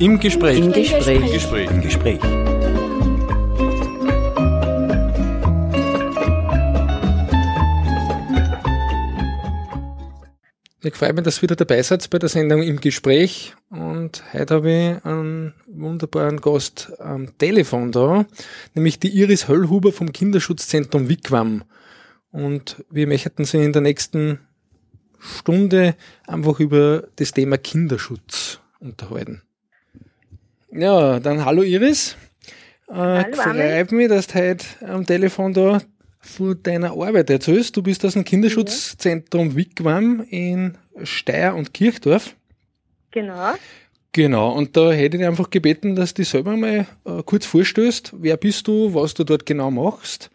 Im 0.00 0.20
Gespräch. 0.20 0.58
Im 0.58 0.72
Gespräch. 0.72 1.20
Im 1.20 1.32
Gespräch. 1.32 1.70
Im 1.70 1.80
Gespräch. 1.80 2.20
Ich 10.84 10.94
freue 10.94 11.12
mich, 11.14 11.24
dass 11.24 11.38
ihr 11.38 11.42
wieder 11.42 11.56
dabei 11.56 11.82
seid 11.82 12.08
bei 12.10 12.20
der 12.20 12.28
Sendung 12.28 12.62
im 12.62 12.78
Gespräch. 12.78 13.56
Und 13.70 14.22
heute 14.32 14.54
habe 14.54 14.70
ich 14.70 15.04
einen 15.04 15.54
wunderbaren 15.66 16.40
Gast 16.40 16.92
am 17.00 17.36
Telefon 17.36 17.90
da, 17.90 18.24
nämlich 18.74 19.00
die 19.00 19.08
Iris 19.08 19.48
Höllhuber 19.48 19.90
vom 19.90 20.12
Kinderschutzzentrum 20.12 21.08
Wigwam. 21.08 21.64
Und 22.30 22.84
wir 22.88 23.08
möchten 23.08 23.44
sie 23.44 23.64
in 23.64 23.72
der 23.72 23.82
nächsten 23.82 24.38
Stunde 25.18 25.96
einfach 26.28 26.60
über 26.60 27.08
das 27.16 27.32
Thema 27.32 27.58
Kinderschutz 27.58 28.60
unterhalten. 28.78 29.42
Ja, 30.70 31.18
dann 31.18 31.44
hallo 31.44 31.62
Iris. 31.62 32.16
Äh, 32.88 32.94
Hallo, 32.94 33.36
freut 33.36 33.92
mich, 33.92 34.08
dass 34.08 34.26
du 34.26 34.34
heute 34.34 34.66
am 34.86 35.06
Telefon 35.06 35.54
da 35.54 35.80
von 36.20 36.62
deiner 36.62 36.90
Arbeit 36.90 37.30
erzählst. 37.30 37.76
Du 37.76 37.82
bist 37.82 38.04
aus 38.04 38.12
dem 38.12 38.24
Kinderschutzzentrum 38.24 39.56
Wigwam 39.56 40.24
in 40.28 40.76
Steyr 41.02 41.54
und 41.54 41.72
Kirchdorf. 41.72 42.36
Genau. 43.10 43.54
Genau, 44.12 44.52
und 44.52 44.76
da 44.76 44.92
hätte 44.92 45.16
ich 45.16 45.24
einfach 45.24 45.48
gebeten, 45.48 45.96
dass 45.96 46.12
du 46.12 46.22
dich 46.22 46.28
selber 46.28 46.56
mal 46.56 46.86
äh, 47.04 47.22
kurz 47.24 47.46
vorstößt. 47.46 48.14
Wer 48.18 48.36
bist 48.36 48.68
du, 48.68 48.92
was 48.94 49.14
du 49.14 49.24
dort 49.24 49.46
genau 49.46 49.70
machst? 49.70 50.30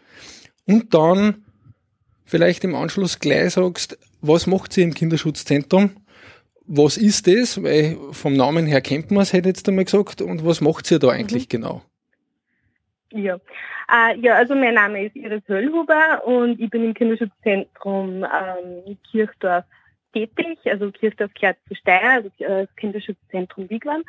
Und 0.65 0.93
dann 0.93 1.43
vielleicht 2.25 2.63
im 2.63 2.73
Anschluss 2.75 3.19
gleich 3.19 3.53
sagst, 3.53 3.99
was 4.21 4.47
macht 4.47 4.73
sie 4.73 4.81
im 4.81 4.93
Kinderschutzzentrum? 4.93 5.91
Was 6.65 6.97
ist 6.97 7.27
das? 7.27 7.61
Weil 7.61 7.97
vom 8.11 8.35
Namen 8.35 8.65
her 8.65 8.81
kennt 8.81 9.11
man 9.11 9.23
es, 9.23 9.33
hätte 9.33 9.49
ich 9.49 9.55
jetzt 9.55 9.67
einmal 9.67 9.85
gesagt. 9.85 10.21
Und 10.21 10.45
was 10.45 10.61
macht 10.61 10.85
sie 10.85 10.99
da 10.99 11.09
eigentlich 11.09 11.49
genau? 11.49 11.81
Ja. 13.11 13.35
Äh, 13.91 14.17
ja, 14.19 14.35
also 14.35 14.55
mein 14.55 14.73
Name 14.73 15.05
ist 15.05 15.15
Iris 15.15 15.43
Höllhuber 15.47 16.25
und 16.25 16.59
ich 16.59 16.69
bin 16.69 16.83
im 16.85 16.93
Kinderschutzzentrum 16.93 18.23
ähm, 18.23 18.97
Kirchdorf 19.11 19.65
tätig. 20.13 20.59
Also 20.65 20.91
Kirchdorf 20.91 21.31
gehört 21.33 21.57
zu 21.67 21.75
Steyr, 21.75 22.11
also 22.11 22.29
äh, 22.39 22.65
das 22.65 22.75
Kinderschutzzentrum 22.75 23.69
Wigwam. 23.69 24.03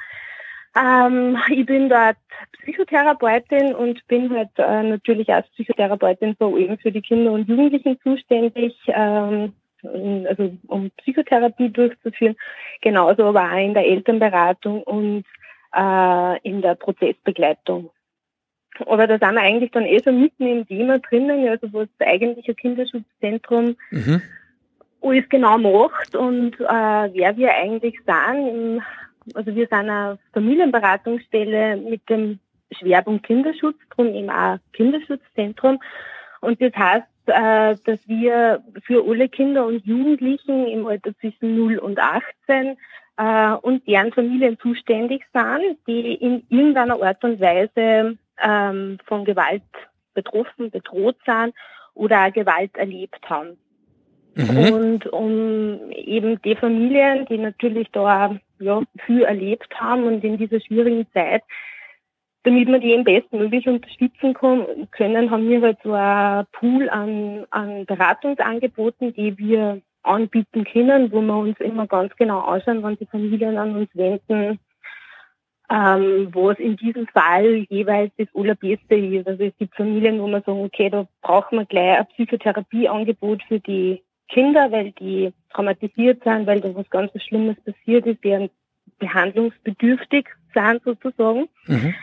Ähm, 0.77 1.39
ich 1.51 1.67
bin 1.67 1.89
dort 1.89 2.17
Psychotherapeutin 2.63 3.75
und 3.75 4.07
bin 4.09 4.33
halt 4.35 4.51
äh, 4.57 4.83
natürlich 4.83 5.33
als 5.33 5.49
Psychotherapeutin 5.51 6.35
vor 6.37 6.55
allem 6.55 6.79
für 6.79 6.91
die 6.91 7.03
Kinder 7.03 7.33
und 7.33 7.49
Jugendlichen 7.49 7.99
zuständig, 8.03 8.75
ähm, 8.89 9.53
also 10.29 10.57
um 10.67 10.91
Psychotherapie 10.99 11.71
durchzuführen, 11.71 12.37
genauso 12.81 13.25
aber 13.25 13.51
auch 13.53 13.59
in 13.59 13.75
der 13.75 13.87
Elternberatung 13.87 14.83
und 14.83 15.25
äh, 15.75 16.39
in 16.43 16.63
der 16.63 16.75
Prozessbegleitung. 16.75 17.91
Aber 18.87 19.07
da 19.07 19.19
sind 19.19 19.35
wir 19.35 19.41
eigentlich 19.41 19.71
dann 19.71 19.85
eh 19.85 19.99
so 19.99 20.11
mitten 20.11 20.47
im 20.47 20.67
Thema 20.67 20.99
drinnen, 20.99 21.49
also 21.49 21.73
was 21.73 21.89
das 21.99 22.09
eigentliche 22.09 22.55
Kinderschutzzentrum 22.55 23.77
Mhm. 23.91 24.23
alles 25.01 25.29
genau 25.29 25.59
macht 25.59 26.17
und 26.17 26.59
äh, 26.61 26.65
wer 27.13 27.37
wir 27.37 27.55
eigentlich 27.55 27.99
sind. 28.05 28.83
Also 29.35 29.55
wir 29.55 29.67
sind 29.67 29.73
eine 29.73 30.19
Familienberatungsstelle 30.33 31.77
mit 31.77 32.09
dem 32.09 32.41
Schwerpunkt 32.73 33.27
Kinderschutz, 33.27 33.77
drum 33.95 34.09
eben 34.09 34.31
auch 34.31 34.59
Kinderschutzzentrum. 34.73 35.79
Und 36.41 36.61
das 36.61 36.75
heißt, 36.75 37.07
äh, 37.27 37.77
dass 37.85 37.99
wir 38.07 38.63
für 38.85 39.05
alle 39.09 39.29
Kinder 39.29 39.67
und 39.67 39.85
Jugendlichen 39.85 40.67
im 40.67 40.87
Alter 40.87 41.17
zwischen 41.19 41.57
0 41.57 41.79
und 41.79 41.99
18 41.99 42.77
äh, 43.17 43.53
und 43.63 43.87
deren 43.87 44.13
Familien 44.13 44.59
zuständig 44.59 45.25
sind, 45.33 45.79
die 45.87 46.15
in 46.15 46.43
irgendeiner 46.49 47.01
Art 47.03 47.23
und 47.25 47.41
Weise 47.41 48.17
ähm, 48.43 48.99
von 49.07 49.25
Gewalt 49.25 49.63
betroffen, 50.15 50.71
bedroht 50.71 51.17
sind 51.25 51.55
oder 51.95 52.27
auch 52.27 52.33
Gewalt 52.33 52.77
erlebt 52.77 53.29
haben. 53.29 53.57
Mhm. 54.35 54.73
Und 54.73 55.07
um 55.07 55.91
eben 55.93 56.41
die 56.43 56.57
Familien, 56.57 57.27
die 57.27 57.39
natürlich 57.39 57.89
da 57.93 58.37
ja, 58.59 58.83
viel 59.07 59.23
erlebt 59.23 59.73
haben 59.79 60.05
und 60.05 60.25
in 60.25 60.39
dieser 60.39 60.61
schwierigen 60.61 61.07
Zeit, 61.13 61.43
damit 62.45 62.69
wir 62.69 62.79
die 62.79 62.93
eben 62.93 63.05
bestmöglich 63.05 63.67
unterstützen 63.67 64.35
können, 64.35 65.31
haben 65.31 65.49
wir 65.49 65.63
halt 65.63 65.79
so 65.83 65.93
ein 65.93 66.47
Pool 66.53 66.89
an, 66.91 67.47
an 67.51 67.87
Beratungsangeboten, 67.87 69.15
die 69.15 69.37
wir 69.39 69.81
anbieten 70.03 70.65
können, 70.65 71.11
wo 71.11 71.23
wir 71.23 71.37
uns 71.37 71.59
immer 71.61 71.87
ganz 71.87 72.15
genau 72.17 72.41
anschauen, 72.41 72.83
wann 72.83 72.99
die 72.99 73.07
Familien 73.07 73.57
an 73.57 73.75
uns 73.75 73.89
wenden, 73.95 74.61
ähm, 75.71 76.29
was 76.33 76.59
in 76.59 76.77
diesem 76.77 77.07
Fall 77.07 77.65
jeweils 77.71 78.13
das 78.19 78.29
Allerbeste 78.35 78.95
ist. 78.95 79.27
Also 79.27 79.45
es 79.45 79.57
gibt 79.59 79.75
Familien, 79.75 80.21
wo 80.21 80.29
man 80.29 80.43
sagen, 80.43 80.63
okay, 80.63 80.91
da 80.91 81.09
brauchen 81.23 81.59
wir 81.59 81.65
gleich 81.65 81.99
ein 81.99 82.07
Psychotherapieangebot 82.09 83.43
für 83.45 83.61
die 83.61 84.03
Kinder, 84.29 84.71
weil 84.71 84.93
die 84.93 85.33
traumatisiert 85.51 86.23
sind, 86.25 86.47
weil 86.47 86.61
da 86.61 86.75
was 86.75 86.89
ganz 86.91 87.11
Schlimmes 87.23 87.57
passiert 87.65 88.05
ist, 88.07 88.23
deren 88.23 88.51
behandlungsbedürftig 88.99 90.27
sind 90.53 90.83
sozusagen. 90.85 91.49
Mhm. 91.67 91.95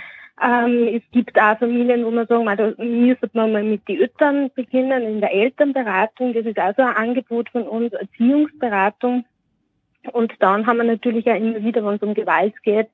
Ähm, 0.44 0.88
es 0.96 1.04
gibt 1.12 1.40
auch 1.40 1.58
Familien, 1.60 2.04
wo 2.04 2.12
man 2.12 2.26
sagen, 2.26 2.46
da 2.46 2.84
müsste 2.84 3.30
man 3.34 3.52
mal 3.52 3.64
mit 3.64 3.88
den 3.88 4.02
Eltern 4.02 4.50
beginnen, 4.56 5.04
in 5.04 5.22
der 5.22 5.34
Elternberatung. 5.34 6.34
Das 6.34 6.46
ist 6.46 6.58
also 6.58 6.82
ein 6.82 6.96
Angebot 6.96 7.50
von 7.50 7.64
uns, 7.64 7.94
Erziehungsberatung. 7.94 9.26
Und 10.14 10.34
dann 10.40 10.66
haben 10.66 10.78
wir 10.78 10.84
natürlich 10.84 11.30
auch 11.30 11.36
immer 11.36 11.62
wieder, 11.64 11.86
wenn 11.86 11.96
es 11.96 12.02
um 12.02 12.16
Gewalt 12.16 12.56
geht, 12.64 12.90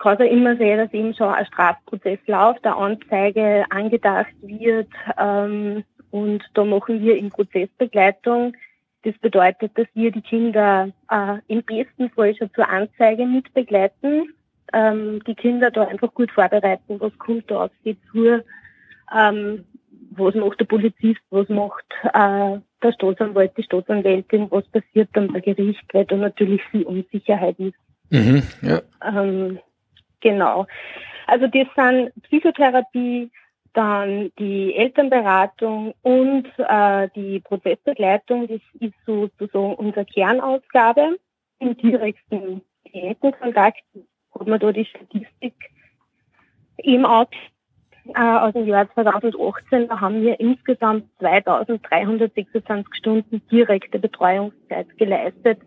kann 0.00 0.16
es 0.18 0.30
immer 0.30 0.56
sein, 0.56 0.78
dass 0.78 0.92
eben 0.92 1.14
schon 1.14 1.28
ein 1.28 1.46
Strafprozess 1.46 2.18
läuft, 2.26 2.66
eine 2.66 2.76
Anzeige 2.76 3.64
angedacht 3.70 4.34
wird. 4.40 4.88
Ähm, 5.18 5.84
und 6.10 6.42
da 6.54 6.64
machen 6.64 7.00
wir 7.00 7.16
in 7.16 7.30
Prozessbegleitung. 7.30 8.56
Das 9.02 9.16
bedeutet, 9.18 9.78
dass 9.78 9.86
wir 9.94 10.10
die 10.10 10.22
Kinder 10.22 10.90
äh, 11.10 11.36
im 11.46 11.62
besten 11.62 12.10
Fall 12.10 12.34
schon 12.34 12.52
zur 12.54 12.68
Anzeige 12.68 13.24
mitbegleiten, 13.24 14.34
ähm, 14.72 15.22
die 15.26 15.34
Kinder 15.34 15.70
da 15.70 15.84
einfach 15.84 16.12
gut 16.14 16.30
vorbereiten, 16.30 17.00
was 17.00 17.16
kommt 17.18 17.50
da 17.50 17.64
auf 17.64 17.70
sie 17.84 17.96
zu, 18.10 18.42
ähm, 19.16 19.64
was 20.12 20.34
macht 20.34 20.60
der 20.60 20.64
Polizist, 20.66 21.20
was 21.30 21.48
macht 21.48 21.84
äh, 22.04 22.58
der 22.82 22.92
Staatsanwalt, 22.92 23.56
die 23.56 23.62
Staatsanwältin, 23.62 24.50
was 24.50 24.66
passiert 24.68 25.10
dann 25.12 25.32
bei 25.32 25.40
Gericht, 25.40 25.84
weil 25.92 26.04
da 26.04 26.16
natürlich 26.16 26.62
viel 26.70 26.82
Unsicherheit 26.84 27.58
ist. 27.58 27.74
Mhm. 28.10 28.42
Ja. 28.62 28.80
Ähm, 29.04 29.58
genau. 30.20 30.66
Also 31.26 31.46
das 31.46 31.66
sind 31.76 32.12
Psychotherapie, 32.24 33.30
dann 33.72 34.32
die 34.38 34.74
Elternberatung 34.74 35.94
und 36.02 36.48
äh, 36.58 37.08
die 37.14 37.40
Prozessbegleitung. 37.40 38.48
Das 38.48 38.60
ist 38.80 38.94
sozusagen 39.06 39.74
unsere 39.74 40.04
Kernausgabe. 40.04 41.18
Im 41.60 41.76
direkten 41.76 42.62
Klientenkontakt 42.90 43.82
hat 44.38 44.46
man 44.46 44.60
da 44.60 44.72
die 44.72 44.84
Statistik 44.84 45.54
eben 46.78 47.04
aus, 47.04 47.28
äh, 48.14 48.20
aus 48.20 48.52
dem 48.52 48.66
Jahr 48.66 48.92
2018. 48.94 49.88
Da 49.88 50.00
haben 50.00 50.22
wir 50.22 50.38
insgesamt 50.40 51.04
2326 51.18 52.94
Stunden 52.94 53.42
direkte 53.50 53.98
Betreuungszeit 53.98 54.96
geleistet 54.98 55.60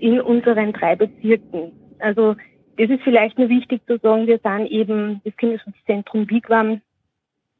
in 0.00 0.20
unseren 0.20 0.72
drei 0.72 0.96
Bezirken. 0.96 1.72
Also 1.98 2.36
das 2.76 2.90
ist 2.90 3.02
vielleicht 3.02 3.38
nur 3.38 3.48
wichtig 3.48 3.86
zu 3.86 3.98
sagen, 3.98 4.26
wir 4.26 4.38
sind 4.42 4.66
eben 4.66 5.20
das 5.24 5.36
Kinderschutzzentrum 5.36 6.28
Wigwam 6.28 6.80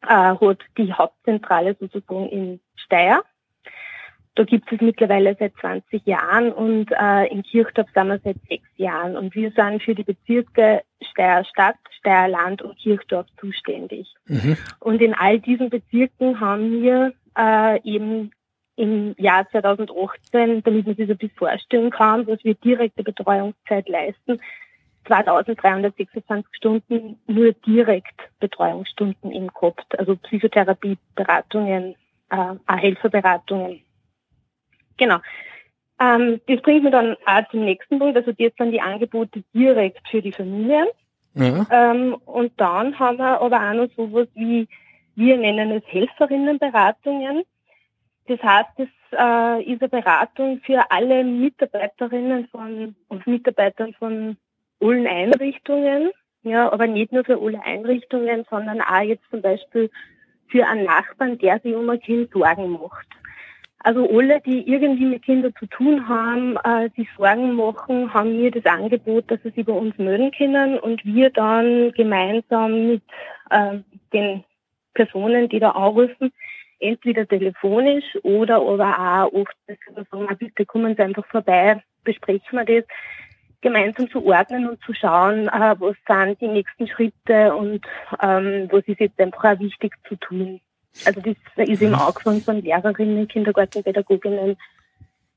äh, 0.03 0.09
hat 0.09 0.59
die 0.76 0.93
Hauptzentrale 0.93 1.76
sozusagen 1.79 2.29
in 2.29 2.61
Steyr. 2.76 3.23
Da 4.36 4.42
gibt 4.42 4.72
es 4.72 4.81
mittlerweile 4.81 5.36
seit 5.38 5.54
20 5.60 6.04
Jahren 6.06 6.52
und 6.52 6.90
äh, 6.90 7.26
in 7.28 7.44
Kirchdorf 7.44 7.86
sind 7.94 8.08
wir 8.08 8.19
seit 8.19 8.36
sechs 8.48 8.69
Jahren. 8.76 9.16
Und 9.16 9.34
wir 9.34 9.52
sind 9.52 9.82
für 9.82 9.94
die 9.94 10.02
Bezirke 10.02 10.82
Steyr 11.10 11.44
Stadt, 11.44 11.76
Steyr 12.00 12.26
Land 12.28 12.60
und 12.60 12.76
Kirchdorf 12.76 13.26
zuständig. 13.38 14.12
Mhm. 14.26 14.56
Und 14.81 15.00
in 15.00 15.14
all 15.14 15.38
diesen 15.38 15.70
Bezirken 15.70 16.40
haben 16.40 16.82
wir 16.82 17.12
äh, 17.38 17.81
eben 17.84 18.32
im 18.76 19.14
Jahr 19.19 19.48
2018, 19.50 20.62
damit 20.64 20.86
man 20.86 20.96
sich 20.96 21.06
so 21.06 21.12
ein 21.12 21.19
bisschen 21.19 21.38
vorstellen 21.38 21.90
kann, 21.90 22.26
was 22.26 22.42
wir 22.42 22.54
direkte 22.54 23.04
Betreuungszeit 23.04 23.88
leisten, 23.88 24.40
2326 25.06 26.56
Stunden 26.56 27.20
nur 27.26 27.52
direkt 27.52 28.20
Betreuungsstunden 28.40 29.31
im 29.31 29.48
gehabt, 29.48 29.98
also 29.98 30.16
Psychotherapie, 30.16 30.98
Beratungen, 31.14 31.94
äh, 32.31 32.36
auch 32.36 32.76
Helferberatungen. 32.76 33.81
Genau. 34.96 35.19
Ähm, 36.00 36.41
das 36.49 36.61
bringt 36.62 36.85
mich 36.85 36.93
dann 36.93 37.17
auch 37.25 37.49
zum 37.50 37.64
nächsten 37.64 37.99
Punkt, 37.99 38.17
also 38.17 38.32
jetzt 38.37 38.58
sind 38.58 38.73
die 38.73 38.81
Angebote 38.81 39.44
direkt 39.55 40.06
für 40.08 40.20
die 40.20 40.32
Familien. 40.32 40.88
Ja. 41.35 41.67
Ähm, 41.70 42.14
und 42.26 42.52
dann 42.61 42.99
haben 42.99 43.19
wir 43.19 43.41
aber 43.41 43.56
auch 43.56 43.75
noch 43.75 43.88
sowas 43.96 44.29
wie, 44.35 44.69
wir 45.17 45.37
nennen 45.37 45.70
es 45.73 45.82
Helferinnenberatungen. 45.87 47.43
Das 48.26 48.43
heißt, 48.43 48.70
das 48.79 48.88
äh, 49.12 49.62
ist 49.62 49.82
eine 49.82 49.88
Beratung 49.88 50.61
für 50.64 50.91
alle 50.91 51.25
Mitarbeiterinnen 51.25 52.49
von 52.49 52.96
und 53.08 53.26
Mitarbeitern 53.26 53.94
von 53.99 54.37
allen 54.81 55.06
Einrichtungen, 55.06 56.11
ja, 56.43 56.73
aber 56.73 56.87
nicht 56.87 57.12
nur 57.12 57.25
für 57.25 57.41
alle 57.41 57.62
Einrichtungen, 57.62 58.44
sondern 58.50 58.81
auch 58.81 59.00
jetzt 59.00 59.25
zum 59.31 59.43
Beispiel 59.43 59.91
für 60.49 60.67
einen 60.67 60.85
Nachbarn, 60.85 61.38
der 61.38 61.58
sich 61.61 61.75
um 61.75 61.88
ein 61.91 62.00
Kind 62.00 62.32
Sorgen 62.32 62.70
macht. 62.73 63.06
Also 63.84 64.08
alle, 64.08 64.40
die 64.40 64.66
irgendwie 64.66 65.04
mit 65.04 65.25
Kindern 65.25 65.54
zu 65.58 65.66
tun 65.66 66.08
haben, 66.08 66.56
äh, 66.64 66.88
sich 66.96 67.06
Sorgen 67.19 67.54
machen, 67.54 68.14
haben 68.14 68.40
mir 68.40 68.50
das 68.50 68.64
Angebot, 68.64 69.31
dass 69.31 69.42
sie 69.42 69.50
sich 69.50 69.66
bei 69.66 69.75
uns 69.75 69.96
melden 69.98 70.31
können 70.32 70.78
und 70.78 71.04
wir 71.04 71.28
dann 71.28 71.92
gemeinsam 71.92 72.86
mit 72.88 73.02
äh, 73.50 73.81
den 74.14 74.42
Personen, 74.94 75.50
die 75.50 75.60
da 75.60 75.72
anrufen, 75.72 76.32
entweder 76.81 77.28
telefonisch 77.28 78.06
oder 78.22 78.56
aber 78.56 79.26
auch 79.26 79.32
oft 79.34 79.54
sagen, 79.66 80.36
bitte 80.38 80.64
kommen 80.64 80.96
Sie 80.96 81.02
einfach 81.02 81.26
vorbei, 81.26 81.82
besprechen 82.04 82.58
wir 82.58 82.64
das, 82.64 82.84
gemeinsam 83.60 84.08
zu 84.08 84.25
ordnen 84.25 84.66
und 84.66 84.81
zu 84.81 84.94
schauen, 84.94 85.48
äh, 85.48 85.75
was 85.78 85.96
sind 86.08 86.40
die 86.40 86.48
nächsten 86.48 86.88
Schritte 86.88 87.54
und 87.54 87.84
ähm, 88.22 88.66
was 88.72 88.88
ist 88.88 89.00
jetzt 89.00 89.20
einfach 89.20 89.44
auch 89.44 89.60
wichtig 89.60 89.92
zu 90.08 90.16
tun. 90.16 90.62
Also 91.05 91.20
das 91.20 91.69
ist 91.69 91.82
im 91.82 91.94
Auge 91.94 92.41
von 92.41 92.62
Lehrerinnen, 92.62 93.29
Kindergartenpädagoginnen, 93.29 94.56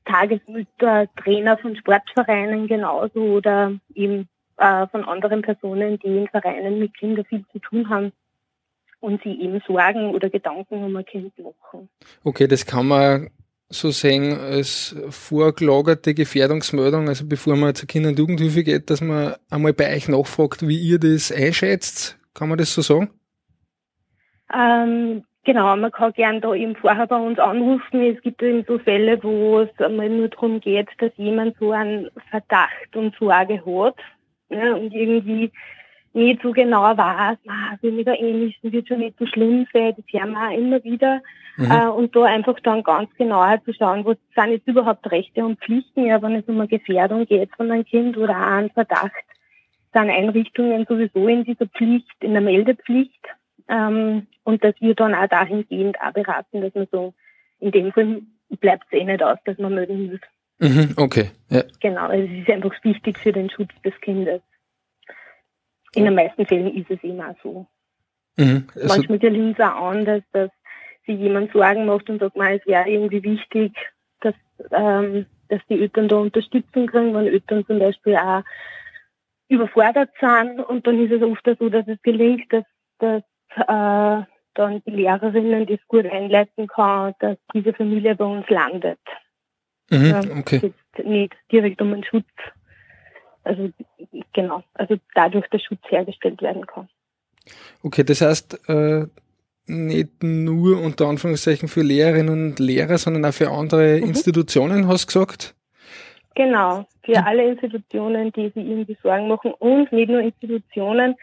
Tagesmütter, 0.04 1.06
Trainer 1.16 1.58
von 1.58 1.76
Sportvereinen 1.76 2.66
genauso 2.66 3.20
oder 3.20 3.72
eben 3.94 4.28
äh, 4.56 4.86
von 4.88 5.04
anderen 5.04 5.42
Personen, 5.42 5.98
die 5.98 6.18
in 6.18 6.28
Vereinen 6.28 6.78
mit 6.78 6.96
Kindern 6.96 7.24
viel 7.26 7.44
zu 7.52 7.58
tun 7.58 7.88
haben 7.88 8.12
und 9.00 9.22
sie 9.22 9.40
eben 9.40 9.60
Sorgen 9.66 10.10
oder 10.14 10.30
Gedanken 10.30 10.82
um 10.82 10.96
ein 10.96 11.04
Kind 11.04 11.32
machen. 11.38 11.88
Okay, 12.24 12.46
das 12.46 12.66
kann 12.66 12.86
man 12.86 13.30
so 13.70 13.90
sehen 13.90 14.38
als 14.38 14.96
vorgelagerte 15.10 16.14
Gefährdungsmeldung, 16.14 17.08
also 17.08 17.26
bevor 17.26 17.54
man 17.56 17.74
zur 17.74 17.86
Kinder- 17.86 18.08
und 18.08 18.18
Jugendhilfe 18.18 18.64
geht, 18.64 18.88
dass 18.88 19.02
man 19.02 19.34
einmal 19.50 19.74
bei 19.74 19.94
euch 19.94 20.08
nachfragt, 20.08 20.66
wie 20.66 20.78
ihr 20.78 20.98
das 20.98 21.30
einschätzt. 21.30 22.18
Kann 22.32 22.48
man 22.48 22.56
das 22.56 22.72
so 22.72 22.80
sagen? 22.80 23.10
Ähm, 24.54 25.24
genau, 25.48 25.74
man 25.76 25.90
kann 25.90 26.12
gern 26.12 26.42
da 26.42 26.52
eben 26.54 26.76
vorher 26.76 27.06
bei 27.06 27.16
uns 27.16 27.38
anrufen. 27.38 28.02
Es 28.02 28.20
gibt 28.20 28.42
eben 28.42 28.66
so 28.68 28.78
Fälle, 28.78 29.22
wo 29.22 29.60
es 29.60 29.70
einmal 29.80 30.10
nur 30.10 30.28
darum 30.28 30.60
geht, 30.60 30.88
dass 30.98 31.10
jemand 31.16 31.56
so 31.58 31.72
einen 31.72 32.10
Verdacht 32.28 32.94
und 32.94 33.16
Sorge 33.16 33.54
hat 33.64 33.96
ne, 34.50 34.76
und 34.76 34.92
irgendwie 34.92 35.50
nicht 36.12 36.42
so 36.42 36.52
genau 36.52 36.82
weiß, 36.82 37.38
ah, 37.48 37.76
will 37.80 37.92
mich 37.92 38.04
da 38.04 38.12
eh 38.12 38.52
wird 38.60 38.88
schon 38.88 38.98
nicht 38.98 39.18
so 39.18 39.24
schlimm 39.26 39.66
sein, 39.72 39.94
das 39.96 40.04
hören 40.12 40.32
wir 40.32 40.48
auch 40.48 40.58
immer 40.58 40.84
wieder. 40.84 41.22
Mhm. 41.56 41.70
Äh, 41.70 41.88
und 41.88 42.14
da 42.14 42.24
einfach 42.24 42.60
dann 42.60 42.82
ganz 42.82 43.08
genauer 43.16 43.58
zu 43.64 43.72
schauen, 43.72 44.04
was 44.04 44.18
sind 44.34 44.52
jetzt 44.52 44.68
überhaupt 44.68 45.10
Rechte 45.10 45.44
und 45.46 45.58
Pflichten, 45.60 46.04
ja, 46.04 46.20
wenn 46.20 46.36
es 46.36 46.46
um 46.46 46.60
eine 46.60 46.68
Gefährdung 46.68 47.24
geht 47.24 47.50
von 47.56 47.70
einem 47.70 47.86
Kind 47.86 48.18
oder 48.18 48.34
auch 48.34 48.52
einen 48.58 48.70
Verdacht, 48.70 49.12
sind 49.94 50.10
Einrichtungen 50.10 50.84
sowieso 50.86 51.26
in 51.26 51.44
dieser 51.44 51.66
Pflicht, 51.66 52.12
in 52.20 52.32
der 52.32 52.42
Meldepflicht. 52.42 53.24
Ähm, 53.68 54.26
und 54.44 54.64
dass 54.64 54.74
wir 54.80 54.94
dann 54.94 55.14
auch 55.14 55.28
dahingehend 55.28 56.00
auch 56.00 56.12
beraten, 56.12 56.62
dass 56.62 56.74
man 56.74 56.88
so, 56.90 57.14
in 57.60 57.70
dem 57.70 57.92
Fall 57.92 58.22
bleibt 58.60 58.84
es 58.90 58.98
eh 58.98 59.04
nicht 59.04 59.22
aus, 59.22 59.38
dass 59.44 59.58
man 59.58 59.74
melden 59.74 60.10
muss. 60.10 60.20
Mhm, 60.58 60.94
okay. 60.96 61.30
Ja. 61.50 61.62
Genau, 61.80 62.06
also 62.06 62.24
es 62.24 62.40
ist 62.40 62.50
einfach 62.50 62.72
wichtig 62.82 63.18
für 63.18 63.32
den 63.32 63.50
Schutz 63.50 63.70
des 63.84 63.94
Kindes. 64.00 64.40
In 65.94 66.04
den 66.04 66.14
meisten 66.14 66.46
Fällen 66.46 66.74
ist 66.74 66.90
es 66.90 67.02
immer 67.02 67.34
so. 67.42 67.66
Mhm, 68.36 68.68
also 68.74 68.88
Manchmal 68.88 69.18
gelingt 69.18 69.58
es 69.58 69.64
auch 69.64 69.90
an, 69.90 70.04
dass, 70.04 70.22
dass 70.32 70.50
sich 71.06 71.18
jemand 71.18 71.52
Sorgen 71.52 71.86
macht 71.86 72.08
und 72.10 72.20
sagt, 72.20 72.36
mal, 72.36 72.56
es 72.56 72.66
wäre 72.66 72.88
irgendwie 72.88 73.22
wichtig, 73.22 73.72
dass, 74.20 74.34
ähm, 74.70 75.26
dass 75.48 75.60
die 75.68 75.80
Eltern 75.80 76.08
da 76.08 76.16
Unterstützung 76.16 76.86
kriegen, 76.86 77.14
wenn 77.14 77.26
Eltern 77.26 77.66
zum 77.66 77.78
Beispiel 77.78 78.16
auch 78.16 78.42
überfordert 79.48 80.10
sind. 80.20 80.60
Und 80.60 80.86
dann 80.86 81.04
ist 81.04 81.12
es 81.12 81.22
oft 81.22 81.48
so, 81.58 81.68
dass 81.68 81.86
es 81.88 82.00
gelingt, 82.02 82.52
dass, 82.52 82.64
dass 82.98 83.22
äh, 83.56 84.22
dann 84.54 84.82
die 84.86 84.90
Lehrerinnen 84.90 85.66
das 85.66 85.78
gut 85.88 86.06
einleiten 86.06 86.66
kann, 86.66 87.14
dass 87.20 87.36
diese 87.54 87.72
Familie 87.72 88.14
bei 88.14 88.24
uns 88.24 88.48
landet. 88.48 88.98
Mhm, 89.90 90.06
ja, 90.06 90.20
okay. 90.38 90.72
Nicht 91.04 91.34
direkt 91.50 91.80
um 91.80 91.92
einen 91.92 92.04
Schutz 92.04 92.26
also 93.48 93.70
genau, 94.34 94.62
also 94.74 94.96
dadurch 95.14 95.48
der 95.48 95.58
Schutz 95.58 95.80
hergestellt 95.88 96.42
werden 96.42 96.66
kann. 96.66 96.88
Okay, 97.82 98.04
das 98.04 98.20
heißt, 98.20 98.68
äh, 98.68 99.06
nicht 99.66 100.22
nur 100.22 100.80
unter 100.82 101.06
Anführungszeichen 101.06 101.68
für 101.68 101.82
Lehrerinnen 101.82 102.50
und 102.50 102.58
Lehrer, 102.58 102.98
sondern 102.98 103.24
auch 103.24 103.32
für 103.32 103.50
andere 103.50 103.96
mhm. 103.96 104.08
Institutionen, 104.08 104.86
hast 104.86 105.04
du 105.04 105.06
gesagt? 105.06 105.54
Genau, 106.34 106.86
für 107.04 107.24
alle 107.24 107.48
Institutionen, 107.48 108.32
die 108.32 108.50
sich 108.50 108.56
irgendwie 108.64 108.96
Sorgen 109.02 109.28
machen 109.28 109.52
und 109.58 109.90
nicht 109.92 110.10
nur 110.10 110.20
Institutionen, 110.20 111.16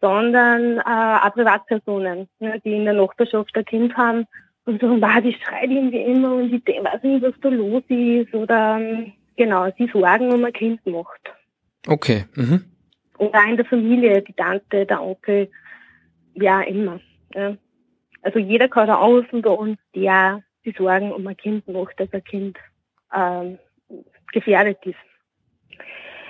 sondern 0.00 0.78
äh, 0.78 0.82
auch 0.82 1.32
Privatpersonen, 1.34 2.28
ne, 2.38 2.60
die 2.64 2.74
in 2.74 2.84
der 2.84 2.94
Nachbarschaft 2.94 3.56
ein 3.56 3.64
Kind 3.64 3.96
haben 3.96 4.26
und 4.64 4.80
sagen, 4.80 5.00
wow, 5.00 5.20
die 5.22 5.32
schreit 5.32 5.70
irgendwie 5.70 6.02
immer 6.02 6.34
und 6.34 6.52
ich 6.52 6.64
weiß 6.66 7.02
nicht, 7.02 7.22
was 7.22 7.34
da 7.40 7.48
los 7.48 7.82
ist 7.88 8.34
oder 8.34 8.80
genau, 9.36 9.68
sie 9.76 9.88
Sorgen 9.92 10.32
um 10.32 10.44
ein 10.44 10.52
Kind 10.52 10.84
macht. 10.86 11.32
Okay. 11.86 12.26
Mhm. 12.34 12.64
Oder 13.18 13.44
in 13.48 13.56
der 13.56 13.64
Familie, 13.64 14.22
die 14.22 14.32
Tante, 14.34 14.86
der 14.86 15.02
Onkel, 15.02 15.50
ja 16.34 16.60
immer. 16.62 17.00
Ja. 17.34 17.56
Also 18.22 18.38
jeder 18.38 18.68
kann 18.68 18.86
da 18.86 19.00
anrufen 19.00 19.42
bei 19.42 19.50
uns, 19.50 19.78
der 19.94 20.42
die 20.64 20.74
Sorgen 20.76 21.12
um 21.12 21.26
ein 21.26 21.36
Kind 21.36 21.66
macht, 21.68 21.98
dass 21.98 22.12
ein 22.12 22.24
Kind 22.24 22.58
ähm, 23.14 23.58
gefährdet 24.32 24.78
ist. 24.84 24.96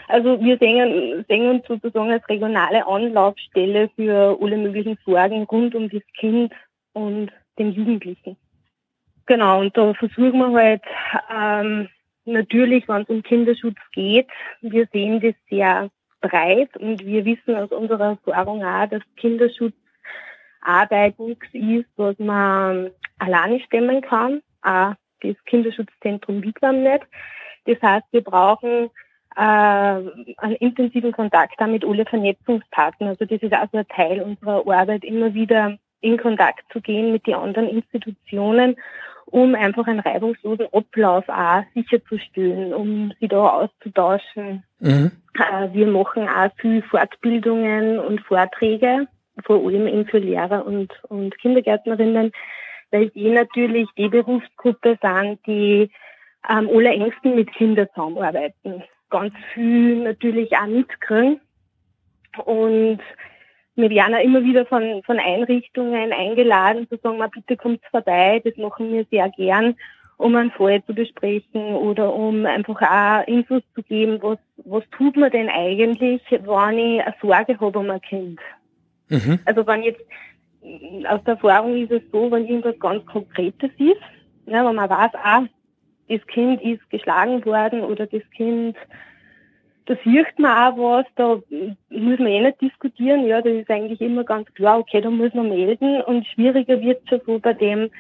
Also 0.09 0.41
wir 0.41 0.57
sehen, 0.57 1.25
sehen 1.29 1.51
uns 1.51 1.67
sozusagen 1.69 2.11
als 2.11 2.27
regionale 2.29 2.87
Anlaufstelle 2.87 3.91
für 3.95 4.39
alle 4.41 4.57
möglichen 4.57 4.99
Sorgen 5.05 5.45
rund 5.45 5.75
um 5.75 5.91
das 5.91 6.03
Kind 6.19 6.53
und 6.95 7.31
den 7.59 7.73
Jugendlichen. 7.73 8.37
Genau, 9.27 9.61
und 9.61 9.77
da 9.77 9.93
versuchen 9.93 10.39
wir 10.39 10.53
halt 10.53 10.83
ähm, 11.31 11.89
natürlich, 12.25 12.89
wenn 12.89 13.03
es 13.03 13.09
um 13.11 13.23
Kinderschutz 13.23 13.77
geht, 13.93 14.29
wir 14.63 14.89
sehen 14.93 15.21
das 15.21 15.35
sehr 15.51 15.91
breit 16.23 16.75
und 16.79 17.05
wir 17.05 17.27
wissen 17.27 17.55
aus 17.55 17.71
unserer 17.71 18.19
Erfahrung 18.25 18.65
auch, 18.65 18.89
dass 18.89 19.03
Kinderschutzarbeit 19.17 21.19
nichts 21.19 21.49
ist, 21.53 21.89
was 21.97 22.19
man 22.19 22.91
alleine 23.19 23.61
stemmen 23.61 24.01
kann. 24.01 24.41
Auch 24.63 24.95
das 25.21 25.37
Kinderschutzzentrum 25.45 26.43
Wittwam 26.43 26.83
nicht. 26.83 27.07
Das 27.67 27.83
heißt, 27.83 28.07
wir 28.13 28.25
brauchen 28.25 28.89
äh, 29.39 30.35
einen 30.37 30.57
intensiven 30.61 31.13
Kontakt 31.13 31.61
auch 31.61 31.67
mit 31.67 31.85
alle 31.85 32.05
Vernetzungspartnern. 32.05 33.11
Also 33.11 33.25
das 33.25 33.43
ist 33.43 33.53
also 33.53 33.79
ein 33.79 33.89
Teil 33.89 34.21
unserer 34.21 34.67
Arbeit, 34.67 35.05
immer 35.05 35.33
wieder 35.33 35.79
in 36.01 36.19
Kontakt 36.19 36.65
zu 36.73 36.81
gehen 36.81 37.13
mit 37.13 37.27
den 37.27 37.35
anderen 37.35 37.69
Institutionen 37.69 38.77
um 39.31 39.55
einfach 39.55 39.87
einen 39.87 40.01
reibungslosen 40.01 40.67
Ablauf 40.73 41.29
auch 41.29 41.63
sicherzustellen, 41.75 42.73
um 42.73 43.13
sie 43.21 43.29
da 43.29 43.49
auszutauschen. 43.49 44.65
Mhm. 44.81 45.13
Äh, 45.35 45.69
wir 45.73 45.87
machen 45.87 46.29
auch 46.29 46.51
viel 46.57 46.83
Fortbildungen 46.83 47.99
und 47.99 48.21
Vorträge, 48.23 49.07
vor 49.45 49.65
allem 49.65 49.87
eben 49.87 50.07
für 50.07 50.19
Lehrer 50.19 50.67
und, 50.67 50.93
und 51.09 51.39
Kindergärtnerinnen, 51.39 52.33
weil 52.91 53.11
die 53.11 53.31
natürlich 53.31 53.89
die 53.97 54.09
Berufsgruppe 54.09 54.99
sind, 55.03 55.47
die 55.47 55.91
am 56.43 56.69
allerengsten 56.69 57.35
mit 57.35 57.53
Kindern 57.53 57.89
zusammenarbeiten. 57.95 58.83
Ganz 59.11 59.33
viel 59.55 60.03
natürlich 60.03 60.57
auch 60.57 60.67
mitkriegen. 60.67 61.41
Und 62.45 63.01
wir 63.79 63.91
werden 63.91 64.15
auch 64.15 64.23
immer 64.23 64.43
wieder 64.43 64.67
von, 64.67 65.03
von 65.05 65.19
Einrichtungen 65.19 66.13
eingeladen, 66.13 66.89
zu 66.89 66.97
sagen, 66.97 67.19
mal, 67.19 67.29
bitte 67.29 67.57
kommt 67.57 67.81
vorbei, 67.91 68.43
das 68.45 68.57
machen 68.57 68.93
wir 68.93 69.07
sehr 69.11 69.29
gern, 69.31 69.77
um 70.17 70.35
einen 70.35 70.51
Fall 70.51 70.83
zu 70.85 70.95
besprechen 70.95 71.77
oder 71.77 72.13
um 72.13 72.45
einfach 72.45 72.83
auch 72.83 73.27
Infos 73.29 73.63
zu 73.75 73.83
geben, 73.85 74.19
was, 74.21 74.39
was 74.65 74.83
tut 74.91 75.17
man 75.17 75.31
denn 75.31 75.49
eigentlich, 75.49 76.21
wenn 76.31 76.79
ich 76.79 77.05
eine 77.05 77.15
Sorge 77.23 77.61
habe 77.61 77.79
um 77.79 77.91
ein 77.91 78.01
Kind. 78.01 78.41
Mhm. 79.09 79.39
Also 79.45 79.65
wenn 79.67 79.85
jetzt, 79.85 80.03
aus 81.09 81.23
der 81.25 81.35
Erfahrung 81.35 81.77
ist 81.77 81.93
es 81.93 82.03
so, 82.11 82.31
wenn 82.33 82.47
irgendwas 82.47 82.79
ganz 82.81 83.07
Konkretes 83.07 83.71
ist, 83.79 84.03
ja, 84.47 84.67
wenn 84.67 84.75
man 84.75 84.91
weiß, 84.91 85.13
ah, 85.23 85.45
das 86.09 86.27
Kind 86.27 86.63
ist 86.63 86.89
geschlagen 86.91 87.45
worden 87.45 87.83
oder 87.83 88.07
das 88.07 88.23
Kind 88.31 88.77
da 89.89 89.97
sieht 90.05 90.39
man 90.39 90.75
auch 90.75 90.77
was, 90.77 91.07
da 91.17 91.41
muss 91.89 92.19
man 92.19 92.27
eh 92.27 92.43
nicht 92.43 92.61
diskutieren, 92.61 93.27
ja, 93.27 93.41
das 93.41 93.55
ist 93.55 93.71
eigentlich 93.71 94.03
immer 94.03 94.23
ganz 94.23 94.53
klar, 94.53 94.79
okay, 94.79 95.01
da 95.01 95.09
muss 95.09 95.33
man 95.33 95.49
melden 95.49 96.03
und 96.03 96.27
schwieriger 96.27 96.79
wird 96.83 97.03
es 97.05 97.09
schon 97.09 97.21
so 97.25 97.39
bei 97.39 97.55
dem, 97.55 97.91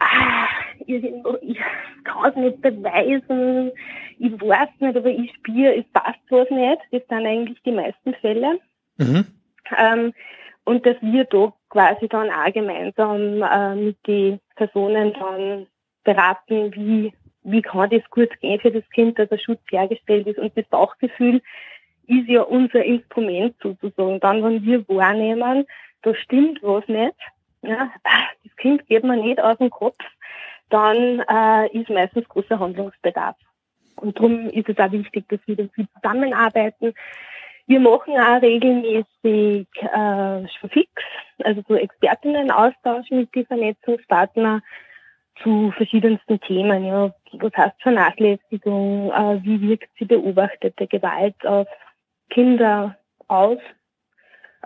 ah, 0.00 0.48
ich, 0.86 1.02
ich 1.02 1.58
kann 2.04 2.30
es 2.30 2.36
nicht 2.36 2.60
beweisen, 2.60 3.72
ich 4.18 4.32
weiß 4.32 4.68
nicht, 4.80 4.96
aber 4.98 5.08
ich 5.08 5.32
spüre, 5.36 5.74
es 5.74 5.86
passt 5.94 6.20
was 6.28 6.50
nicht, 6.50 6.82
das 6.92 7.02
sind 7.08 7.26
eigentlich 7.26 7.62
die 7.62 7.72
meisten 7.72 8.12
Fälle. 8.20 8.60
Mhm. 8.98 9.26
Ähm, 9.78 10.12
und 10.64 10.84
dass 10.84 10.96
wir 11.00 11.24
da 11.24 11.54
quasi 11.70 12.06
dann 12.06 12.28
auch 12.28 12.52
gemeinsam 12.52 13.42
äh, 13.42 13.74
mit 13.74 13.96
den 14.06 14.40
Personen 14.56 15.14
dann 15.14 15.66
beraten, 16.04 16.70
wie 16.74 17.14
wie 17.44 17.62
kann 17.62 17.90
das 17.90 18.02
gut 18.10 18.40
gehen 18.40 18.58
für 18.60 18.70
das 18.70 18.88
Kind, 18.90 19.18
dass 19.18 19.28
der 19.28 19.38
Schutz 19.38 19.60
hergestellt 19.70 20.26
ist 20.26 20.38
und 20.38 20.56
das 20.56 20.66
Bauchgefühl 20.66 21.42
ist 22.06 22.28
ja 22.28 22.42
unser 22.42 22.84
Instrument 22.84 23.54
sozusagen. 23.62 24.20
Dann, 24.20 24.42
wenn 24.42 24.62
wir 24.62 24.88
wahrnehmen, 24.88 25.66
da 26.02 26.14
stimmt 26.14 26.62
was 26.62 26.86
nicht, 26.88 27.14
ja, 27.62 27.90
das 28.44 28.56
Kind 28.56 28.86
geht 28.86 29.04
mir 29.04 29.16
nicht 29.16 29.40
aus 29.40 29.58
dem 29.58 29.70
Kopf, 29.70 30.02
dann 30.70 31.20
äh, 31.20 31.68
ist 31.72 31.88
meistens 31.90 32.28
großer 32.28 32.58
Handlungsbedarf. 32.58 33.36
Und 33.96 34.18
darum 34.18 34.48
ist 34.50 34.68
es 34.68 34.78
auch 34.78 34.92
wichtig, 34.92 35.24
dass 35.28 35.40
wir 35.46 35.56
viel 35.56 35.86
zusammenarbeiten. 35.94 36.94
Wir 37.66 37.80
machen 37.80 38.18
auch 38.18 38.42
regelmäßig 38.42 39.66
äh, 39.80 40.48
schon 40.48 40.70
fix, 40.70 40.90
also 41.42 41.62
so 41.66 41.74
Expertinnen-Austausch 41.76 43.10
mit 43.10 43.34
den 43.34 43.46
Vernetzungspartnern 43.46 44.62
zu 45.42 45.72
verschiedensten 45.76 46.40
Themen. 46.40 46.84
Ja, 46.84 47.14
was 47.32 47.52
heißt 47.56 47.82
Vernachlässigung? 47.82 49.10
Äh, 49.12 49.42
wie 49.42 49.60
wirkt 49.60 49.90
sie 49.98 50.04
beobachtete 50.04 50.86
Gewalt 50.86 51.46
auf 51.46 51.66
Kinder 52.30 52.96
aus? 53.28 53.58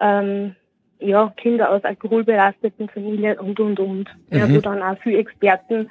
Ähm, 0.01 0.55
ja, 1.01 1.33
Kinder 1.37 1.71
aus 1.71 1.85
alkoholbelasteten 1.85 2.89
Familien 2.89 3.39
und, 3.39 3.59
und, 3.61 3.81
und. 3.81 4.09
Mhm. 4.31 4.39
Ja, 4.39 4.51
wo 4.51 4.61
dann 4.61 4.83
auch 4.83 4.99
viele 5.03 5.19
Experten 5.19 5.89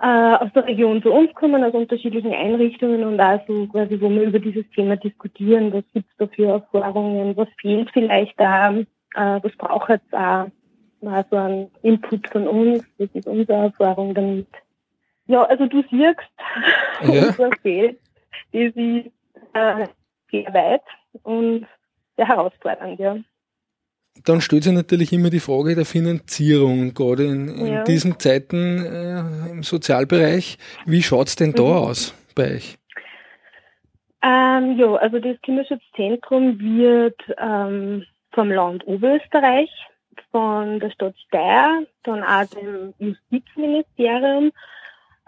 äh, 0.00 0.34
aus 0.34 0.52
der 0.54 0.66
Region 0.66 1.02
zu 1.02 1.12
uns 1.12 1.32
kommen, 1.34 1.62
aus 1.62 1.74
unterschiedlichen 1.74 2.32
Einrichtungen 2.32 3.04
und 3.04 3.20
auch 3.20 3.40
so 3.46 3.66
quasi, 3.68 4.00
wo 4.00 4.10
wir 4.10 4.22
über 4.22 4.38
dieses 4.38 4.68
Thema 4.74 4.96
diskutieren, 4.96 5.72
was 5.72 5.84
gibt's 5.92 6.14
da 6.18 6.26
für 6.26 6.46
Erfahrungen, 6.46 7.36
was 7.36 7.48
fehlt 7.60 7.90
vielleicht 7.92 8.38
da, 8.38 8.72
äh, 8.74 8.84
was 9.14 9.56
braucht 9.56 9.90
es 9.90 10.12
auch, 10.12 10.46
mal 11.02 11.24
so 11.30 11.36
ein 11.36 11.70
Input 11.82 12.28
von 12.28 12.46
uns, 12.46 12.84
das 12.98 13.08
ist 13.14 13.26
unsere 13.26 13.64
Erfahrung 13.64 14.14
damit. 14.14 14.48
Ja, 15.26 15.42
also 15.42 15.66
du 15.66 15.82
siehst, 15.90 16.20
ja. 17.02 17.26
unser 17.28 17.50
Feld, 17.62 17.98
das 18.52 18.62
ist 18.74 18.76
äh, 19.54 19.86
sehr 20.30 20.54
weit 20.54 20.82
und 21.22 21.66
sehr 22.16 22.28
herausfordernd, 22.28 22.98
ja. 22.98 23.16
Dann 24.24 24.40
stellt 24.40 24.64
sich 24.64 24.72
natürlich 24.72 25.12
immer 25.12 25.30
die 25.30 25.40
Frage 25.40 25.74
der 25.74 25.86
Finanzierung, 25.86 26.92
gerade 26.92 27.24
in, 27.24 27.48
in 27.48 27.66
ja. 27.66 27.84
diesen 27.84 28.18
Zeiten 28.18 28.84
äh, 28.84 29.50
im 29.50 29.62
Sozialbereich. 29.62 30.58
Wie 30.84 31.02
schaut's 31.02 31.34
denn 31.34 31.52
da 31.52 31.62
mhm. 31.62 31.70
aus 31.70 32.14
bei 32.34 32.56
euch? 32.56 32.78
Ähm, 34.22 34.78
ja, 34.78 34.94
also 34.96 35.18
das 35.18 35.40
Kinderschutzzentrum 35.42 36.60
wird 36.60 37.20
ähm, 37.38 38.04
vom 38.32 38.50
Land 38.50 38.86
Oberösterreich, 38.86 39.70
von 40.32 40.80
der 40.80 40.90
Stadt 40.90 41.14
Steyr, 41.26 41.86
dann 42.02 42.24
auch 42.24 42.44
dem 42.46 42.94
Justizministerium 42.98 44.50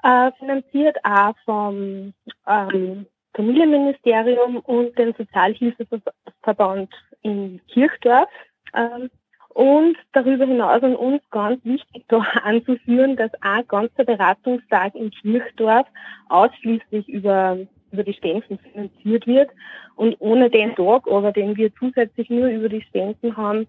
äh, 0.02 0.32
finanziert, 0.38 0.96
auch 1.04 1.34
vom 1.44 2.12
ähm, 2.48 3.06
Familienministerium 3.34 4.56
und 4.58 4.98
dem 4.98 5.14
Sozialhilfeverband 5.16 6.90
in 7.22 7.60
Kirchdorf. 7.68 8.28
Ähm, 8.74 9.10
und 9.50 9.96
darüber 10.12 10.46
hinaus 10.46 10.82
an 10.82 10.96
uns 10.96 11.22
ganz 11.30 11.64
wichtig 11.64 12.04
da 12.08 12.18
anzuführen, 12.42 13.16
dass 13.16 13.30
ein 13.40 13.66
ganzer 13.68 14.04
Beratungstag 14.04 14.94
in 14.96 15.10
Kirchdorf 15.10 15.86
ausschließlich 16.28 17.08
über, 17.08 17.58
über 17.92 18.02
die 18.02 18.14
Spenden 18.14 18.58
finanziert 18.58 19.26
wird. 19.26 19.50
Und 19.94 20.16
ohne 20.18 20.50
den 20.50 20.74
Tag, 20.74 21.06
aber 21.08 21.30
den 21.30 21.56
wir 21.56 21.72
zusätzlich 21.76 22.28
nur 22.30 22.48
über 22.48 22.68
die 22.68 22.82
Spenden 22.82 23.36
haben, 23.36 23.68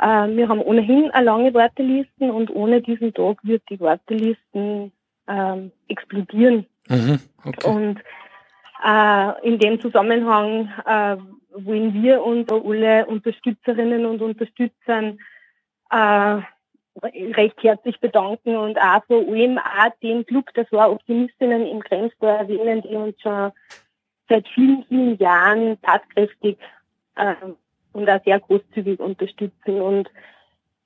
wir 0.00 0.48
haben 0.48 0.60
ohnehin 0.60 1.10
eine 1.12 1.26
lange 1.26 1.54
Wartelisten 1.54 2.30
und 2.30 2.50
ohne 2.50 2.82
diesen 2.82 3.14
Tag 3.14 3.38
wird 3.44 3.62
die 3.70 3.78
Wartelisten 3.80 4.92
ähm, 5.28 5.72
explodieren. 5.88 6.66
Mhm, 6.88 7.20
okay. 7.44 7.70
Und 7.70 8.00
äh, 8.84 9.48
in 9.48 9.58
dem 9.58 9.80
Zusammenhang 9.80 10.68
äh, 10.84 11.16
wollen 11.54 12.02
wir 12.02 12.22
uns 12.22 12.50
alle 12.50 13.06
Unterstützerinnen 13.06 14.04
und 14.04 14.20
Unterstützern 14.20 15.18
äh, 15.90 16.40
recht 17.02 17.62
herzlich 17.62 17.98
bedanken 18.00 18.56
und 18.56 18.78
auch 18.78 19.04
vor 19.06 19.26
allem 19.26 19.58
auch 19.58 19.90
den 20.02 20.24
Club 20.26 20.52
der 20.54 20.90
Optimistinnen 20.90 21.66
im 21.66 21.80
Grenztor 21.80 22.30
erwähnen, 22.30 22.82
die 22.82 22.94
uns 22.94 23.20
schon 23.20 23.52
seit 24.28 24.46
vielen, 24.48 24.84
vielen 24.84 25.18
Jahren 25.18 25.80
tatkräftig 25.82 26.58
äh, 27.16 27.34
und 27.94 28.08
auch 28.08 28.22
sehr 28.24 28.38
großzügig 28.40 29.00
unterstützen. 29.00 29.80
Und 29.80 30.10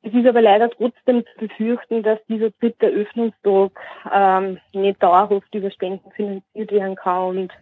es 0.03 0.15
ist 0.15 0.27
aber 0.27 0.41
leider 0.41 0.71
trotzdem 0.71 1.25
zu 1.25 1.47
befürchten, 1.47 2.03
dass 2.03 2.19
dieser 2.29 2.51
dritte 2.51 2.87
Öffnungstag 2.87 3.73
ähm, 4.13 4.59
nicht 4.73 5.03
dauerhaft 5.03 5.53
über 5.55 5.71
Spenden 5.71 6.11
finanziert 6.13 6.71
werden 6.71 6.95
kann 6.95 7.39
und 7.39 7.53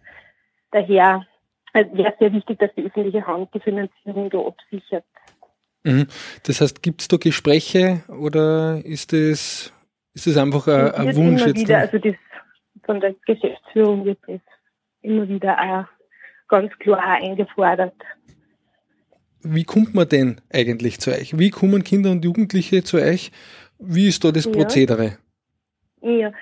daher 0.71 1.27
also 1.73 1.97
wäre 1.97 2.15
sehr 2.19 2.33
wichtig, 2.33 2.59
dass 2.59 2.75
die 2.75 2.85
öffentliche 2.85 3.27
Hand 3.27 3.53
die 3.53 3.61
Finanzierung 3.61 4.31
da 4.31 4.39
absichert. 4.39 5.05
Mhm. 5.85 6.07
Das 6.45 6.61
heißt, 6.61 6.83
gibt 6.83 7.03
es 7.03 7.09
da 7.09 7.17
Gespräche 7.19 8.03
oder 8.09 8.81
ist 8.85 9.13
es 9.13 9.73
ist 10.15 10.27
das 10.27 10.39
einfach 10.39 10.67
ein, 10.69 10.93
ein 10.93 11.17
Wunsch 11.17 11.43
immer 11.43 11.49
jetzt? 11.49 11.61
Wieder, 11.61 11.79
also 11.79 11.99
das, 11.99 12.15
von 12.85 13.01
der 13.01 13.15
Geschäftsführung 13.27 14.07
wird 14.07 14.19
das 14.27 14.41
immer 15.03 15.29
wieder 15.29 15.59
auch 15.61 15.85
ganz 16.49 16.73
klar 16.79 17.19
eingefordert. 17.21 17.95
Wie 19.55 19.65
kommt 19.65 19.95
man 19.95 20.09
denn 20.09 20.41
eigentlich 20.53 20.99
zu 21.01 21.11
euch? 21.11 21.39
Wie 21.39 21.51
kommen 21.51 21.85
Kinder 21.85 22.11
und 22.11 22.25
Jugendliche 22.25 22.83
zu 22.83 22.99
euch? 22.99 23.31
Wie 23.79 24.09
ist 24.09 24.25
da 24.25 24.33
das 24.33 24.51
Prozedere? 24.51 25.19
Ja, 26.03 26.11
ja. 26.11 26.33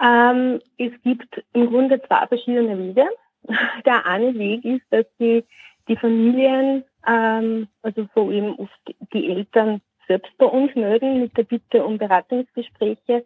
Ähm, 0.00 0.60
es 0.78 0.92
gibt 1.02 1.42
im 1.52 1.66
Grunde 1.66 2.00
zwei 2.02 2.26
verschiedene 2.26 2.78
Wege. 2.78 3.06
Der 3.86 4.06
eine 4.06 4.34
Weg 4.34 4.64
ist, 4.64 4.84
dass 4.90 5.06
die, 5.18 5.44
die 5.88 5.96
Familien, 5.96 6.84
ähm, 7.06 7.68
also 7.82 8.06
vor 8.12 8.30
allem 8.30 8.54
oft 8.58 8.96
die 9.12 9.30
Eltern 9.30 9.80
selbst 10.06 10.36
bei 10.38 10.46
uns 10.46 10.74
melden 10.74 11.20
mit 11.20 11.36
der 11.36 11.44
Bitte 11.44 11.84
um 11.84 11.98
Beratungsgespräche 11.98 13.24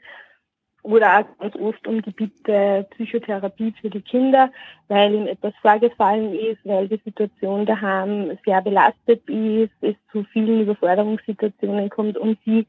oder 0.82 1.20
auch 1.20 1.38
ganz 1.38 1.56
oft 1.56 1.86
um 1.86 2.02
die 2.02 2.10
Bitte 2.10 2.86
Psychotherapie 2.90 3.72
für 3.80 3.90
die 3.90 4.00
Kinder, 4.00 4.50
weil 4.88 5.14
ihm 5.14 5.26
etwas 5.26 5.54
vorgefallen 5.62 6.34
ist, 6.34 6.58
weil 6.64 6.88
die 6.88 7.00
Situation 7.04 7.66
daheim 7.66 8.36
sehr 8.44 8.60
belastet 8.62 9.28
ist, 9.28 9.72
es 9.80 9.94
zu 10.10 10.24
vielen 10.32 10.62
Überforderungssituationen 10.62 11.88
kommt 11.88 12.18
und 12.18 12.38
sie 12.44 12.66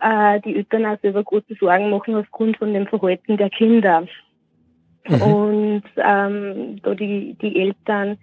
äh, 0.00 0.40
die 0.40 0.56
Eltern 0.56 0.86
auch 0.86 1.00
selber 1.00 1.24
große 1.24 1.54
Sorgen 1.58 1.90
machen 1.90 2.14
aufgrund 2.14 2.58
von 2.58 2.74
dem 2.74 2.86
Verhalten 2.86 3.36
der 3.36 3.50
Kinder. 3.50 4.06
Mhm. 5.08 5.22
Und 5.22 5.82
ähm, 5.96 6.82
da 6.82 6.94
die, 6.94 7.34
die 7.40 7.58
Eltern 7.58 8.18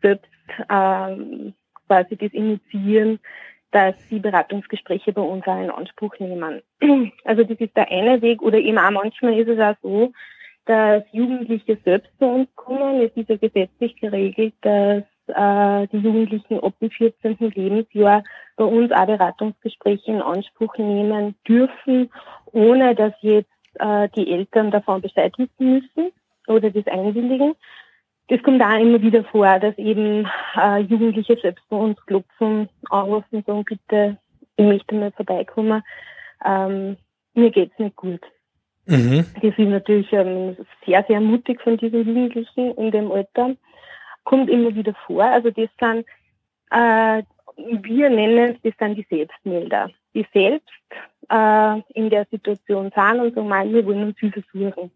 selbst 0.00 0.30
ähm, 0.68 1.54
quasi 1.86 2.16
das 2.16 2.32
initiieren, 2.32 3.18
dass 3.72 3.94
sie 4.08 4.18
Beratungsgespräche 4.18 5.12
bei 5.12 5.22
uns 5.22 5.46
auch 5.46 5.60
in 5.60 5.70
Anspruch 5.70 6.18
nehmen. 6.18 6.62
Also 7.24 7.44
das 7.44 7.58
ist 7.58 7.76
der 7.76 7.88
eine 7.88 8.20
Weg 8.22 8.42
oder 8.42 8.58
eben 8.58 8.78
auch 8.78 8.90
manchmal 8.90 9.38
ist 9.38 9.48
es 9.48 9.60
auch 9.60 9.76
so, 9.82 10.12
dass 10.66 11.04
Jugendliche 11.12 11.78
selbst 11.84 12.10
zu 12.18 12.26
uns 12.26 12.48
kommen. 12.54 13.00
Es 13.00 13.12
ist 13.16 13.28
ja 13.28 13.36
gesetzlich 13.36 13.96
geregelt, 13.96 14.54
dass 14.62 15.04
äh, 15.28 15.86
die 15.88 15.98
Jugendlichen 15.98 16.60
ab 16.60 16.74
dem 16.80 16.90
14. 16.90 17.36
Lebensjahr 17.38 18.24
bei 18.56 18.64
uns 18.64 18.92
auch 18.92 19.06
Beratungsgespräche 19.06 20.12
in 20.12 20.22
Anspruch 20.22 20.76
nehmen 20.76 21.34
dürfen, 21.46 22.10
ohne 22.52 22.94
dass 22.94 23.12
jetzt 23.20 23.50
äh, 23.78 24.08
die 24.16 24.30
Eltern 24.30 24.70
davon 24.70 25.00
Bescheid 25.00 25.32
wissen 25.38 25.74
müssen 25.74 26.12
oder 26.46 26.70
das 26.70 26.86
Einwilligen. 26.86 27.54
Das 28.30 28.40
kommt 28.44 28.62
auch 28.62 28.78
immer 28.78 29.02
wieder 29.02 29.24
vor, 29.24 29.58
dass 29.58 29.76
eben 29.76 30.24
äh, 30.56 30.78
Jugendliche 30.82 31.36
selbst 31.42 31.68
bei 31.68 31.76
uns 31.76 32.00
klopfen, 32.06 32.68
anrufen 32.88 33.36
und 33.36 33.46
sagen, 33.46 33.64
bitte, 33.64 34.18
ich 34.56 34.64
möchte 34.64 34.94
mal 34.94 35.10
vorbeikommen. 35.10 35.82
Ähm, 36.44 36.96
mir 37.34 37.50
geht's 37.50 37.76
nicht 37.80 37.96
gut. 37.96 38.20
Mhm. 38.86 39.26
Die 39.42 39.50
sind 39.56 39.70
natürlich 39.70 40.12
ähm, 40.12 40.56
sehr, 40.86 41.04
sehr 41.08 41.20
mutig 41.20 41.60
von 41.60 41.76
diesen 41.76 42.06
Jugendlichen 42.06 42.72
in 42.76 42.92
dem 42.92 43.10
Alter. 43.10 43.56
Kommt 44.22 44.48
immer 44.48 44.72
wieder 44.76 44.94
vor. 45.06 45.24
Also 45.24 45.50
das 45.50 45.68
sind, 45.80 46.06
äh, 46.70 47.24
wir 47.56 48.10
nennen 48.10 48.54
es, 48.54 48.62
das 48.62 48.74
sind 48.78 48.96
die 48.96 49.06
Selbstmelder, 49.10 49.90
die 50.14 50.26
selbst 50.32 50.68
äh, 51.28 51.80
in 51.94 52.10
der 52.10 52.26
Situation 52.30 52.90
sind 52.94 53.20
und 53.20 53.34
sagen, 53.34 53.72
wir 53.72 53.86
wollen 53.86 54.04
uns 54.04 54.18
Hilfe 54.18 54.42
suchen. 54.52 54.90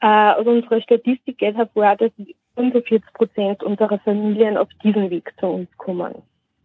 Äh, 0.00 0.06
aus 0.06 0.46
unserer 0.46 0.80
Statistik 0.80 1.38
geht 1.38 1.56
hervor, 1.56 1.96
dass 1.96 2.10
45 2.56 3.12
Prozent 3.14 3.62
unserer 3.62 3.98
Familien 4.00 4.56
auf 4.56 4.68
diesen 4.82 5.10
Weg 5.10 5.32
zu 5.38 5.46
uns 5.46 5.68
kommen. 5.76 6.14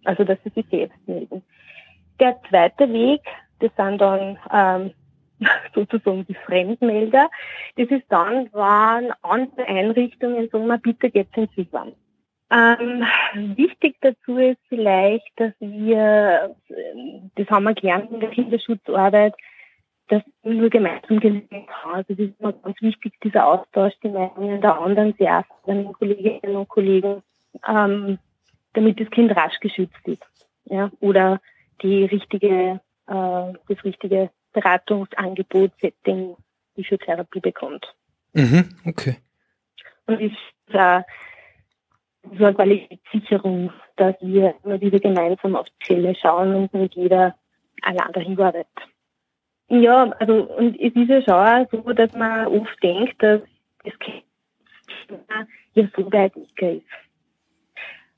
Also, 0.03 0.23
dass 0.23 0.37
sie 0.43 0.49
sich 0.49 0.65
selbst 0.69 1.07
melden. 1.07 1.43
Der 2.19 2.39
zweite 2.49 2.91
Weg, 2.91 3.21
das 3.59 3.71
sind 3.75 3.99
dann 3.99 4.37
ähm, 4.51 4.91
sozusagen 5.75 6.25
die 6.25 6.33
Fremdmelder. 6.33 7.29
Das 7.75 7.87
ist 7.89 8.05
dann, 8.09 8.49
wenn 8.53 9.11
andere 9.21 9.65
Einrichtungen 9.67 10.49
sagen, 10.49 10.81
bitte 10.81 11.11
geht's 11.11 11.35
ins 11.35 11.55
Wiesbaden. 11.55 11.93
Ähm, 12.49 13.03
wichtig 13.57 13.97
dazu 14.01 14.37
ist 14.37 14.59
vielleicht, 14.69 15.29
dass 15.35 15.53
wir, 15.59 16.55
das 17.35 17.47
haben 17.49 17.63
wir 17.63 17.73
gelernt 17.73 18.11
in 18.11 18.19
der 18.21 18.29
Kinderschutzarbeit, 18.29 19.35
dass 20.07 20.23
nur 20.43 20.69
gemeinsam 20.69 21.19
gelingen 21.19 21.67
kann. 21.67 21.95
Also 21.95 22.13
das 22.13 22.27
ist 22.27 22.39
immer 22.39 22.53
ganz 22.53 22.81
wichtig, 22.81 23.13
dieser 23.21 23.45
Austausch, 23.45 23.93
die 24.01 24.09
Meinungen 24.09 24.61
der 24.61 24.79
anderen 24.79 25.13
sehr 25.17 25.31
erfahrenen 25.31 25.91
Kolleginnen 25.93 26.55
und 26.55 26.69
Kollegen 26.69 27.21
ähm, 27.67 28.19
damit 28.73 28.99
das 28.99 29.09
Kind 29.09 29.35
rasch 29.35 29.59
geschützt 29.59 30.05
ist. 30.05 30.23
Ja, 30.65 30.91
oder 30.99 31.41
die 31.81 32.05
richtige, 32.05 32.81
äh, 33.07 33.53
das 33.67 33.83
richtige 33.83 34.29
Beratungsangebot, 34.53 35.71
Setting, 35.81 36.35
Physiotherapie 36.75 37.39
bekommt. 37.39 37.85
Mhm, 38.33 38.69
okay. 38.85 39.17
Und 40.05 40.19
ist 40.19 40.35
äh, 40.73 41.01
so 42.37 42.45
eine 42.45 42.55
Qualitätssicherung, 42.55 43.71
dass 43.95 44.15
wir 44.21 44.55
immer 44.63 44.79
wieder 44.81 44.99
gemeinsam 44.99 45.55
auf 45.55 45.67
die 45.81 45.85
Fälle 45.85 46.15
schauen 46.15 46.55
und 46.55 46.73
nicht 46.73 46.95
jeder 46.95 47.35
allein 47.81 48.11
dahin 48.13 48.39
arbeitet. 48.39 48.67
Ja, 49.69 50.09
also 50.19 50.43
und 50.55 50.79
es 50.79 50.95
ist 50.95 51.09
ja 51.09 51.21
schon 51.21 51.33
auch 51.33 51.67
so, 51.71 51.93
dass 51.93 52.13
man 52.13 52.47
oft 52.47 52.81
denkt, 52.83 53.21
dass 53.21 53.41
das 53.83 53.99
Kind 53.99 54.23
ja 55.75 55.87
so 55.95 56.11
weit 56.11 56.35
weg 56.35 56.61
ist. 56.61 56.85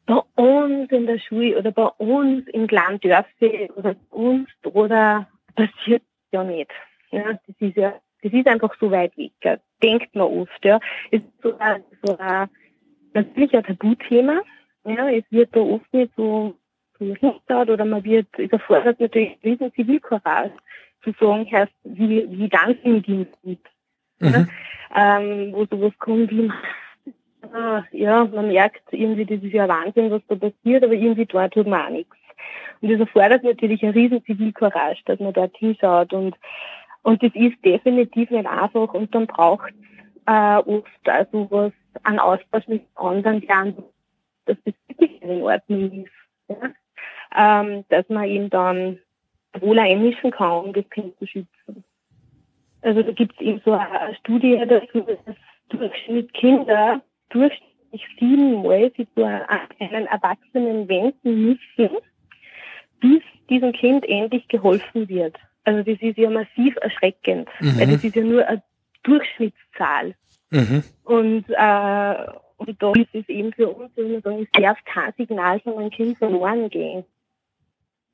Bei 0.05 0.21
uns 0.35 0.91
in 0.91 1.05
der 1.05 1.19
Schule 1.19 1.57
oder 1.57 1.71
bei 1.71 1.85
uns 1.97 2.47
im 2.47 2.67
kleinen 2.67 2.99
Dörfchen 2.99 3.69
oder 3.71 3.93
bei 3.93 4.15
uns 4.15 4.49
oder 4.63 5.27
passiert 5.55 6.03
ja 6.31 6.43
nicht. 6.43 6.71
Ja, 7.11 7.33
das 7.33 7.55
ist 7.59 7.75
ja, 7.75 7.93
das 8.21 8.33
ist 8.33 8.47
einfach 8.47 8.75
so 8.79 8.91
weit 8.91 9.15
weg. 9.17 9.59
Denkt 9.81 10.15
man 10.15 10.27
oft, 10.27 10.65
ja. 10.65 10.79
Es 11.11 11.21
ist 11.21 11.41
so 11.41 11.51
so 12.03 12.17
ein, 12.17 12.49
natürlich 13.13 13.55
ein 13.55 13.63
Tabuthema. 13.63 14.41
Ja, 14.85 15.09
es 15.09 15.23
wird 15.29 15.55
da 15.55 15.59
oft 15.59 15.93
nicht 15.93 16.11
so, 16.15 16.55
so 16.97 17.05
hingeschaut 17.05 17.69
oder 17.69 17.85
man 17.85 18.03
wird 18.03 18.27
überfordert 18.37 18.99
natürlich 18.99 19.37
riesen 19.43 19.73
Zivilcourage 19.73 20.53
zu 21.03 21.13
sagen, 21.19 21.49
heißt, 21.51 21.71
wie, 21.83 22.25
wie 22.29 22.49
dann 22.49 22.77
mit 22.83 23.07
ihm 23.07 23.27
mit. 23.43 23.59
Mhm. 24.19 24.29
Ja, 24.29 24.47
ähm, 24.95 25.53
wo 25.53 25.65
sowas 25.65 25.93
kommt 25.99 26.31
wie, 26.31 26.51
ja, 27.91 28.25
man 28.25 28.47
merkt 28.49 28.81
irgendwie, 28.91 29.25
das 29.25 29.43
ist 29.43 29.53
ja 29.53 29.67
Wahnsinn, 29.67 30.11
was 30.11 30.21
da 30.27 30.35
passiert, 30.35 30.83
aber 30.83 30.93
irgendwie 30.93 31.25
dort 31.25 31.53
tut 31.53 31.67
man 31.67 31.85
auch 31.85 31.89
nichts. 31.89 32.15
Und 32.81 32.91
das 32.91 32.99
erfordert 32.99 33.43
natürlich 33.43 33.83
ein 33.83 33.91
riesen 33.91 34.23
Zivilcourage, 34.25 35.01
dass 35.05 35.19
man 35.19 35.33
dort 35.33 35.55
hinschaut 35.57 36.13
und, 36.13 36.35
und 37.03 37.23
das 37.23 37.31
ist 37.33 37.63
definitiv 37.63 38.29
nicht 38.29 38.47
einfach 38.47 38.93
und 38.93 39.13
dann 39.13 39.27
braucht 39.27 39.73
äh, 40.25 40.57
oft 40.57 41.09
also 41.09 41.47
was 41.49 41.71
an 42.03 42.19
Austausch 42.19 42.67
mit 42.67 42.83
anderen 42.95 43.41
lernen, 43.41 43.83
dass 44.45 44.57
das 44.65 44.73
wirklich 44.87 45.21
in 45.21 45.41
Ordnung 45.41 46.05
ist. 46.05 46.11
Ja? 46.47 46.73
Ähm, 47.35 47.85
dass 47.89 48.07
man 48.09 48.25
ihn 48.25 48.49
dann 48.49 48.99
wohl 49.59 49.79
einmischen 49.79 50.31
kann, 50.31 50.65
um 50.65 50.73
das 50.73 50.89
Kind 50.89 51.17
zu 51.19 51.27
schützen. 51.27 51.83
Also 52.81 53.03
da 53.03 53.11
gibt 53.11 53.35
es 53.35 53.41
eben 53.41 53.61
so 53.65 53.73
eine 53.73 54.15
Studie 54.15 54.61
dazu, 54.67 55.01
dass 55.01 55.35
Durchschnitt 55.69 56.33
Kinder 56.33 57.01
durchschnittlich 57.29 58.07
siebenmal 58.19 58.91
sich 58.95 59.07
zu 59.15 59.23
einem 59.23 60.07
Erwachsenen 60.07 60.87
wenden 60.87 61.41
müssen, 61.45 61.97
bis 62.99 63.21
diesem 63.49 63.71
Kind 63.73 64.07
endlich 64.07 64.47
geholfen 64.47 65.07
wird. 65.09 65.35
Also 65.63 65.83
das 65.83 66.01
ist 66.01 66.17
ja 66.17 66.29
massiv 66.29 66.75
erschreckend, 66.81 67.49
mhm. 67.59 67.79
weil 67.79 67.87
das 67.87 68.03
ist 68.03 68.15
ja 68.15 68.23
nur 68.23 68.47
eine 68.47 68.63
Durchschnittszahl. 69.03 70.15
Mhm. 70.51 70.83
Und, 71.03 71.45
äh, 71.49 72.15
und 72.57 72.81
da 72.81 72.91
ist 72.93 73.13
es 73.13 73.27
eben 73.29 73.53
für 73.53 73.69
uns, 73.69 73.91
wenn 73.95 74.13
man 74.13 74.21
sagen, 74.21 74.47
es 74.51 74.61
darf 74.61 74.77
kein 74.85 75.13
Signal 75.17 75.59
von 75.61 75.77
einem 75.77 75.89
Kind 75.91 76.17
verloren 76.17 76.69
gehen. 76.69 77.03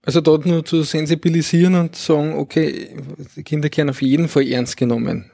Also 0.06 0.22
dort 0.22 0.46
nur 0.46 0.64
zu 0.64 0.84
sensibilisieren 0.84 1.76
und 1.76 1.96
sagen, 1.96 2.38
okay, 2.38 2.96
die 3.36 3.44
Kinder 3.44 3.70
werden 3.76 3.90
auf 3.90 4.02
jeden 4.02 4.28
Fall 4.28 4.48
ernst 4.48 4.78
genommen. 4.78 5.32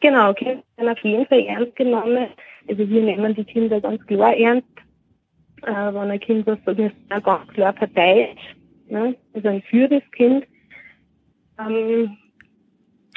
Genau, 0.00 0.32
Kinder 0.32 0.62
werden 0.76 0.88
auf 0.88 1.04
jeden 1.04 1.26
Fall 1.26 1.40
ernst 1.40 1.76
genommen. 1.76 2.28
Also 2.68 2.88
wir 2.88 3.02
nehmen 3.02 3.34
die 3.34 3.44
Kinder 3.44 3.80
ganz 3.80 4.04
klar 4.06 4.34
ernst. 4.34 4.66
Äh, 5.62 5.72
wenn 5.72 6.10
ein 6.10 6.20
Kind 6.20 6.46
was 6.46 6.58
sagt, 6.64 6.78
ist 6.78 6.94
eine 7.10 7.22
ganz 7.22 7.48
klar 7.48 7.72
Partei 7.72 8.34
ne? 8.88 9.16
also 9.34 9.48
ein 9.48 9.62
für 9.62 9.88
das 9.88 10.02
Kind. 10.12 10.46
Ähm, 11.58 12.16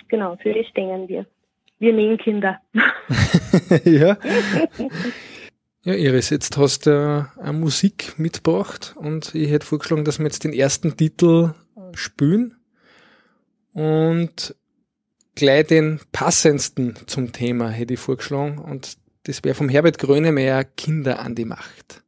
genau, 0.08 0.38
für 0.38 0.54
die 0.54 0.64
stehen 0.66 1.08
wir. 1.08 1.26
Wir 1.80 1.94
nehmen 1.94 2.18
Kinder. 2.18 2.60
ja. 3.86 4.18
Ja, 5.84 5.94
Iris, 5.94 6.30
jetzt 6.30 6.58
hast 6.58 6.86
du 6.86 7.32
eine 7.40 7.54
Musik 7.54 8.20
mitgebracht 8.20 8.96
und 8.98 9.34
ich 9.34 9.50
hätte 9.50 9.66
vorgeschlagen, 9.66 10.04
dass 10.04 10.20
wir 10.20 10.26
jetzt 10.26 10.44
den 10.44 10.52
ersten 10.52 10.98
Titel 10.98 11.54
spielen 11.94 12.58
und 13.72 14.56
gleich 15.36 15.68
den 15.68 16.02
passendsten 16.12 16.96
zum 17.08 17.32
Thema 17.32 17.70
hätte 17.70 17.94
ich 17.94 18.00
vorgeschlagen 18.00 18.58
und 18.58 18.98
das 19.24 19.44
wäre 19.46 19.56
vom 19.56 19.70
Herbert 19.70 20.00
Grönemeyer 20.00 20.66
Kinder 20.66 21.20
an 21.20 21.36
die 21.36 21.46
Macht. 21.46 22.04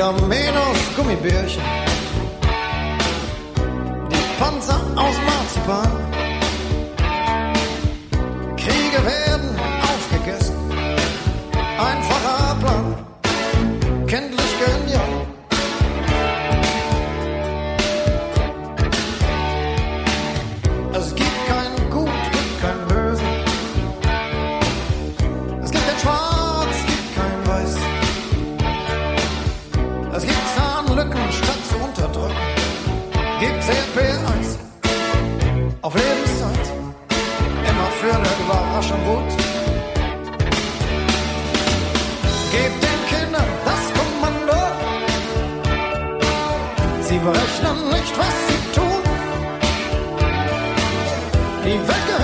Diamedos 0.00 0.78
Gummibärchen, 0.96 1.62
die 4.10 4.42
Panzer 4.42 4.80
aus 4.96 5.14
Marzipan. 5.26 5.90
Kriege 8.56 9.04
werden 9.04 9.50
aufgegessen, 9.82 10.56
einfacher 11.78 12.56
Plan, 12.60 14.06
kenntlich 14.06 14.39
eine 38.80 38.88
Überraschung 38.88 39.04
gut. 39.04 39.30
Gebt 42.52 42.82
den 42.82 43.00
Kindern 43.08 43.50
das 43.64 43.84
Kommando, 43.98 44.60
sie 47.02 47.18
berechnen 47.18 47.88
nicht, 47.90 48.18
was 48.18 48.34
sie 48.48 48.60
tun. 48.74 49.02
Die 51.64 51.78
Welt 51.88 52.19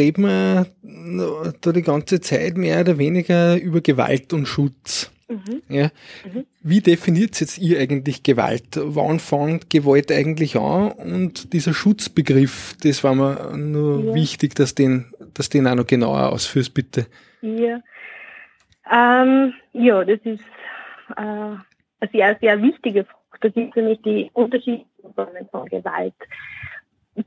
reden 0.00 0.22
wir 0.24 0.66
no- 0.82 1.52
da 1.60 1.72
die 1.72 1.82
ganze 1.82 2.20
Zeit 2.20 2.56
mehr 2.56 2.80
oder 2.80 2.98
weniger 2.98 3.60
über 3.60 3.80
Gewalt 3.80 4.32
und 4.32 4.46
Schutz. 4.46 5.12
Ja. 5.68 5.90
Wie 6.60 6.80
definiert 6.80 7.38
jetzt 7.40 7.56
ihr 7.58 7.78
eigentlich 7.78 8.24
Gewalt? 8.24 8.80
Wann 8.82 9.20
fängt 9.20 9.70
Gewalt 9.70 10.10
eigentlich 10.10 10.56
an? 10.56 10.90
Und 10.90 11.52
dieser 11.52 11.72
Schutzbegriff, 11.72 12.74
das 12.82 13.04
war 13.04 13.14
mir 13.14 13.56
nur 13.56 14.06
Ja. 14.06 14.14
wichtig, 14.14 14.56
dass 14.56 14.74
den, 14.74 15.12
dass 15.34 15.48
den 15.48 15.68
auch 15.68 15.76
noch 15.76 15.86
genauer 15.86 16.32
ausführst, 16.32 16.74
bitte. 16.74 17.06
Ja, 17.42 17.80
ähm, 18.92 19.52
ja 19.72 20.04
das 20.04 20.18
ist 20.24 20.42
äh, 21.16 21.20
eine 21.20 22.10
sehr, 22.12 22.36
sehr 22.40 22.60
wichtige 22.60 23.04
Frage. 23.04 23.18
Das 23.42 23.54
sind 23.54 23.76
nämlich 23.76 24.02
die 24.02 24.30
unterschiedlichen 24.32 25.14
Formen 25.14 25.48
von 25.52 25.66
Gewalt. 25.68 26.14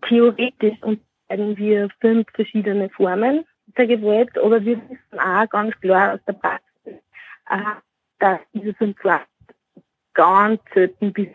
Theoretisch 0.09 0.77
unterscheiden 1.29 1.57
wir 1.57 1.89
fünf 1.99 2.27
verschiedene 2.33 2.89
Formen 2.89 3.45
der 3.77 3.87
Gewalt, 3.87 4.37
aber 4.37 4.63
wir 4.63 4.77
wissen 4.89 5.19
auch 5.19 5.49
ganz 5.49 5.79
klar 5.79 6.13
aus 6.13 6.19
der 6.27 6.33
Praxis, 6.33 7.01
äh, 7.49 7.57
dass 8.19 8.39
diese 8.53 8.73
fünf 8.73 8.99
Formen 8.99 9.21
ganz 10.13 10.61
selten 10.73 11.13
bis 11.13 11.29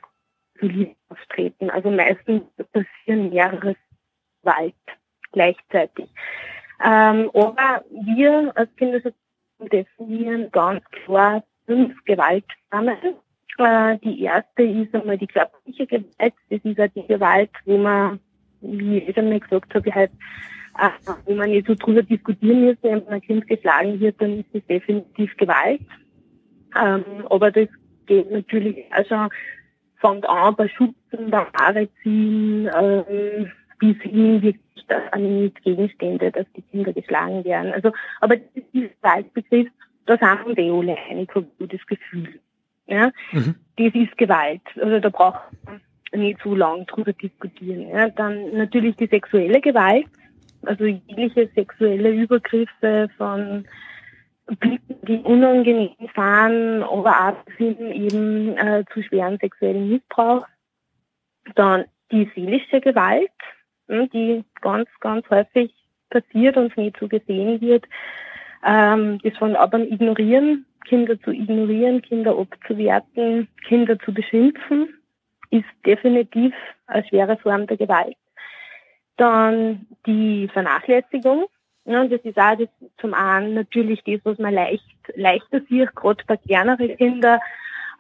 zu 0.58 0.66
Liebe 0.66 0.94
auftreten. 1.08 1.70
Also 1.70 1.90
meistens 1.90 2.42
passieren 2.72 3.30
mehrere 3.30 3.76
Gewalt 4.42 4.74
gleichzeitig. 5.32 6.08
Ähm, 6.84 7.30
aber 7.34 7.84
wir 7.90 8.52
als 8.54 8.74
Kinderschutz 8.76 9.14
definieren 9.58 10.50
ganz 10.52 10.84
klar 11.04 11.42
fünf 11.66 12.04
Gewaltformen. 12.04 13.16
Äh, 13.58 13.98
die 13.98 14.22
erste 14.22 14.62
ist 14.62 14.94
einmal 14.94 15.18
die 15.18 15.26
körperliche 15.26 15.86
Gewalt. 15.86 16.34
Das 16.50 16.60
ist 16.62 16.78
halt 16.78 16.94
die 16.94 17.06
Gewalt, 17.06 17.50
wo 17.64 17.76
man, 17.78 18.20
wie 18.60 18.98
ich 18.98 19.14
schon 19.14 19.28
mal 19.28 19.40
gesagt 19.40 19.74
habe, 19.74 19.94
halt, 19.94 20.10
äh, 20.78 20.88
wo 21.24 21.34
man 21.34 21.50
nicht 21.50 21.66
so 21.66 21.74
drüber 21.74 22.02
diskutieren 22.02 22.66
muss, 22.66 22.76
wenn 22.82 23.06
ein 23.08 23.20
Kind 23.20 23.46
geschlagen 23.46 24.00
wird, 24.00 24.20
dann 24.20 24.40
ist 24.40 24.48
das 24.52 24.66
definitiv 24.66 25.36
Gewalt. 25.36 25.80
Ähm, 26.80 27.04
aber 27.30 27.50
das 27.50 27.68
geht 28.06 28.30
natürlich 28.30 28.84
auch 28.92 29.06
schon, 29.06 29.28
fängt 30.00 30.28
an 30.28 30.54
bei 30.56 30.68
Schubsen, 30.68 31.30
bei 31.30 31.46
Haare 31.58 31.88
ziehen, 32.02 32.70
ähm, 32.74 33.50
bis 33.78 33.96
hin 34.02 34.42
wirklich 34.42 34.62
an 35.12 35.52
Gegenstände, 35.62 36.30
dass 36.30 36.46
die 36.56 36.62
Kinder 36.62 36.92
geschlagen 36.92 37.44
werden. 37.44 37.72
Also, 37.72 37.92
aber 38.20 38.36
dieser 38.36 38.88
Gewaltbegriff, 38.88 39.68
da 40.06 40.16
sind 40.16 40.56
wir 40.56 40.72
alle 40.72 40.96
einig, 41.10 41.34
habe 41.34 41.46
ich 41.58 41.68
das 41.68 41.86
Gefühl. 41.86 42.40
Ja? 42.86 43.12
Mhm. 43.32 43.56
Das 43.76 43.94
ist 43.94 44.16
Gewalt. 44.16 44.62
Also 44.80 44.98
da 44.98 45.08
braucht 45.10 45.40
man 45.64 45.80
nicht 46.12 46.40
so 46.42 46.54
lange 46.54 46.84
drüber 46.86 47.12
diskutieren. 47.12 47.88
Ja? 47.88 48.08
Dann 48.10 48.56
natürlich 48.56 48.96
die 48.96 49.06
sexuelle 49.06 49.60
Gewalt, 49.60 50.06
also 50.62 50.84
jegliche 50.84 51.48
sexuelle 51.54 52.10
Übergriffe 52.10 53.08
von 53.16 53.66
Blicken, 54.60 54.96
die 55.02 55.18
unangenehm 55.18 55.90
sind, 55.98 56.82
aber 56.82 57.28
auch 57.28 57.52
hin 57.56 57.76
eben 57.92 58.56
äh, 58.56 58.84
zu 58.92 59.02
schweren 59.02 59.38
sexuellen 59.38 59.90
Missbrauch. 59.90 60.46
Dann 61.54 61.84
die 62.10 62.30
seelische 62.34 62.80
Gewalt, 62.80 63.30
hm, 63.88 64.08
die 64.10 64.44
ganz, 64.62 64.88
ganz 65.00 65.28
häufig 65.28 65.72
passiert 66.10 66.56
und 66.56 66.76
nicht 66.76 66.96
so 66.98 67.08
gesehen 67.08 67.60
wird. 67.60 67.84
Ähm, 68.64 69.20
das 69.22 69.36
von 69.36 69.54
aber 69.54 69.80
Ignorieren, 69.80 70.64
Kinder 70.86 71.20
zu 71.20 71.30
ignorieren, 71.30 72.00
Kinder 72.00 72.36
abzuwerten, 72.38 73.48
Kinder 73.66 73.98
zu 73.98 74.12
beschimpfen, 74.12 74.97
ist 75.50 75.66
definitiv 75.84 76.54
eine 76.86 77.06
schwere 77.06 77.36
Form 77.38 77.66
der 77.66 77.76
Gewalt. 77.76 78.16
Dann 79.16 79.86
die 80.06 80.48
Vernachlässigung. 80.52 81.46
Ja, 81.84 82.04
das 82.04 82.20
ist 82.22 82.38
auch 82.38 82.56
das, 82.56 82.68
zum 82.98 83.14
einen 83.14 83.54
natürlich 83.54 84.02
das, 84.04 84.20
was 84.24 84.38
man 84.38 84.54
leicht, 84.54 84.84
leichter 85.14 85.60
sieht, 85.68 85.94
gerade 85.94 86.22
bei 86.26 86.36
kleineren 86.36 86.96
Kindern. 86.96 87.40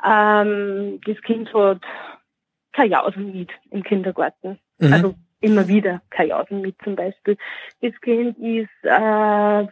Ähm, 0.04 1.00
das 1.06 1.20
Kind 1.22 1.52
hat 1.54 1.80
keine 2.72 2.90
Jausen 2.90 3.32
mit 3.32 3.50
im 3.70 3.82
Kindergarten. 3.82 4.58
Mhm. 4.78 4.92
Also 4.92 5.14
immer 5.40 5.68
wieder 5.68 6.02
keine 6.10 6.30
Jausen 6.30 6.60
mit 6.60 6.76
zum 6.82 6.96
Beispiel. 6.96 7.36
Das 7.80 7.92
Kind 8.00 8.36
ist 8.38 8.68
äh, 8.82 9.66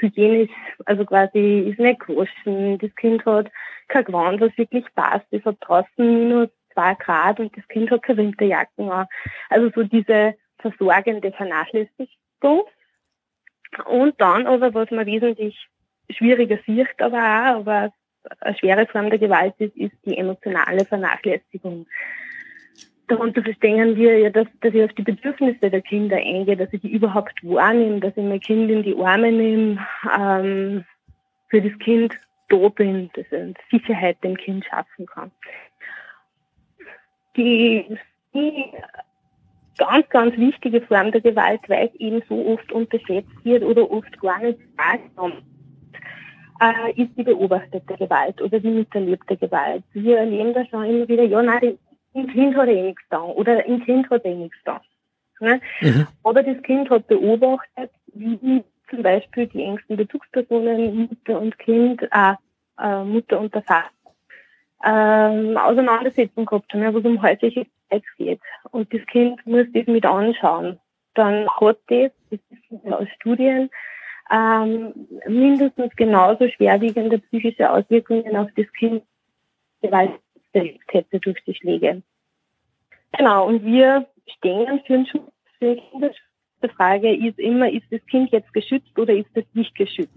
hygienisch, 0.00 0.50
also 0.86 1.04
quasi 1.04 1.70
ist 1.70 1.78
nicht 1.78 2.00
gewaschen. 2.00 2.78
Das 2.78 2.94
Kind 2.96 3.24
hat 3.26 3.50
kein 3.88 4.04
Gewand, 4.04 4.40
was 4.40 4.56
wirklich 4.56 4.84
passt. 4.94 5.26
Es 5.30 5.44
hat 5.44 5.56
draußen 5.60 5.88
minus 5.96 6.48
zwei 6.72 6.94
Grad 6.94 7.40
und 7.40 7.56
das 7.56 7.66
Kind 7.68 7.90
hat 7.90 8.02
keine 8.02 8.18
Winterjacken 8.18 8.90
an. 8.90 9.06
Also 9.48 9.70
so 9.74 9.82
diese 9.82 10.34
versorgende 10.58 11.32
Vernachlässigung. 11.32 12.62
Und 13.86 14.20
dann 14.20 14.46
aber, 14.46 14.74
was 14.74 14.90
man 14.90 15.06
wesentlich 15.06 15.68
schwieriger 16.10 16.58
sieht, 16.66 16.88
aber 17.00 17.18
auch, 17.18 17.60
aber 17.60 17.92
eine 18.40 18.58
schwere 18.58 18.86
Form 18.86 19.10
der 19.10 19.18
Gewalt 19.18 19.54
ist, 19.58 19.76
ist 19.76 19.94
die 20.04 20.16
emotionale 20.16 20.84
Vernachlässigung. 20.84 21.86
Darunter 23.08 23.42
verstehen 23.42 23.96
wir 23.96 24.18
ja, 24.18 24.30
dass, 24.30 24.46
dass 24.60 24.72
ich 24.74 24.84
auf 24.84 24.92
die 24.92 25.02
Bedürfnisse 25.02 25.70
der 25.70 25.82
Kinder 25.82 26.16
eingehe, 26.16 26.56
dass 26.56 26.72
ich 26.72 26.80
die 26.80 26.92
überhaupt 26.92 27.34
wahrnehme, 27.42 28.00
dass 28.00 28.16
ich 28.16 28.22
mein 28.22 28.40
Kind 28.40 28.70
in 28.70 28.82
die 28.82 28.96
Arme 28.96 29.32
nehme, 29.32 29.84
ähm, 30.18 30.84
für 31.48 31.60
das 31.60 31.76
Kind 31.80 32.18
da 32.48 32.68
bin, 32.68 33.10
dass 33.14 33.26
ich 33.30 33.56
Sicherheit 33.70 34.22
dem 34.22 34.36
Kind 34.36 34.64
schaffen 34.64 35.06
kann. 35.06 35.30
Die, 37.36 37.98
die 38.34 38.64
ganz, 39.78 40.08
ganz 40.10 40.36
wichtige 40.36 40.80
Form 40.82 41.12
der 41.12 41.20
Gewalt, 41.20 41.60
weil 41.68 41.88
es 41.88 41.94
eben 42.00 42.22
so 42.28 42.46
oft 42.46 42.70
unterschätzt 42.72 43.44
wird 43.44 43.62
oder 43.62 43.90
oft 43.90 44.20
gar 44.20 44.40
nicht 44.40 44.58
wahrgenommen 44.76 45.42
äh, 46.62 46.90
ist 47.02 47.16
die 47.16 47.24
beobachtete 47.24 47.96
Gewalt 47.96 48.40
oder 48.40 48.60
die 48.60 48.68
miterlebte 48.68 49.36
Gewalt. 49.36 49.82
Wir 49.92 50.18
erleben 50.18 50.54
da 50.54 50.64
schon 50.66 50.84
immer 50.84 51.08
wieder, 51.08 51.24
ja, 51.24 51.42
nein, 51.42 51.78
im 52.14 52.26
Kind 52.28 52.56
hat 52.56 52.68
er 52.68 52.74
eh 52.74 52.82
nichts 52.82 53.02
da 53.10 53.22
oder 53.22 53.64
im 53.66 53.84
Kind 53.84 54.08
hat 54.10 54.24
er 54.24 54.32
eh 54.32 54.36
nichts 54.36 54.58
da. 54.64 54.80
Ne? 55.40 55.60
Mhm. 55.80 56.06
Aber 56.22 56.42
das 56.42 56.62
Kind 56.62 56.88
hat 56.90 57.08
beobachtet, 57.08 57.90
wie 58.14 58.62
zum 58.90 59.02
Beispiel 59.02 59.46
die 59.48 59.62
engsten 59.64 59.96
Bezugspersonen, 59.96 61.08
Mutter 61.08 61.40
und 61.40 61.58
Kind, 61.58 62.02
äh, 62.02 62.34
äh, 62.78 63.04
Mutter 63.04 63.40
und 63.40 63.54
der 63.54 63.62
Vater, 63.62 63.90
ähm, 64.84 65.56
Auseinandersetzung 65.56 66.46
gehabt 66.46 66.72
haben, 66.72 66.82
ja, 66.82 66.92
wo 66.92 66.98
es 66.98 67.04
um 67.04 67.22
häusliche 67.22 67.66
Gewalt 67.88 68.04
geht. 68.16 68.40
Und 68.70 68.92
das 68.92 69.04
Kind 69.06 69.44
muss 69.46 69.66
das 69.72 69.86
mit 69.86 70.04
anschauen. 70.04 70.78
Dann 71.14 71.48
hat 71.48 71.78
das, 71.88 72.10
das 72.30 72.40
wir 72.70 72.98
aus 72.98 73.08
Studien, 73.16 73.70
ähm, 74.30 74.94
mindestens 75.28 75.94
genauso 75.96 76.48
schwerwiegende 76.48 77.18
psychische 77.18 77.70
Auswirkungen 77.70 78.36
auf 78.36 78.48
das 78.56 78.70
Kind, 78.72 79.02
Gewalt 79.82 80.12
erlebt 80.52 80.92
hätte 80.92 81.20
durch 81.20 81.42
die 81.44 81.54
Schläge. 81.54 82.02
Genau, 83.16 83.46
und 83.46 83.64
wir 83.64 84.06
stehen 84.38 84.80
für 84.86 84.92
den 84.92 85.06
Schutz 85.06 85.32
für 85.58 85.76
Kinder. 85.76 86.10
Die 86.62 86.68
Frage 86.68 87.14
ist 87.14 87.38
immer, 87.38 87.70
ist 87.70 87.86
das 87.90 88.04
Kind 88.06 88.30
jetzt 88.30 88.52
geschützt 88.54 88.96
oder 88.98 89.12
ist 89.12 89.28
es 89.34 89.44
nicht 89.52 89.74
geschützt? 89.74 90.16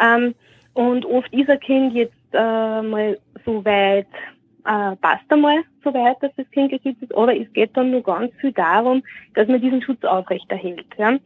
Ähm, 0.00 0.34
und 0.74 1.04
oft 1.04 1.32
ist 1.32 1.50
ein 1.50 1.60
Kind 1.60 1.94
jetzt 1.94 2.15
äh, 2.32 2.82
mal 2.82 3.18
so 3.44 3.64
weit, 3.64 4.06
äh, 4.64 4.96
passt 4.96 5.30
einmal 5.30 5.62
so 5.84 5.94
weit, 5.94 6.16
dass 6.20 6.34
das 6.36 6.50
Kind 6.50 6.70
geschützt 6.70 7.02
ist, 7.02 7.14
aber 7.14 7.36
es 7.36 7.52
geht 7.52 7.76
dann 7.76 7.90
nur 7.90 8.02
ganz 8.02 8.32
viel 8.40 8.52
darum, 8.52 9.02
dass 9.34 9.48
man 9.48 9.60
diesen 9.60 9.82
Schutz 9.82 10.02
aufrechterhält. 10.04 10.86
Ja? 10.98 11.18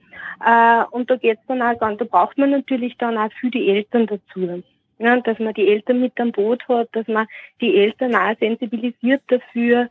Äh, 0.44 0.84
und 0.90 1.10
da 1.10 1.16
geht's 1.16 1.42
dann 1.48 1.62
auch 1.62 1.78
ganz, 1.78 1.98
da 1.98 2.04
braucht 2.04 2.38
man 2.38 2.50
natürlich 2.50 2.96
dann 2.98 3.16
auch 3.16 3.32
für 3.40 3.50
die 3.50 3.68
Eltern 3.68 4.06
dazu. 4.06 4.62
Ja, 4.98 5.18
dass 5.18 5.38
man 5.38 5.54
die 5.54 5.66
Eltern 5.66 6.00
mit 6.02 6.20
am 6.20 6.30
Boot 6.30 6.68
hat, 6.68 6.90
dass 6.92 7.08
man 7.08 7.26
die 7.62 7.74
Eltern 7.74 8.14
auch 8.14 8.36
sensibilisiert 8.38 9.22
dafür, 9.28 9.88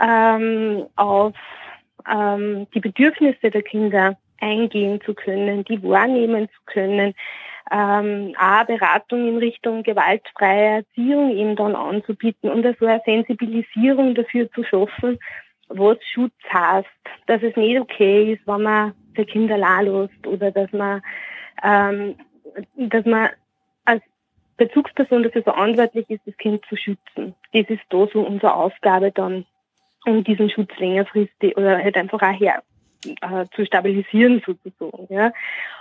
ähm, 0.00 0.86
auf 0.94 1.34
ähm, 2.08 2.68
die 2.72 2.78
Bedürfnisse 2.78 3.50
der 3.50 3.62
Kinder 3.62 4.16
eingehen 4.40 5.00
zu 5.04 5.14
können, 5.14 5.64
die 5.64 5.82
wahrnehmen 5.82 6.48
zu 6.48 6.60
können, 6.66 7.14
ähm, 7.72 8.34
auch 8.38 8.66
Beratung 8.66 9.26
in 9.26 9.38
Richtung 9.38 9.82
gewaltfreie 9.82 10.84
Erziehung 10.84 11.30
eben 11.30 11.56
dann 11.56 11.74
anzubieten 11.74 12.50
und 12.50 12.66
also 12.66 12.84
eine 12.84 13.00
Sensibilisierung 13.06 14.14
dafür 14.14 14.50
zu 14.52 14.62
schaffen, 14.62 15.18
was 15.68 15.96
Schutz 16.12 16.34
heißt, 16.52 16.86
dass 17.26 17.42
es 17.42 17.56
nicht 17.56 17.80
okay 17.80 18.34
ist, 18.34 18.46
wenn 18.46 18.62
man 18.62 18.92
für 19.14 19.24
Kinder 19.24 19.56
lässt 19.56 20.26
oder 20.26 20.50
dass 20.50 20.70
man, 20.72 21.02
ähm, 21.62 22.16
dass 22.76 23.06
man 23.06 23.30
als 23.86 24.02
Bezugsperson 24.58 25.22
dafür 25.22 25.42
verantwortlich 25.42 26.10
ist, 26.10 26.26
das 26.26 26.36
Kind 26.36 26.62
zu 26.68 26.76
schützen. 26.76 27.34
Das 27.54 27.64
ist 27.70 27.82
da 27.88 28.06
so 28.12 28.20
unsere 28.20 28.54
Aufgabe 28.54 29.12
dann, 29.12 29.46
um 30.04 30.24
diesen 30.24 30.50
Schutz 30.50 30.76
längerfristig 30.76 31.56
oder 31.56 31.78
halt 31.78 31.96
einfach 31.96 32.20
auch 32.20 32.38
her 32.38 32.62
äh, 33.04 33.46
zu 33.54 33.64
stabilisieren 33.66 34.42
sozusagen. 34.46 35.06
Ja. 35.12 35.32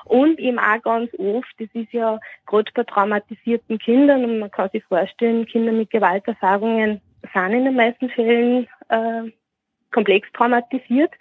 Und 0.06 0.40
eben 0.40 0.60
auch 0.60 0.82
ganz 0.82 1.12
oft, 1.18 1.54
das 1.60 1.70
ist 1.74 1.94
ja 1.94 2.20
gerade 2.46 2.72
bei 2.74 2.84
traumatisierten 2.84 3.78
Kindern 3.80 4.26
und 4.26 4.40
man 4.40 4.52
kann 4.52 4.70
sich 4.70 4.84
vorstellen, 4.86 5.46
Kinder 5.46 5.72
mit 5.72 5.90
Gewalterfahrungen 5.90 7.02
sind 7.34 7.52
in 7.54 7.66
den 7.66 7.76
meisten 7.76 8.10
Fällen 8.10 8.68
äh, 8.90 9.32
komplex 9.92 10.28
traumatisiert 10.34 11.12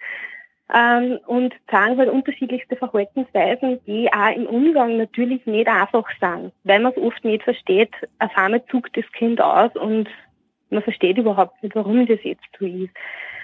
ähm, 0.73 1.19
und 1.27 1.53
zeigen 1.69 1.97
halt 1.97 2.09
unterschiedlichste 2.09 2.75
Verhaltensweisen, 2.75 3.79
die 3.85 4.11
auch 4.11 4.35
im 4.35 4.45
Umgang 4.45 4.97
natürlich 4.97 5.45
nicht 5.45 5.67
einfach 5.67 6.07
sind, 6.19 6.53
weil 6.63 6.79
man 6.79 6.93
es 6.93 6.97
oft 6.97 7.23
nicht 7.23 7.43
versteht. 7.43 7.91
Auf 8.19 8.35
einmal 8.35 8.65
zuckt 8.67 8.95
das 8.97 9.09
Kind 9.11 9.41
aus 9.41 9.75
und 9.75 10.09
man 10.69 10.81
versteht 10.81 11.17
überhaupt 11.17 11.61
nicht, 11.61 11.75
warum 11.75 12.05
das 12.05 12.23
jetzt 12.23 12.45
so 12.57 12.65
ist. 12.65 12.93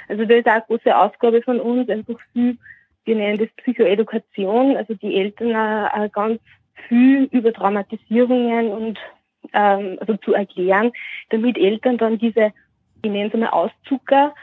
Also 0.07 0.25
das 0.25 0.39
ist 0.39 0.47
auch 0.47 0.53
eine 0.53 0.63
große 0.67 0.97
Aufgabe 0.97 1.41
von 1.41 1.59
uns, 1.59 1.89
einfach 1.89 2.19
viel, 2.33 2.57
wir 3.05 3.15
nennen 3.15 3.37
das 3.37 3.49
Psychoedukation, 3.57 4.77
also 4.77 4.93
die 4.95 5.15
Eltern 5.15 5.55
auch, 5.55 5.93
auch 5.93 6.11
ganz 6.11 6.41
viel 6.87 7.23
über 7.31 7.53
Traumatisierungen 7.53 8.69
und 8.69 8.99
ähm, 9.53 9.97
also 9.99 10.17
zu 10.17 10.33
erklären, 10.33 10.91
damit 11.29 11.57
Eltern 11.57 11.97
dann 11.97 12.17
diese, 12.17 12.53
ich 13.01 13.11
nenne 13.11 13.29
es 13.31 13.39
mal 13.39 13.49
Auszucker, 13.49 14.33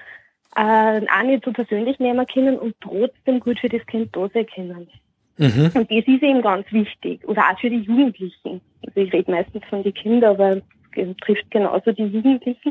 äh, 0.56 0.60
auch 1.06 1.22
nicht 1.24 1.44
so 1.44 1.52
persönlich 1.52 1.98
nehmen 1.98 2.26
können 2.26 2.58
und 2.58 2.74
trotzdem 2.80 3.40
gut 3.40 3.58
für 3.58 3.68
das 3.68 3.84
Kind 3.86 4.14
da 4.14 4.28
sein 4.32 4.46
können. 4.46 4.88
Mhm. 5.36 5.70
Und 5.74 5.90
das 5.90 6.06
ist 6.06 6.22
eben 6.22 6.42
ganz 6.42 6.70
wichtig. 6.70 7.26
Oder 7.26 7.42
auch 7.42 7.58
für 7.58 7.70
die 7.70 7.80
Jugendlichen. 7.80 8.60
Also 8.86 9.00
ich 9.00 9.12
rede 9.12 9.30
meistens 9.30 9.64
von 9.68 9.82
den 9.82 9.94
Kindern, 9.94 10.30
aber 10.30 10.62
es 10.96 11.16
trifft 11.22 11.50
genauso 11.50 11.90
die 11.92 12.04
Jugendlichen. 12.04 12.70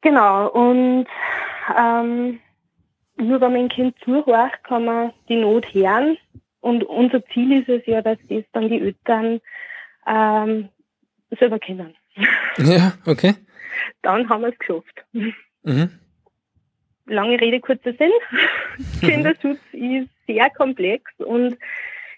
Genau, 0.00 0.48
und 0.48 1.06
ähm, 1.76 2.40
nur 3.16 3.40
wenn 3.40 3.52
man 3.52 3.62
ein 3.62 3.68
Kind 3.68 3.96
zuhört, 4.04 4.62
kann 4.62 4.84
man 4.84 5.12
die 5.28 5.36
Not 5.36 5.74
hören. 5.74 6.16
Und 6.60 6.84
unser 6.84 7.24
Ziel 7.26 7.60
ist 7.60 7.68
es 7.68 7.86
ja, 7.86 8.02
dass 8.02 8.18
das 8.28 8.44
dann 8.52 8.68
die 8.68 8.80
Eltern 8.80 9.40
ähm, 10.06 10.68
selber 11.38 11.58
kennen. 11.58 11.94
Ja, 12.58 12.94
okay. 13.06 13.34
Dann 14.02 14.28
haben 14.28 14.42
wir 14.42 14.48
es 14.48 14.58
geschafft. 14.58 15.04
Mhm. 15.62 15.90
Lange 17.06 17.40
Rede, 17.40 17.60
kurzer 17.60 17.92
Sinn. 17.92 18.10
Kinderschutz 19.00 19.60
ist 19.70 20.08
sehr 20.26 20.50
komplex 20.50 21.12
und 21.18 21.56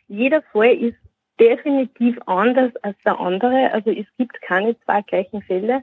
jeder 0.08 0.40
Fall 0.40 0.72
ist 0.76 0.96
definitiv 1.38 2.18
anders 2.24 2.74
als 2.76 2.96
der 3.04 3.20
andere. 3.20 3.70
Also 3.72 3.90
es 3.90 4.06
gibt 4.16 4.40
keine 4.40 4.80
zwei 4.80 5.02
gleichen 5.02 5.42
Fälle 5.42 5.82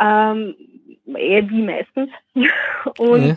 ähm, 0.00 0.56
eher 1.06 1.48
wie 1.48 1.62
meistens. 1.62 2.10
Und 2.98 3.28
ja. 3.28 3.36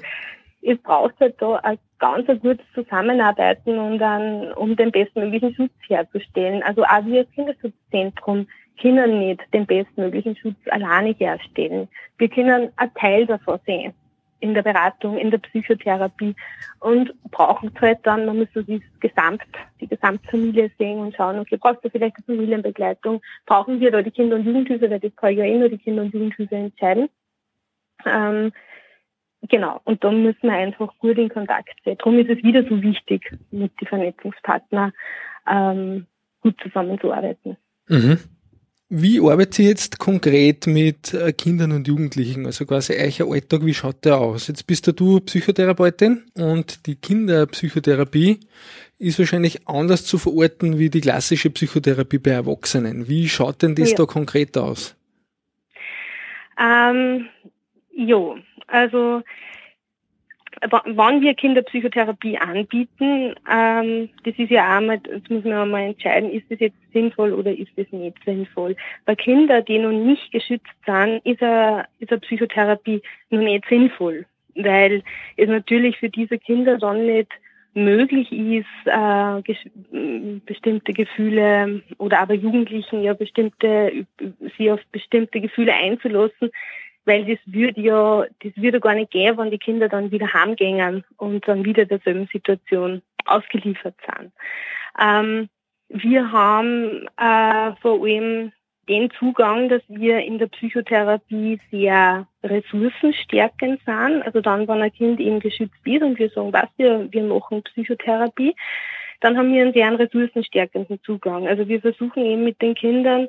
es 0.61 0.77
braucht 0.79 1.19
halt 1.19 1.35
da 1.41 1.55
ein 1.57 1.77
ganz 1.99 2.29
ein 2.29 2.39
gutes 2.39 2.65
Zusammenarbeiten 2.73 3.79
und 3.79 3.97
dann, 3.97 4.51
um 4.53 4.75
den 4.75 4.91
bestmöglichen 4.91 5.55
Schutz 5.55 5.71
herzustellen. 5.87 6.61
Also 6.63 6.83
auch 6.83 7.05
wir 7.05 7.21
als 7.21 7.31
Kinderschutzzentrum 7.31 8.47
können 8.79 9.19
nicht 9.19 9.41
den 9.53 9.65
bestmöglichen 9.65 10.35
Schutz 10.35 10.57
alleine 10.69 11.15
herstellen. 11.17 11.87
Wir 12.17 12.29
können 12.29 12.69
ein 12.75 12.93
Teil 12.93 13.25
davon 13.25 13.59
sehen 13.65 13.93
in 14.39 14.53
der 14.53 14.61
Beratung, 14.61 15.17
in 15.17 15.31
der 15.31 15.39
Psychotherapie 15.39 16.35
und 16.79 17.13
brauchen 17.31 17.71
es 17.73 17.81
halt 17.81 17.99
dann, 18.03 18.25
man 18.25 18.37
muss 18.37 18.47
so 18.53 18.61
die 18.61 18.81
Gesamt, 18.99 19.41
die 19.81 19.87
Gesamtfamilie 19.87 20.69
sehen 20.77 20.99
und 20.99 21.15
schauen, 21.15 21.39
okay, 21.39 21.57
brauchst 21.57 21.83
du 21.83 21.89
vielleicht 21.89 22.17
eine 22.17 22.37
Familienbegleitung? 22.37 23.21
Brauchen 23.45 23.79
wir 23.79 23.91
da 23.91 24.01
die 24.01 24.11
Kinder- 24.11 24.35
und 24.35 24.45
Jugendhilfe, 24.45 24.91
weil 24.91 24.99
das 24.99 25.15
kann 25.15 25.35
ja 25.35 25.43
eh 25.43 25.57
nur 25.57 25.69
die 25.69 25.79
Kinder- 25.79 26.03
und 26.03 26.13
Jugendhilfe 26.13 26.55
entscheiden. 26.55 27.09
Ähm, 28.07 28.51
genau, 29.47 29.81
und 29.83 30.03
dann 30.03 30.23
müssen 30.23 30.43
wir 30.43 30.53
einfach 30.53 30.93
gut 30.99 31.17
in 31.17 31.29
Kontakt 31.29 31.75
sein. 31.85 31.97
Darum 31.97 32.19
ist 32.19 32.29
es 32.29 32.43
wieder 32.43 32.63
so 32.63 32.81
wichtig, 32.81 33.31
mit 33.51 33.71
den 33.79 33.87
Vernetzungspartnern 33.87 34.93
ähm, 35.49 36.07
gut 36.41 36.55
zusammenzuarbeiten. 36.61 37.57
Mhm. 37.87 38.19
Wie 38.89 39.19
arbeitet 39.19 39.59
ihr 39.59 39.67
jetzt 39.67 39.99
konkret 39.99 40.65
mit 40.65 41.13
äh, 41.13 41.33
Kindern 41.33 41.73
und 41.73 41.89
Jugendlichen? 41.89 42.45
Also 42.45 42.65
quasi 42.65 42.93
euer 42.93 43.29
Alltag, 43.33 43.65
wie 43.65 43.73
schaut 43.73 44.05
der 44.05 44.17
aus? 44.17 44.47
Jetzt 44.47 44.65
bist 44.65 44.87
du 44.87 45.19
Psychotherapeutin 45.19 46.23
und 46.35 46.85
die 46.87 46.95
Kinderpsychotherapie 46.95 48.39
ist 48.97 49.19
wahrscheinlich 49.19 49.67
anders 49.67 50.05
zu 50.05 50.17
verorten 50.17 50.79
wie 50.79 50.89
die 50.89 51.01
klassische 51.01 51.49
Psychotherapie 51.49 52.17
bei 52.17 52.31
Erwachsenen. 52.31 53.09
Wie 53.09 53.27
schaut 53.27 53.61
denn 53.61 53.75
das 53.75 53.91
ja. 53.91 53.97
da 53.97 54.05
konkret 54.05 54.57
aus? 54.57 54.95
Ähm, 56.57 57.27
jo, 57.97 58.37
also 58.67 59.23
wann 60.85 61.21
wir 61.21 61.33
Kinderpsychotherapie 61.33 62.37
anbieten, 62.37 63.35
ähm, 63.51 64.09
das 64.23 64.33
ist 64.37 64.49
ja 64.49 64.77
auch 64.77 64.81
mal, 64.81 64.99
das 64.99 65.21
muss 65.29 65.43
man 65.43 65.53
auch 65.53 65.65
mal 65.65 65.83
entscheiden, 65.83 66.31
ist 66.31 66.49
das 66.49 66.59
jetzt 66.59 66.77
sinnvoll 66.93 67.33
oder 67.33 67.51
ist 67.51 67.71
das 67.75 67.85
nicht 67.91 68.17
sinnvoll. 68.25 68.75
Bei 69.05 69.15
Kindern, 69.15 69.65
die 69.65 69.79
noch 69.79 69.91
nicht 69.91 70.31
geschützt 70.31 70.65
sind, 70.85 71.21
ist 71.25 71.43
eine, 71.43 71.85
ist 71.99 72.11
eine 72.11 72.21
Psychotherapie 72.21 73.01
noch 73.29 73.41
nicht 73.41 73.65
sinnvoll, 73.69 74.25
weil 74.55 75.03
es 75.35 75.47
natürlich 75.47 75.97
für 75.97 76.09
diese 76.09 76.37
Kinder 76.39 76.77
dann 76.77 77.05
nicht 77.05 77.31
möglich 77.73 78.31
ist, 78.31 78.65
äh, 78.85 80.39
bestimmte 80.45 80.93
Gefühle 80.93 81.83
oder 81.99 82.19
aber 82.19 82.33
Jugendlichen 82.33 83.03
ja 83.03 83.13
bestimmte, 83.13 84.07
sie 84.57 84.71
auf 84.71 84.79
bestimmte 84.91 85.39
Gefühle 85.39 85.73
einzulassen, 85.75 86.49
weil 87.07 87.25
das 87.25 87.39
würde 87.45 87.81
ja, 87.81 88.25
das 88.43 88.51
würde 88.57 88.79
gar 88.79 88.93
nicht 88.93 89.11
gehen, 89.11 89.37
wenn 89.37 89.49
die 89.49 89.57
Kinder 89.57 89.87
dann 89.87 90.11
wieder 90.11 90.31
heimgehen 90.33 91.03
und 91.15 91.47
dann 91.47 91.63
wieder 91.63 91.85
derselben 91.85 92.27
Situation 92.31 93.01
ausgeliefert 93.25 93.95
sind. 94.05 94.33
Ähm, 94.99 95.49
wir 95.89 96.31
haben 96.31 97.07
äh, 97.17 97.71
vor 97.81 98.03
allem 98.03 98.51
den 98.89 99.09
Zugang, 99.11 99.69
dass 99.69 99.81
wir 99.87 100.19
in 100.19 100.37
der 100.37 100.47
Psychotherapie 100.47 101.59
sehr 101.71 102.27
ressourcenstärkend 102.43 103.81
sind. 103.85 104.23
Also 104.23 104.41
dann, 104.41 104.67
wenn 104.67 104.81
ein 104.81 104.93
Kind 104.93 105.19
eben 105.19 105.39
geschützt 105.39 105.75
ist 105.85 106.01
und 106.01 106.19
wir 106.19 106.29
sagen, 106.29 106.53
was 106.53 106.69
wir, 106.77 107.11
wir 107.11 107.23
machen 107.23 107.63
Psychotherapie, 107.63 108.55
dann 109.21 109.37
haben 109.37 109.53
wir 109.53 109.63
einen 109.63 109.73
sehr 109.73 109.97
ressourcenstärkenden 109.97 111.01
Zugang. 111.03 111.47
Also 111.47 111.67
wir 111.67 111.81
versuchen 111.81 112.23
eben 112.23 112.43
mit 112.43 112.61
den 112.61 112.75
Kindern 112.75 113.27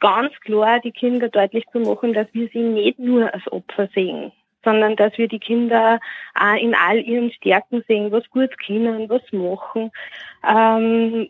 ganz 0.00 0.32
klar 0.40 0.80
die 0.80 0.92
Kinder 0.92 1.28
deutlich 1.28 1.64
zu 1.72 1.80
machen, 1.80 2.12
dass 2.12 2.26
wir 2.32 2.48
sie 2.52 2.60
nicht 2.60 2.98
nur 2.98 3.32
als 3.32 3.50
Opfer 3.50 3.88
sehen, 3.94 4.32
sondern 4.64 4.96
dass 4.96 5.16
wir 5.18 5.28
die 5.28 5.38
Kinder 5.38 6.00
auch 6.34 6.56
in 6.56 6.74
all 6.74 7.00
ihren 7.00 7.32
Stärken 7.32 7.84
sehen, 7.88 8.12
was 8.12 8.28
gut 8.30 8.50
können, 8.66 9.08
was 9.08 9.22
machen, 9.32 9.90
ähm, 10.46 11.28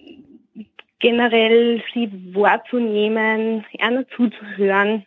generell 0.99 1.83
sie 1.93 2.11
wahrzunehmen, 2.35 3.65
einer 3.79 4.09
zuzuhören. 4.09 5.07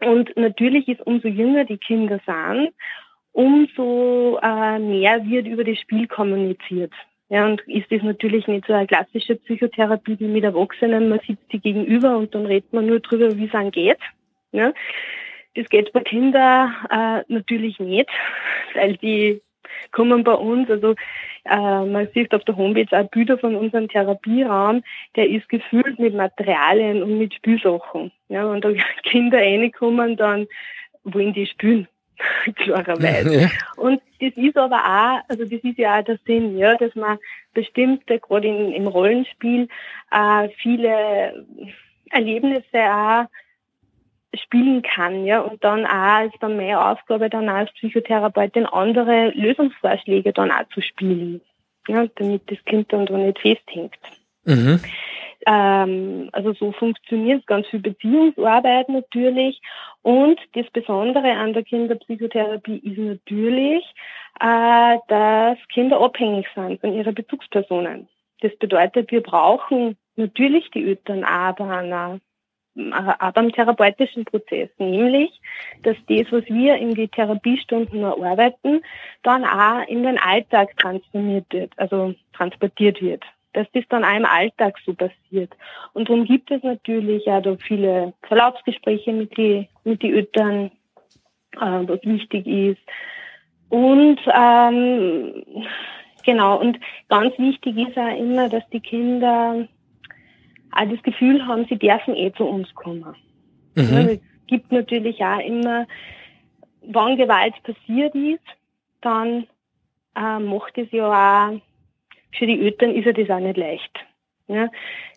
Und 0.00 0.36
natürlich 0.36 0.88
ist 0.88 1.06
umso 1.06 1.28
jünger 1.28 1.64
die 1.64 1.78
Kinder 1.78 2.20
sind, 2.24 2.72
umso 3.32 4.38
äh, 4.42 4.78
mehr 4.78 5.24
wird 5.26 5.46
über 5.46 5.64
das 5.64 5.78
Spiel 5.78 6.06
kommuniziert. 6.06 6.92
Ja, 7.30 7.46
und 7.46 7.60
ist 7.68 7.90
das 7.92 8.02
natürlich 8.02 8.48
nicht 8.48 8.66
so 8.66 8.72
eine 8.72 8.88
klassische 8.88 9.36
Psychotherapie 9.36 10.18
wie 10.18 10.26
mit 10.26 10.42
Erwachsenen. 10.42 11.08
Man 11.08 11.20
sitzt 11.20 11.52
die 11.52 11.60
gegenüber 11.60 12.16
und 12.16 12.34
dann 12.34 12.44
redet 12.44 12.72
man 12.72 12.86
nur 12.86 12.98
drüber, 12.98 13.36
wie 13.36 13.46
es 13.46 13.54
einem 13.54 13.70
geht. 13.70 14.00
Ja. 14.50 14.72
Das 15.54 15.68
geht 15.68 15.92
bei 15.92 16.00
Kindern 16.00 16.74
äh, 16.90 17.22
natürlich 17.28 17.78
nicht, 17.78 18.08
weil 18.74 18.96
die 18.96 19.40
kommen 19.92 20.24
bei 20.24 20.32
uns, 20.34 20.68
also 20.70 20.96
äh, 21.44 21.84
man 21.84 22.08
sieht 22.14 22.34
auf 22.34 22.44
der 22.44 22.56
Homepage 22.56 22.98
auch 22.98 23.08
Bilder 23.10 23.38
von 23.38 23.54
unserem 23.54 23.88
Therapieraum, 23.88 24.82
der 25.14 25.28
ist 25.28 25.48
gefüllt 25.48 26.00
mit 26.00 26.14
Materialien 26.14 27.00
und 27.02 27.16
mit 27.16 27.34
Spielsachen. 27.34 28.10
Ja, 28.28 28.46
und 28.46 28.64
da 28.64 28.72
Kinder 29.04 29.38
reinkommen, 29.38 30.16
dann 30.16 30.48
wollen 31.04 31.32
die 31.32 31.46
spielen. 31.46 31.86
klarerweise. 32.56 33.42
Ja. 33.42 33.48
Und 33.76 34.00
das 34.20 34.32
ist 34.36 34.56
aber 34.56 34.76
auch, 34.76 35.20
also 35.28 35.44
das 35.44 35.62
ist 35.62 35.78
ja 35.78 35.98
auch 35.98 36.04
der 36.04 36.18
Sinn, 36.26 36.58
ja, 36.58 36.76
dass 36.76 36.94
man 36.94 37.18
bestimmte, 37.54 38.18
gerade 38.18 38.48
im 38.48 38.86
Rollenspiel, 38.86 39.68
äh, 40.10 40.48
viele 40.60 41.46
Erlebnisse 42.10 42.78
auch 42.78 43.26
spielen 44.34 44.82
kann, 44.82 45.24
ja, 45.24 45.40
und 45.40 45.62
dann 45.64 45.86
auch 45.86 46.24
ist 46.24 46.40
dann 46.40 46.56
meine 46.56 46.80
Aufgabe, 46.80 47.30
dann 47.30 47.48
auch 47.48 47.54
als 47.54 47.72
Psychotherapeutin 47.72 48.66
andere 48.66 49.30
Lösungsvorschläge 49.30 50.32
dann 50.32 50.52
auch 50.52 50.68
zu 50.72 50.80
spielen, 50.80 51.40
ja, 51.88 52.06
damit 52.16 52.50
das 52.50 52.58
Kind 52.64 52.92
dann 52.92 53.06
da 53.06 53.16
nicht 53.16 53.40
festhängt. 53.40 53.98
Mhm. 54.44 54.80
Ähm, 55.46 56.28
also 56.32 56.52
so 56.52 56.72
funktioniert 56.72 57.46
ganz 57.46 57.66
viel 57.68 57.80
Beziehungsarbeit 57.80 58.88
natürlich. 58.88 59.60
Und 60.02 60.40
das 60.54 60.66
Besondere 60.70 61.32
an 61.32 61.52
der 61.52 61.64
Kinderpsychotherapie 61.64 62.78
ist 62.78 62.98
natürlich, 62.98 63.84
äh, 64.40 64.98
dass 65.08 65.58
Kinder 65.72 66.00
abhängig 66.00 66.46
sind 66.54 66.80
von 66.80 66.92
ihrer 66.92 67.12
Bezugspersonen. 67.12 68.08
Das 68.40 68.56
bedeutet, 68.56 69.10
wir 69.10 69.22
brauchen 69.22 69.96
natürlich 70.16 70.70
die 70.70 70.88
Eltern 70.88 71.24
aber 71.24 71.68
einer 71.70 72.20
auch 72.76 73.32
beim 73.32 73.50
therapeutischen 73.52 74.24
Prozess, 74.24 74.70
nämlich, 74.78 75.40
dass 75.82 75.96
das, 76.08 76.30
was 76.30 76.44
wir 76.46 76.76
in 76.76 76.94
die 76.94 77.08
Therapiestunden 77.08 78.02
erarbeiten, 78.02 78.82
dann 79.22 79.44
auch 79.44 79.86
in 79.88 80.04
den 80.04 80.18
Alltag 80.18 80.76
transformiert 80.76 81.46
wird, 81.50 81.72
also 81.76 82.14
transportiert 82.32 83.02
wird. 83.02 83.24
Dass 83.52 83.66
das 83.72 83.84
dann 83.88 84.04
auch 84.04 84.16
im 84.16 84.24
Alltag 84.24 84.76
so 84.84 84.94
passiert. 84.94 85.52
Und 85.92 86.08
darum 86.08 86.24
gibt 86.24 86.50
es 86.50 86.62
natürlich 86.62 87.26
auch 87.26 87.42
da 87.42 87.56
viele 87.56 88.12
Verlaufsgespräche 88.22 89.12
mit 89.12 89.36
die, 89.36 89.68
mit 89.84 90.02
die 90.02 90.12
Eltern, 90.12 90.70
äh, 91.56 91.82
was 91.86 92.00
wichtig 92.04 92.46
ist. 92.46 92.80
Und 93.68 94.18
ähm, 94.32 95.44
genau, 96.24 96.60
und 96.60 96.78
ganz 97.08 97.36
wichtig 97.38 97.76
ist 97.76 97.96
auch 97.96 98.16
immer, 98.16 98.48
dass 98.48 98.68
die 98.70 98.80
Kinder 98.80 99.66
auch 100.72 100.88
das 100.88 101.02
Gefühl 101.02 101.46
haben, 101.46 101.66
sie 101.68 101.76
dürfen 101.76 102.14
eh 102.16 102.32
zu 102.32 102.44
uns 102.44 102.72
kommen. 102.74 103.14
Mhm. 103.74 103.92
Ja, 103.92 104.00
es 104.00 104.20
gibt 104.46 104.72
natürlich 104.72 105.24
auch 105.24 105.40
immer, 105.40 105.86
wann 106.82 107.16
Gewalt 107.16 107.54
passiert 107.62 108.14
ist, 108.14 108.44
dann 109.00 109.46
äh, 110.16 110.38
macht 110.38 110.76
es 110.76 110.90
ja 110.90 111.48
auch, 111.48 111.60
für 112.32 112.46
die 112.46 112.60
Eltern 112.60 112.94
ist 112.94 113.06
ja 113.06 113.12
das 113.12 113.30
auch 113.30 113.40
nicht 113.40 113.56
leicht. 113.56 113.92
Ja, 114.48 114.68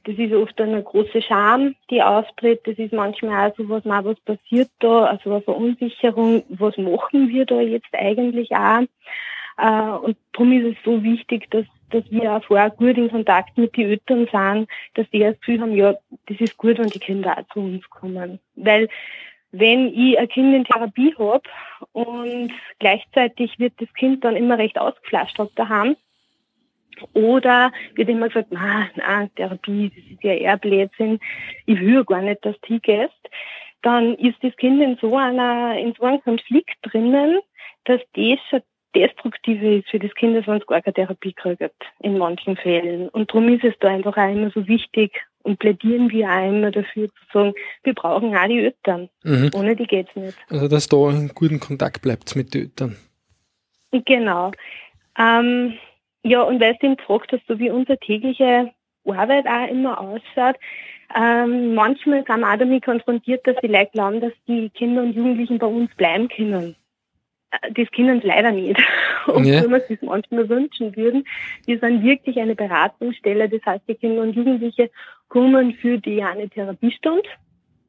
das 0.03 0.15
ist 0.15 0.31
oft 0.33 0.61
eine 0.61 0.83
große 0.83 1.23
Scham, 1.23 1.73
die 1.89 2.03
auftritt. 2.03 2.61
Das 2.67 2.77
ist 2.77 2.93
manchmal 2.93 3.49
auch 3.49 3.55
so, 3.55 3.67
was 3.67 3.83
was 3.83 4.19
passiert 4.19 4.69
da, 4.79 5.05
also 5.05 5.31
eine 5.31 5.41
Verunsicherung, 5.41 6.43
was 6.49 6.77
machen 6.77 7.29
wir 7.29 7.45
da 7.45 7.59
jetzt 7.59 7.93
eigentlich 7.93 8.51
auch. 8.51 8.83
Äh, 9.57 10.05
und 10.05 10.17
darum 10.33 10.51
ist 10.51 10.77
es 10.77 10.83
so 10.85 11.03
wichtig, 11.03 11.49
dass 11.49 11.65
dass 11.93 12.03
wir 12.11 12.31
auch 12.31 12.43
vorher 12.43 12.71
gut 12.71 12.97
in 12.97 13.09
Kontakt 13.09 13.57
mit 13.57 13.77
den 13.77 13.89
Eltern 13.89 14.27
sind, 14.31 14.69
dass 14.95 15.09
die 15.11 15.19
das 15.19 15.39
Gefühl 15.39 15.61
haben, 15.61 15.75
ja, 15.75 15.93
das 16.25 16.41
ist 16.41 16.57
gut, 16.57 16.79
wenn 16.79 16.87
die 16.87 16.99
Kinder 16.99 17.37
auch 17.37 17.53
zu 17.53 17.59
uns 17.59 17.87
kommen. 17.89 18.39
Weil 18.55 18.89
wenn 19.51 19.93
ich 19.93 20.17
ein 20.17 20.27
Kind 20.27 20.55
in 20.55 20.65
Therapie 20.65 21.13
habe 21.17 21.43
und 21.91 22.51
gleichzeitig 22.79 23.59
wird 23.59 23.73
das 23.79 23.93
Kind 23.93 24.23
dann 24.23 24.35
immer 24.35 24.57
recht 24.57 24.79
ausgeflasht 24.79 25.39
daheim, 25.55 25.95
oder 27.13 27.71
wird 27.95 28.09
immer 28.09 28.27
gesagt, 28.27 28.49
na, 28.51 28.87
na, 28.95 29.27
Therapie, 29.35 29.91
das 29.95 30.11
ist 30.11 30.23
ja 30.23 30.33
eher 30.33 30.57
Blödsinn, 30.57 31.19
ich 31.65 31.79
will 31.79 32.03
gar 32.05 32.21
nicht, 32.21 32.45
dass 32.45 32.55
du 32.67 32.79
gehst, 32.79 33.11
dann 33.81 34.15
ist 34.15 34.37
das 34.41 34.55
Kind 34.55 34.81
in 34.81 34.97
so 35.01 35.17
einer, 35.17 35.77
in 35.77 35.93
so 35.97 36.03
einem 36.05 36.21
Konflikt 36.21 36.77
drinnen, 36.81 37.39
dass 37.85 38.01
das 38.15 38.39
schon 38.49 38.61
Destruktive 38.95 39.77
ist 39.77 39.89
für 39.89 39.99
das 39.99 40.13
Kind, 40.15 40.37
dass 40.37 40.45
man 40.45 40.59
gar 40.59 40.81
keine 40.81 40.93
Therapie 40.93 41.33
kriegt, 41.33 41.73
in 41.99 42.17
manchen 42.17 42.55
Fällen. 42.55 43.09
Und 43.09 43.29
darum 43.31 43.49
ist 43.49 43.63
es 43.63 43.73
da 43.79 43.89
einfach 43.89 44.15
auch 44.17 44.29
immer 44.29 44.51
so 44.51 44.67
wichtig 44.67 45.11
und 45.41 45.59
plädieren 45.59 46.09
wir 46.11 46.29
auch 46.29 46.47
immer 46.47 46.71
dafür 46.71 47.09
zu 47.09 47.23
sagen, 47.33 47.53
wir 47.83 47.93
brauchen 47.93 48.35
auch 48.35 48.47
die 48.47 48.59
Eltern. 48.59 49.09
Mhm. 49.23 49.51
Ohne 49.55 49.75
die 49.75 49.87
geht's 49.87 50.15
nicht. 50.15 50.37
Also, 50.49 50.67
dass 50.67 50.87
da 50.87 51.09
in 51.09 51.29
guten 51.29 51.59
Kontakt 51.59 52.01
bleibt 52.01 52.35
mit 52.35 52.53
den 52.53 52.63
Eltern. 52.63 52.95
Genau. 53.91 54.51
Ähm, 55.17 55.73
ja, 56.23 56.41
und 56.41 56.59
weil 56.59 56.75
du 56.75 56.87
ihn 56.87 56.97
gefragt 56.97 57.31
hast, 57.31 57.45
so 57.47 57.59
wie 57.59 57.69
unsere 57.69 57.97
tägliche 57.97 58.71
Arbeit 59.05 59.45
auch 59.47 59.67
immer 59.69 59.99
ausschaut, 59.99 60.55
ähm, 61.15 61.75
manchmal 61.75 62.23
sind 62.25 62.39
wir 62.39 62.53
auch 62.53 62.57
damit 62.57 62.85
konfrontiert, 62.85 63.45
dass 63.45 63.57
die 63.61 63.67
Leute 63.67 63.91
glauben, 63.91 64.21
dass 64.21 64.33
die 64.47 64.69
Kinder 64.69 65.03
und 65.03 65.13
Jugendlichen 65.13 65.59
bei 65.59 65.67
uns 65.67 65.93
bleiben 65.95 66.27
können 66.29 66.75
das 67.75 67.89
können 67.91 68.21
sie 68.21 68.27
leider 68.27 68.51
nicht, 68.51 68.79
obwohl 69.27 69.45
ja. 69.45 69.69
wir 69.69 69.83
es 69.89 70.01
manchmal 70.01 70.49
wünschen 70.49 70.95
würden. 70.95 71.25
Wir 71.65 71.79
sind 71.79 72.03
wirklich 72.03 72.37
eine 72.39 72.55
Beratungsstelle, 72.55 73.49
das 73.49 73.61
heißt, 73.65 73.83
die 73.87 73.95
Kinder 73.95 74.21
und 74.21 74.35
Jugendliche 74.35 74.89
kommen 75.29 75.73
für 75.73 75.97
die 75.97 76.23
eine 76.23 76.49
Therapiestunde 76.49 77.27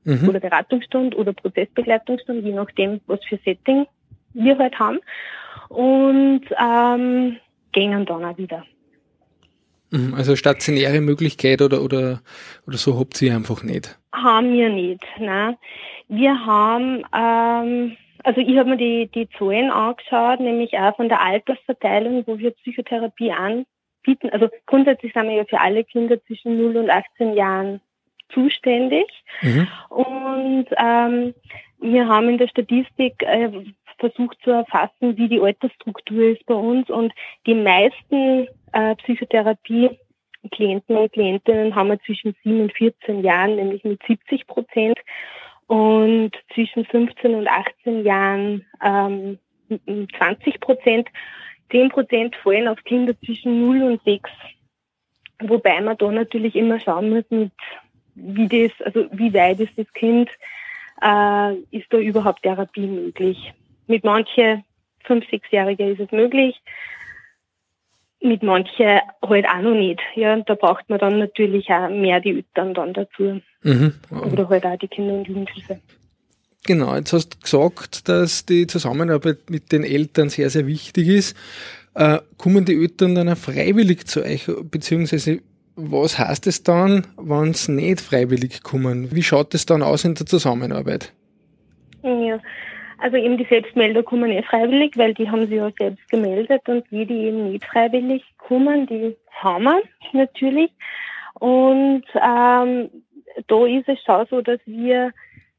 mhm. 0.05 0.29
oder 0.29 0.41
Beratungsstunde 0.41 1.17
oder 1.17 1.33
Prozessbegleitungsstunde, 1.33 2.43
je 2.43 2.55
nachdem, 2.55 3.01
was 3.07 3.25
für 3.25 3.39
Setting 3.45 3.87
wir 4.35 4.59
halt 4.59 4.79
haben 4.79 4.99
und 5.69 6.43
ähm, 6.61 7.37
gehen 7.75 8.07
dann 8.07 8.25
auch 8.25 8.39
wieder. 8.39 8.65
Mhm, 9.91 10.15
also 10.15 10.35
stationäre 10.35 11.03
Möglichkeit 11.03 11.61
oder, 11.61 11.83
oder, 11.83 12.23
oder 12.67 12.79
so 12.79 12.99
habt 12.99 13.21
ihr 13.21 13.35
einfach 13.35 13.63
nicht? 13.63 13.99
Haben 14.13 14.55
wir 14.55 14.71
nicht. 14.71 15.05
Nein. 15.19 15.57
Wir 16.09 16.47
haben 16.47 17.05
ähm, 17.15 17.97
also 18.25 18.41
ich 18.41 18.57
habe 18.57 18.71
mir 18.71 18.77
die, 18.79 19.11
die 19.15 19.29
Zahlen 19.39 19.71
angeschaut, 19.71 20.41
nämlich 20.41 20.77
auch 20.79 20.97
von 20.97 21.09
der 21.09 21.21
Altersverteilung, 21.21 22.27
wo 22.27 22.39
wir 22.39 22.53
Psychotherapie 22.53 23.31
anbieten. 23.31 24.31
Also 24.31 24.49
grundsätzlich 24.67 25.13
sind 25.13 25.29
wir 25.29 25.37
ja 25.37 25.45
für 25.45 25.61
alle 25.61 25.85
Kinder 25.85 26.23
zwischen 26.25 26.57
0 26.57 26.79
und 26.79 26.91
18 26.91 27.35
Jahren 27.35 27.81
zuständig. 28.33 29.07
Mhm. 29.43 29.69
Und 29.91 30.67
ähm, 30.77 31.35
wir 31.81 32.09
haben 32.09 32.31
in 32.31 32.39
der 32.39 32.49
Statistik 32.49 33.23
äh, 33.23 33.51
versucht 33.99 34.39
zu 34.43 34.51
erfassen, 34.51 35.17
wie 35.17 35.29
die 35.29 35.41
Altersstruktur 35.41 36.25
ist 36.25 36.45
bei 36.47 36.55
uns. 36.55 36.89
Und 36.91 37.13
die 37.47 37.55
meisten 37.55 38.49
äh, 38.73 38.95
Psychotherapie 38.97 39.91
Klienten 40.51 40.97
und 40.97 41.13
Klientinnen 41.13 41.75
haben 41.75 41.89
wir 41.89 42.01
zwischen 42.03 42.35
7 42.45 42.63
und 42.63 42.73
14 42.75 43.23
Jahren, 43.23 43.57
nämlich 43.57 43.85
mit 43.85 44.03
70 44.07 44.47
Prozent 44.47 44.99
und 45.67 46.33
zwischen 46.53 46.85
15 46.85 47.35
und 47.35 47.49
18 47.49 48.05
Jahren 48.05 48.67
ähm, 48.83 49.39
20 50.19 50.61
Prozent. 50.61 51.09
10 51.71 51.89
Prozent 51.89 52.37
fallen 52.37 52.69
auf 52.69 52.83
Kinder 52.85 53.15
zwischen 53.25 53.61
0 53.67 53.83
und 53.83 54.03
6. 54.05 54.31
Wobei 55.41 55.81
man 55.81 55.97
da 55.97 56.11
natürlich 56.11 56.55
immer 56.55 56.79
schauen 56.79 57.11
muss, 57.11 57.25
mit, 57.31 57.53
wie 58.15 58.49
das, 58.49 58.87
also 58.87 59.07
wie 59.13 59.33
weit 59.33 59.61
ist 59.61 59.77
das 59.77 59.91
Kind, 59.95 60.29
äh, 61.03 61.55
ist 61.71 61.87
da 61.91 61.99
überhaupt 61.99 62.43
Therapie 62.43 62.87
möglich. 62.87 63.53
Mit 63.87 64.05
manchen 64.05 64.65
5-, 65.07 65.29
6-Jährigen 65.31 65.93
ist 65.93 66.01
es 66.01 66.13
möglich, 66.13 66.61
mit 68.21 68.43
manchen 68.43 69.01
halt 69.23 69.47
auch 69.47 69.61
noch 69.61 69.75
nicht. 69.75 70.01
Ja, 70.15 70.37
da 70.37 70.55
braucht 70.55 70.89
man 70.89 70.99
dann 70.99 71.19
natürlich 71.19 71.69
auch 71.71 71.91
mehr 71.91 72.21
die 72.21 72.31
Eltern 72.31 72.75
dann 72.75 72.95
dazu. 72.95 73.41
Mhm. 73.63 73.95
Oder 74.11 74.49
halt 74.49 74.65
auch 74.65 74.79
die 74.79 74.89
Kinder- 74.89 75.15
und 75.15 75.29
Jugendhilfe. 75.29 75.81
Genau, 76.67 76.97
jetzt 76.97 77.13
hast 77.13 77.35
du 77.35 77.39
gesagt, 77.41 78.09
dass 78.09 78.47
die 78.47 78.67
Zusammenarbeit 78.67 79.51
mit 79.51 79.71
den 79.71 79.85
Eltern 79.85 80.31
sehr, 80.31 80.49
sehr 80.49 80.67
wichtig 80.67 81.09
ist. 81.09 81.37
Äh, 81.95 82.21
kommen 82.39 82.65
die 82.65 82.75
Eltern 82.75 83.15
dann 83.15 83.29
auch 83.29 83.37
freiwillig 83.37 84.07
zu 84.07 84.25
euch, 84.25 84.51
beziehungsweise 84.71 85.41
was 85.77 86.19
heißt 86.19 86.47
es 86.47 86.63
dann, 86.63 87.07
wenn 87.19 87.53
sie 87.53 87.73
nicht 87.73 88.01
freiwillig 88.01 88.63
kommen? 88.63 89.15
Wie 89.15 89.23
schaut 89.23 89.55
es 89.55 89.67
dann 89.67 89.83
aus 89.83 90.05
in 90.05 90.15
der 90.15 90.25
Zusammenarbeit? 90.25 91.13
Ja, 92.03 92.39
also 93.05 93.19
eben 93.19 93.37
die 93.37 93.45
Selbstmelder 93.45 94.03
kommen 94.03 94.31
eh 94.31 94.43
freiwillig, 94.43 94.97
weil 94.97 95.13
die 95.13 95.29
haben 95.31 95.47
sich 95.47 95.57
ja 95.57 95.71
selbst 95.79 96.09
gemeldet 96.09 96.67
und 96.71 96.91
die, 96.91 97.05
die 97.05 97.27
eben 97.27 97.51
nicht 97.51 97.67
freiwillig 97.67 98.25
kommen, 98.39 98.87
die 98.87 99.15
haben 99.31 99.65
wir 99.65 99.83
natürlich. 100.15 100.71
Und 101.35 102.05
ähm, 102.15 102.89
da 103.47 103.67
ist 103.67 103.89
es 103.91 104.03
schon 104.03 104.27
so, 104.31 104.41
dass 104.41 104.59
wir 104.65 105.13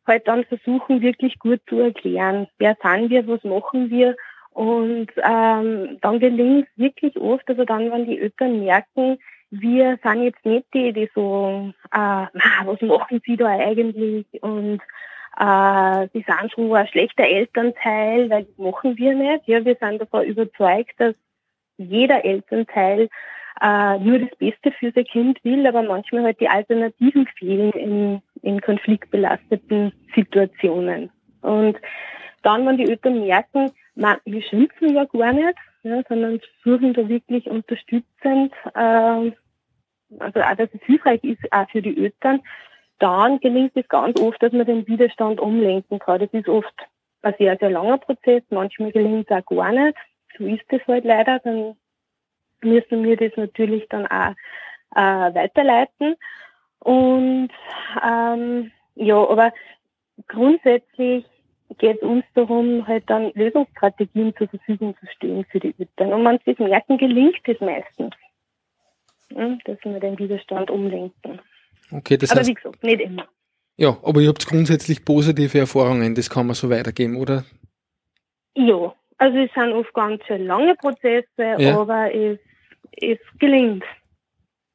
halt 0.07 0.27
dann 0.27 0.43
versuchen, 0.45 1.03
wirklich 1.03 1.37
gut 1.37 1.61
zu 1.69 1.81
erklären, 1.81 2.47
wer 2.57 2.75
sind 2.81 3.11
wir, 3.11 3.27
was 3.27 3.43
machen 3.43 3.91
wir. 3.91 4.15
Und 4.49 5.11
ähm, 5.17 5.99
dann 6.01 6.19
gelingt 6.19 6.67
es 6.67 6.77
wirklich 6.81 7.15
oft, 7.15 7.47
also 7.47 7.63
dann, 7.63 7.91
wenn 7.91 8.07
die 8.07 8.21
Eltern 8.21 8.61
merken, 8.61 9.19
wir 9.51 9.99
sind 10.01 10.23
jetzt 10.23 10.43
nicht 10.45 10.65
die, 10.73 10.93
die 10.93 11.11
so, 11.13 11.71
äh, 11.91 12.25
was 12.65 12.81
machen 12.81 13.21
sie 13.23 13.37
da 13.37 13.49
eigentlich 13.49 14.25
und 14.41 14.81
äh, 15.37 16.07
sie 16.13 16.25
sind 16.25 16.51
schon 16.51 16.73
ein 16.73 16.87
schlechter 16.87 17.23
Elternteil, 17.23 18.29
weil 18.29 18.43
das 18.43 18.57
machen 18.57 18.97
wir 18.97 19.13
nicht. 19.13 19.47
Ja, 19.47 19.63
wir 19.65 19.75
sind 19.75 20.01
davon 20.01 20.23
überzeugt, 20.23 20.93
dass 20.97 21.15
jeder 21.77 22.23
Elternteil 22.23 23.09
äh, 23.61 23.99
nur 23.99 24.19
das 24.19 24.37
Beste 24.37 24.71
für 24.71 24.91
sein 24.91 25.05
Kind 25.05 25.43
will, 25.43 25.65
aber 25.67 25.81
manchmal 25.83 26.23
halt 26.23 26.39
die 26.39 26.49
Alternativen 26.49 27.27
fehlen 27.37 27.71
in, 27.71 28.21
in 28.41 28.61
konfliktbelasteten 28.61 29.93
Situationen. 30.13 31.09
Und 31.41 31.77
dann, 32.43 32.65
wenn 32.65 32.77
die 32.77 32.89
Eltern 32.89 33.19
merken, 33.25 33.71
man, 33.95 34.17
wir 34.25 34.41
schimpfen 34.41 34.95
ja 34.95 35.05
gar 35.05 35.33
nicht, 35.33 35.57
ja, 35.83 36.01
sondern 36.07 36.39
versuchen 36.61 36.93
da 36.93 37.07
wirklich 37.07 37.45
unterstützend, 37.47 38.53
äh, 38.73 39.31
also 40.19 40.39
auch, 40.39 40.55
dass 40.55 40.69
es 40.73 40.81
hilfreich 40.83 41.23
ist, 41.23 41.41
auch 41.51 41.69
für 41.69 41.81
die 41.81 41.97
Eltern, 41.97 42.41
dann 42.99 43.39
gelingt 43.39 43.75
es 43.75 43.87
ganz 43.87 44.19
oft, 44.19 44.41
dass 44.41 44.53
man 44.53 44.65
den 44.65 44.87
Widerstand 44.87 45.39
umlenken 45.39 45.99
kann. 45.99 46.19
Das 46.19 46.29
ist 46.31 46.47
oft 46.47 46.73
ein 47.21 47.33
sehr, 47.37 47.57
sehr 47.57 47.69
langer 47.69 47.97
Prozess. 47.97 48.43
Manchmal 48.49 48.91
gelingt 48.91 49.29
es 49.29 49.37
auch 49.37 49.45
gar 49.45 49.71
nicht. 49.71 49.97
So 50.37 50.45
ist 50.45 50.65
es 50.69 50.81
halt 50.87 51.05
leider. 51.05 51.39
Dann 51.39 51.75
müssen 52.61 53.03
wir 53.03 53.17
das 53.17 53.31
natürlich 53.35 53.87
dann 53.89 54.07
auch 54.07 54.33
äh, 54.95 55.33
weiterleiten. 55.35 56.15
Und 56.79 57.49
ähm, 58.03 58.71
ja, 58.95 59.15
aber 59.15 59.53
grundsätzlich 60.27 61.25
geht 61.77 61.97
es 61.97 62.03
uns 62.03 62.23
darum, 62.35 62.87
halt 62.87 63.09
dann 63.09 63.31
Lösungsstrategien 63.33 64.35
zur 64.37 64.47
Verfügung 64.47 64.95
zu 64.99 65.07
stellen 65.07 65.45
für 65.45 65.59
die 65.59 65.75
Eltern. 65.77 66.13
Und 66.13 66.23
man 66.23 66.39
sich 66.45 66.59
merken, 66.59 66.97
gelingt 66.97 67.41
es 67.45 67.59
meistens, 67.59 68.13
ja, 69.29 69.57
dass 69.65 69.77
wir 69.83 69.99
den 69.99 70.17
Widerstand 70.17 70.69
umlenken. 70.69 71.41
Okay, 71.91 72.17
das 72.17 72.31
aber 72.31 72.39
heißt, 72.39 72.49
wie 72.49 72.53
gesagt, 72.55 72.83
nicht 72.83 73.01
immer. 73.01 73.27
ja, 73.77 73.97
aber 74.03 74.21
ihr 74.21 74.29
habt 74.29 74.45
grundsätzlich 74.47 75.05
positive 75.05 75.57
Erfahrungen, 75.59 76.15
das 76.15 76.29
kann 76.29 76.47
man 76.47 76.55
so 76.55 76.69
weitergeben, 76.69 77.17
oder? 77.17 77.45
Ja, 78.55 78.93
also 79.17 79.37
es 79.37 79.51
sind 79.53 79.73
oft 79.73 79.93
ganz 79.93 80.23
schön 80.25 80.45
lange 80.45 80.75
Prozesse, 80.75 81.55
Ja. 81.57 81.79
aber 81.79 82.13
es, 82.13 82.39
es 83.01 83.19
gelingt. 83.39 83.83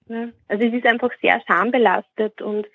Ja. 0.09 0.29
Also 0.49 0.67
es 0.67 0.73
ist 0.75 0.87
einfach 0.87 1.11
sehr 1.23 1.41
schambelastet 1.47 2.41
und 2.43 2.67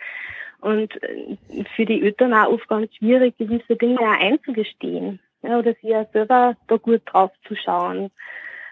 und 0.61 1.01
äh, 1.03 1.37
für 1.75 1.85
die 1.85 2.01
Eltern 2.01 2.33
auch 2.33 2.47
oft 2.53 2.67
ganz 2.67 2.95
schwierig, 2.95 3.37
gewisse 3.37 3.75
Dinge 3.75 3.99
auch 3.99 4.19
einzugestehen. 4.19 5.19
Ja, 5.43 5.59
oder 5.59 5.73
sich 5.73 5.83
ja 5.83 6.05
selber 6.11 6.55
da 6.67 6.77
gut 6.77 7.01
drauf 7.05 7.31
zu 7.47 7.55
schauen. 7.55 8.09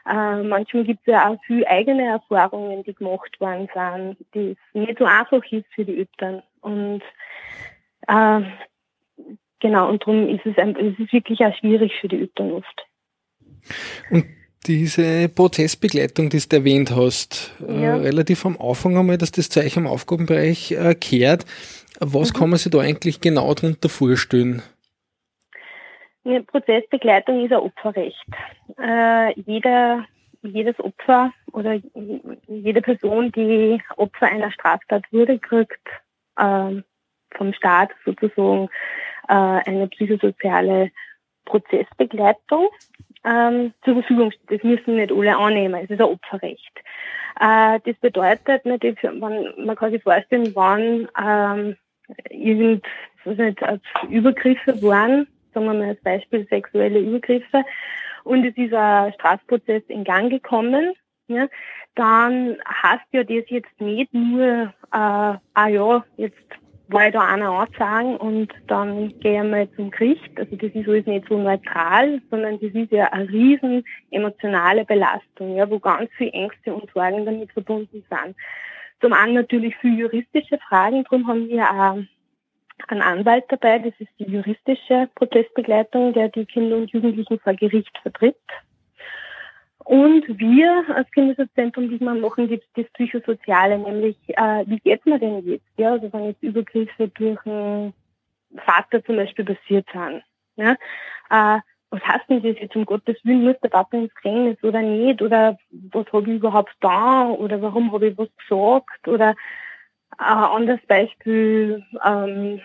Äh, 0.06 0.44
manchmal 0.44 0.84
gibt 0.84 1.02
es 1.06 1.12
ja 1.14 1.30
auch 1.30 1.38
viel 1.46 1.66
eigene 1.66 2.06
Erfahrungen, 2.06 2.84
die 2.84 2.94
gemacht 2.94 3.40
worden 3.40 3.70
sind, 3.74 4.18
die 4.34 4.52
es 4.52 4.58
nicht 4.74 5.00
so 5.00 5.06
einfach 5.06 5.44
ist 5.52 5.66
für 5.74 5.86
die 5.86 6.00
Eltern. 6.00 6.44
Und 6.62 7.02
äh, 8.08 8.42
genau, 9.60 9.90
und 9.90 10.02
darum 10.02 10.28
ist 10.28 10.46
es, 10.46 10.58
ein, 10.58 10.76
es 10.76 11.00
ist 11.00 11.14
wirklich 11.14 11.40
auch 11.40 11.56
schwierig 11.58 11.94
für 12.02 12.10
die 12.10 12.20
Eltern 12.20 12.52
oft. 12.52 12.86
Und 14.10 14.26
diese 14.68 15.30
Prozessbegleitung, 15.30 16.30
die 16.30 16.40
du 16.40 16.56
erwähnt 16.56 16.92
hast, 16.96 17.54
Ja. 17.60 17.96
äh, 17.96 18.02
relativ 18.02 18.46
am 18.46 18.58
Anfang 18.60 18.98
einmal, 18.98 19.18
dass 19.18 19.32
das 19.32 19.50
Zeichen 19.50 19.80
im 19.80 19.88
Aufgabenbereich 19.88 20.72
äh, 20.72 20.96
kehrt. 20.96 21.46
Was 22.00 22.34
Mhm. 22.34 22.38
kann 22.38 22.50
man 22.50 22.60
sich 22.60 22.72
da 22.72 22.80
eigentlich 22.80 23.22
genau 23.22 23.54
darunter 23.54 23.88
vorstellen? 23.90 24.62
Prozessbegleitung 26.24 27.46
ist 27.46 27.52
ein 27.52 27.60
Opferrecht. 27.60 28.26
Äh, 28.80 29.40
jeder, 29.42 30.06
jedes 30.42 30.80
Opfer 30.80 31.32
oder 31.52 31.80
jede 32.48 32.82
Person, 32.82 33.32
die 33.32 33.82
Opfer 33.98 34.28
einer 34.28 34.52
Straftat 34.52 35.04
wurde, 35.12 35.40
kriegt 35.40 35.88
ähm, 36.40 36.84
vom 37.36 37.54
Staat 37.54 37.92
sozusagen 38.06 38.70
äh, 39.28 39.34
eine 39.34 39.88
psychosoziale 39.90 40.92
Prozessbegleitung 41.46 42.70
ähm, 43.26 43.74
zur 43.84 43.96
Verfügung 43.96 44.32
steht. 44.32 44.52
Das 44.52 44.64
müssen 44.64 44.96
nicht 44.96 45.12
alle 45.12 45.38
annehmen. 45.38 45.84
Es 45.84 45.90
ist 45.90 46.00
ein 46.00 46.08
Opferrecht. 46.08 46.80
Äh, 47.40 47.80
das 47.86 47.96
bedeutet 48.00 48.66
natürlich, 48.66 49.02
man, 49.04 49.54
man 49.58 49.76
kann 49.76 49.92
sich 49.92 50.04
vorstellen, 50.04 50.52
wann 50.56 51.08
ähm, 51.22 51.76
irgend, 52.30 52.86
nicht, 53.26 53.62
äh, 53.62 53.80
Übergriffe 54.10 54.82
waren, 54.82 55.28
sagen 55.54 55.66
wir 55.66 55.74
mal 55.74 55.90
als 55.90 56.02
Beispiel 56.02 56.48
sexuelle 56.50 57.00
Übergriffe, 57.00 57.64
und 58.24 58.46
es 58.46 58.56
ist 58.58 58.74
ein 58.74 59.14
Strafprozess 59.14 59.84
in 59.88 60.04
Gang 60.04 60.30
gekommen, 60.30 60.94
ja, 61.28 61.48
dann 61.96 62.58
heißt 62.68 63.06
ja 63.12 63.24
das 63.24 63.50
jetzt 63.50 63.82
nicht 63.82 64.14
nur, 64.14 64.44
äh, 64.44 64.68
ah 64.92 65.68
ja, 65.68 66.04
jetzt 66.18 66.38
war 66.88 67.08
ich 67.08 67.14
da 67.14 67.22
einer 67.22 67.50
anzeigen 67.50 68.18
und 68.18 68.54
dann 68.68 69.18
gehe 69.20 69.44
ich 69.44 69.50
mal 69.50 69.70
zum 69.76 69.90
Gericht. 69.90 70.38
Also 70.38 70.56
das 70.56 70.72
ist 70.74 70.88
alles 70.88 71.06
nicht 71.06 71.28
so 71.28 71.38
neutral, 71.38 72.22
sondern 72.30 72.60
das 72.60 72.72
ist 72.72 72.92
ja 72.92 73.12
eine 73.12 73.30
riesen 73.30 73.84
emotionale 74.12 74.86
Belastung, 74.86 75.56
ja, 75.56 75.70
wo 75.70 75.80
ganz 75.80 76.10
viele 76.18 76.32
Ängste 76.32 76.74
und 76.74 76.92
Sorgen 76.92 77.26
damit 77.26 77.52
verbunden 77.52 78.04
sind. 78.10 78.36
Zum 79.02 79.14
einen 79.14 79.34
natürlich 79.34 79.76
viele 79.78 80.02
juristische 80.02 80.58
Fragen, 80.70 81.04
darum 81.04 81.28
haben 81.28 81.48
wir 81.48 81.64
auch 81.64 81.98
einen 82.88 83.02
Anwalt 83.02 83.46
dabei, 83.50 83.80
das 83.80 83.94
ist 84.00 84.12
die 84.20 84.26
juristische 84.26 85.10
Prozessbegleitung, 85.16 86.14
der 86.14 86.30
die 86.30 86.46
Kinder 86.46 86.78
und 86.78 86.92
Jugendlichen 86.92 87.40
vor 87.40 87.54
Gericht 87.54 87.98
vertritt. 88.02 88.36
Und 89.86 90.26
wir 90.40 90.86
als 90.96 91.12
Kinderschutzzentrum, 91.12 91.90
die 91.90 92.00
wir 92.00 92.14
machen, 92.14 92.48
gibt 92.48 92.64
es 92.64 92.84
das 92.84 92.94
Psychosoziale, 92.94 93.78
nämlich 93.78 94.18
äh, 94.28 94.64
wie 94.66 94.80
geht 94.80 95.06
man 95.06 95.20
denn 95.20 95.46
jetzt? 95.46 95.68
Ja, 95.78 95.92
also 95.92 96.12
wenn 96.14 96.26
jetzt 96.26 96.42
Übergriffe 96.42 97.10
durch 97.10 97.46
einen 97.46 97.94
Vater 98.66 99.04
zum 99.04 99.18
Beispiel 99.18 99.46
passiert 99.46 99.88
sind. 99.92 100.24
Ja, 100.56 100.72
äh, 101.30 101.60
was 101.90 102.02
heißt 102.08 102.30
denn 102.30 102.42
das 102.42 102.60
jetzt 102.60 102.76
um 102.76 102.86
Gottes 102.86 103.18
Willen, 103.24 103.44
muss 103.44 103.60
der 103.62 103.70
Papa 103.70 103.98
ins 103.98 104.14
Gefängnis 104.16 104.58
oder 104.64 104.82
nicht? 104.82 105.22
Oder 105.22 105.58
was 105.92 106.12
habe 106.12 106.30
ich 106.30 106.38
überhaupt 106.38 106.76
da? 106.80 107.28
Oder 107.30 107.62
warum 107.62 107.92
habe 107.92 108.08
ich 108.08 108.18
was 108.18 108.30
gesagt? 108.38 109.08
Oder 109.08 109.36
ein 110.18 110.38
anderes 110.38 110.82
Beispiel, 110.88 111.84
ähm, 112.06 112.62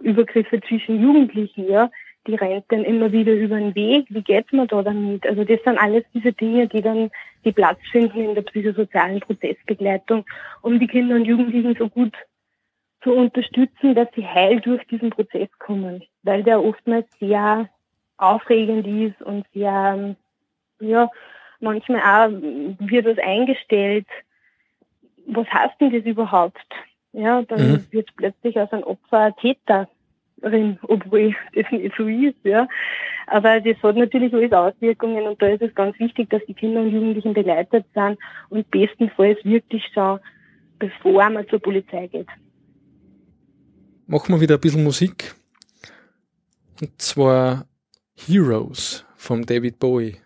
Übergriffe 0.00 0.60
zwischen 0.60 1.00
Jugendlichen, 1.02 1.68
ja, 1.68 1.90
die 2.26 2.34
rennt 2.34 2.64
dann 2.68 2.84
immer 2.84 3.12
wieder 3.12 3.32
über 3.32 3.58
den 3.58 3.74
Weg, 3.74 4.06
wie 4.08 4.22
geht 4.22 4.52
man 4.52 4.66
da 4.68 4.82
damit? 4.82 5.26
Also 5.26 5.44
das 5.44 5.62
sind 5.62 5.78
alles 5.78 6.04
diese 6.14 6.32
Dinge, 6.32 6.66
die 6.68 6.80
dann 6.80 7.10
die 7.44 7.52
Platz 7.52 7.78
finden 7.90 8.20
in 8.20 8.34
der 8.34 8.42
psychosozialen 8.42 9.20
Prozessbegleitung, 9.20 10.24
um 10.62 10.78
die 10.78 10.86
Kinder 10.86 11.16
und 11.16 11.26
Jugendlichen 11.26 11.76
so 11.76 11.88
gut 11.88 12.14
zu 13.02 13.12
unterstützen, 13.12 13.94
dass 13.94 14.08
sie 14.14 14.26
heil 14.26 14.60
durch 14.60 14.82
diesen 14.86 15.10
Prozess 15.10 15.48
kommen, 15.58 16.02
weil 16.22 16.42
der 16.42 16.62
oftmals 16.62 17.06
sehr 17.18 17.68
aufregend 18.16 18.86
ist 18.86 19.20
und 19.22 19.46
sehr, 19.52 20.16
ja, 20.80 21.10
manchmal 21.60 22.00
auch 22.00 22.30
wird 22.30 23.06
was 23.06 23.18
eingestellt. 23.18 24.06
Was 25.26 25.46
heißt 25.48 25.80
denn 25.80 25.92
das 25.92 26.04
überhaupt? 26.04 26.66
Ja, 27.12 27.42
dann 27.42 27.72
Mhm. 27.72 27.86
wird 27.90 28.08
plötzlich 28.16 28.58
aus 28.58 28.72
einem 28.72 28.82
Opfer 28.84 29.18
ein 29.18 29.36
Täterin, 29.36 30.78
obwohl 30.82 31.34
das 31.54 31.70
nicht 31.70 31.94
so 31.96 32.06
ist, 32.06 32.36
ja. 32.44 32.66
Aber 33.26 33.60
das 33.60 33.76
hat 33.82 33.96
natürlich 33.96 34.34
alles 34.34 34.52
Auswirkungen 34.52 35.26
und 35.26 35.40
da 35.40 35.48
ist 35.48 35.62
es 35.62 35.74
ganz 35.74 35.98
wichtig, 35.98 36.28
dass 36.30 36.44
die 36.46 36.54
Kinder 36.54 36.80
und 36.82 36.90
Jugendlichen 36.90 37.32
begleitet 37.34 37.86
sind 37.94 38.18
und 38.50 38.70
bestenfalls 38.70 39.42
wirklich 39.44 39.82
schon, 39.94 40.20
bevor 40.78 41.30
man 41.30 41.48
zur 41.48 41.60
Polizei 41.60 42.06
geht. 42.08 42.28
Machen 44.06 44.34
wir 44.34 44.40
wieder 44.40 44.56
ein 44.56 44.60
bisschen 44.60 44.84
Musik. 44.84 45.34
Und 46.80 47.00
zwar 47.00 47.66
Heroes 48.16 49.06
von 49.16 49.42
David 49.42 49.78
Bowie. 49.78 50.16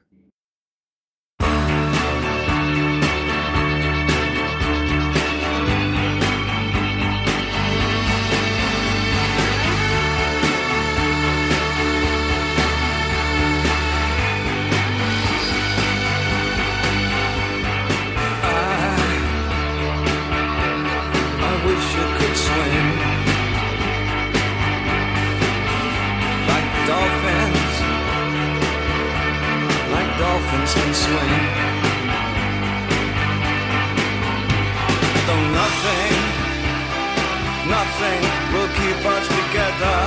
Nothing 37.69 38.21
will 38.53 38.71
keep 38.81 39.01
us 39.15 39.27
together. 39.29 39.99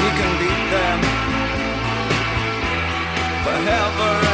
We 0.00 0.08
can 0.18 0.32
beat 0.40 0.64
them 0.74 0.98
forever 3.44 4.25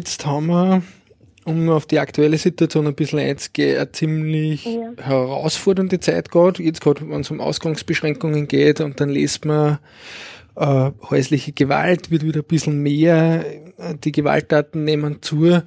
Jetzt 0.00 0.24
haben 0.24 0.46
wir, 0.46 0.82
um 1.44 1.68
auf 1.68 1.84
die 1.84 1.98
aktuelle 1.98 2.38
Situation 2.38 2.86
ein 2.86 2.94
bisschen 2.94 3.18
einzugehen, 3.18 3.76
eine 3.76 3.92
ziemlich 3.92 4.64
Ja. 4.64 4.92
herausfordernde 4.98 6.00
Zeit 6.00 6.30
gerade. 6.30 6.62
Jetzt 6.62 6.80
gerade, 6.80 7.06
wenn 7.06 7.20
es 7.20 7.30
um 7.30 7.38
Ausgangsbeschränkungen 7.38 8.48
geht 8.48 8.80
und 8.80 8.98
dann 8.98 9.10
liest 9.10 9.44
man, 9.44 9.78
äh, 10.56 10.90
häusliche 11.10 11.52
Gewalt 11.52 12.10
wird 12.10 12.22
wieder 12.24 12.40
ein 12.40 12.46
bisschen 12.48 12.82
mehr, 12.82 13.44
die 14.02 14.10
Gewalttaten 14.10 14.84
nehmen 14.84 15.20
zu. 15.20 15.60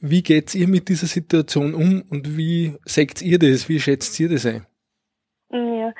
Wie 0.00 0.22
geht's 0.22 0.54
ihr 0.54 0.68
mit 0.68 0.88
dieser 0.88 1.08
Situation 1.08 1.74
um 1.74 2.04
und 2.10 2.36
wie 2.36 2.74
seht 2.84 3.20
ihr 3.22 3.40
das? 3.40 3.68
Wie 3.68 3.80
schätzt 3.80 4.20
ihr 4.20 4.28
das 4.28 4.46
ein? 4.46 4.64
Ja, 5.50 5.92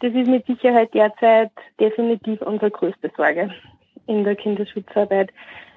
das 0.00 0.12
ist 0.12 0.26
mit 0.28 0.44
Sicherheit 0.46 0.92
derzeit 0.92 1.52
definitiv 1.78 2.42
unsere 2.42 2.72
größte 2.72 3.12
Sorge 3.16 3.48
in 4.08 4.24
der 4.24 4.34
Kinderschutzarbeit. 4.34 5.30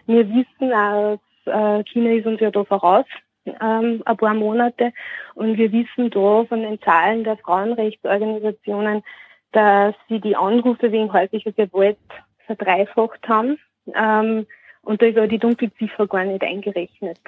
Wir 0.08 0.28
wissen 0.30 0.72
auch, 0.72 1.20
äh, 1.46 1.84
China 1.84 2.12
ist 2.12 2.26
uns 2.26 2.40
ja 2.40 2.52
da 2.52 2.64
voraus, 2.64 3.06
ähm, 3.46 4.02
ein 4.06 4.18
paar 4.18 4.34
Monate, 4.34 4.92
und 5.36 5.58
wir 5.58 5.72
wissen 5.72 6.10
da 6.10 6.46
von 6.46 6.62
den 6.62 6.82
Zahlen 6.82 7.24
der 7.24 7.38
Frauenrechtsorganisationen, 7.38 9.04
dass 9.52 9.96
sie 10.10 10.20
die 10.20 10.36
Anrufe 10.36 10.92
wegen 10.92 11.14
häuslicher 11.14 11.52
Gewalt 11.52 11.98
verdreifacht 12.46 13.28
haben. 13.28 13.58
Ähm, 13.94 14.46
und 14.82 15.02
da 15.02 15.06
ist 15.06 15.18
auch 15.18 15.28
die 15.28 15.40
Dunkelziffer 15.40 16.08
gar 16.08 16.26
nicht 16.26 16.44
eingerechnet. 16.44 17.20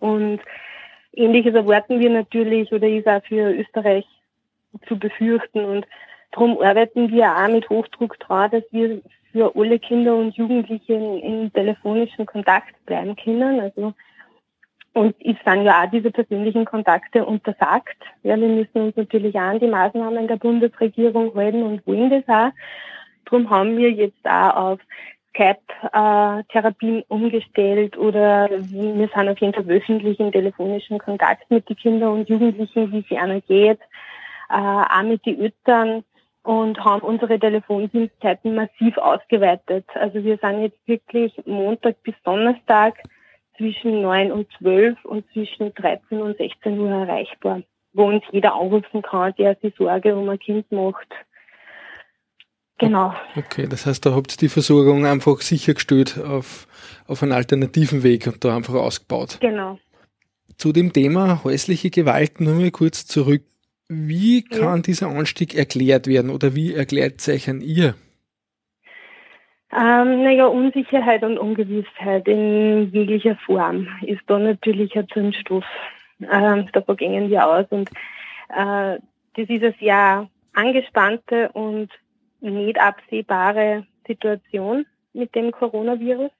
Und 0.00 0.40
ähnliches 1.12 1.54
erwarten 1.54 2.00
wir 2.00 2.10
natürlich 2.10 2.72
oder 2.72 2.88
ist 2.88 3.06
auch 3.06 3.22
für 3.24 3.54
Österreich 3.54 4.06
zu 4.88 4.98
befürchten. 4.98 5.64
Und 5.64 5.86
darum 6.32 6.60
arbeiten 6.60 7.10
wir 7.10 7.30
auch 7.30 7.48
mit 7.48 7.68
Hochdruck 7.70 8.18
dran, 8.18 8.50
dass 8.50 8.64
wir 8.72 9.00
für 9.32 9.54
alle 9.56 9.78
Kinder 9.78 10.14
und 10.16 10.36
Jugendliche 10.36 10.94
in, 10.94 11.52
telefonischen 11.52 12.26
Kontakt 12.26 12.74
bleiben 12.86 13.16
können. 13.16 13.60
Also 13.60 13.94
und 14.94 15.16
es 15.20 15.36
sind 15.44 15.64
ja 15.64 15.82
auch 15.82 15.90
diese 15.90 16.10
persönlichen 16.10 16.66
Kontakte 16.66 17.24
untersagt. 17.24 17.96
Ja, 18.22 18.38
wir 18.38 18.48
müssen 18.48 18.82
uns 18.82 18.96
natürlich 18.96 19.34
auch 19.36 19.40
an 19.40 19.58
die 19.58 19.66
Maßnahmen 19.66 20.28
der 20.28 20.36
Bundesregierung 20.36 21.34
halten 21.34 21.62
und 21.62 21.86
wollen 21.86 22.10
das 22.10 22.28
auch. 22.28 22.52
Darum 23.24 23.48
haben 23.48 23.78
wir 23.78 23.90
jetzt 23.90 24.26
auch 24.26 24.54
auf 24.54 24.80
Skype-Therapien 25.30 27.04
umgestellt 27.08 27.96
oder 27.96 28.50
wir 28.50 29.08
sind 29.08 29.28
auf 29.28 29.38
jeden 29.38 29.54
Fall 29.54 29.66
wöchentlich 29.66 30.20
in 30.20 30.30
telefonischen 30.30 30.98
Kontakt 30.98 31.50
mit 31.50 31.66
den 31.70 31.76
Kindern 31.76 32.12
und 32.12 32.28
Jugendlichen, 32.28 32.92
wie 32.92 32.98
es 32.98 33.10
ihnen 33.10 33.42
geht, 33.48 33.80
äh, 34.50 34.54
auch 34.54 35.02
mit 35.02 35.24
den 35.24 35.40
Eltern 35.40 36.04
und 36.42 36.84
haben 36.84 37.02
unsere 37.02 37.38
Telefondienstzeiten 37.38 38.54
massiv 38.54 38.96
ausgeweitet. 38.98 39.84
Also 39.94 40.24
wir 40.24 40.38
sind 40.38 40.62
jetzt 40.62 40.78
wirklich 40.86 41.32
Montag 41.46 42.02
bis 42.02 42.14
Donnerstag 42.24 42.94
zwischen 43.56 44.02
9 44.02 44.32
und 44.32 44.48
12 44.58 45.04
und 45.04 45.24
zwischen 45.32 45.72
13 45.74 46.20
und 46.20 46.36
16 46.36 46.78
Uhr 46.78 46.90
erreichbar, 46.90 47.62
wo 47.92 48.08
uns 48.08 48.24
jeder 48.32 48.54
anrufen 48.54 49.02
kann, 49.02 49.34
der 49.38 49.56
sich 49.62 49.74
Sorge 49.76 50.16
um 50.16 50.28
ein 50.28 50.38
Kind 50.38 50.70
macht. 50.72 51.08
Genau. 52.78 53.14
Okay, 53.36 53.68
das 53.68 53.86
heißt, 53.86 54.04
da 54.04 54.14
habt 54.14 54.32
ihr 54.32 54.38
die 54.38 54.48
Versorgung 54.48 55.06
einfach 55.06 55.40
sichergestellt 55.40 56.18
auf, 56.18 56.66
auf 57.06 57.22
einen 57.22 57.30
alternativen 57.30 58.02
Weg 58.02 58.26
und 58.26 58.44
da 58.44 58.56
einfach 58.56 58.74
ausgebaut. 58.74 59.38
Genau. 59.40 59.78
Zu 60.56 60.72
dem 60.72 60.92
Thema 60.92 61.44
häusliche 61.44 61.90
Gewalt 61.90 62.40
nur 62.40 62.54
mal 62.54 62.72
kurz 62.72 63.06
zurück. 63.06 63.44
Wie 63.92 64.42
kann 64.42 64.76
Ja. 64.76 64.82
dieser 64.82 65.08
Anstieg 65.08 65.54
erklärt 65.54 66.06
werden 66.06 66.30
oder 66.30 66.54
wie 66.54 66.74
erklärt 66.74 67.20
sich 67.20 67.48
an 67.48 67.60
ihr? 67.60 67.94
Ähm, 69.74 70.22
naja, 70.22 70.46
Unsicherheit 70.46 71.22
und 71.22 71.38
Ungewissheit 71.38 72.28
in 72.28 72.90
jeglicher 72.92 73.36
Form 73.46 73.88
ist 74.02 74.20
da 74.26 74.38
natürlich 74.38 74.94
ein 74.96 75.08
Zündstoff. 75.08 75.64
Ähm, 76.20 76.68
davon 76.72 76.96
gehen 76.96 77.30
wir 77.30 77.46
aus. 77.46 77.66
Und 77.70 77.88
äh, 78.50 78.98
das 79.34 79.48
ist 79.48 79.62
eine 79.62 79.74
sehr 79.80 80.28
angespannte 80.52 81.50
und 81.52 81.88
nicht 82.40 82.78
absehbare 82.78 83.86
Situation 84.06 84.84
mit 85.14 85.34
dem 85.34 85.52
Coronavirus. 85.52 86.30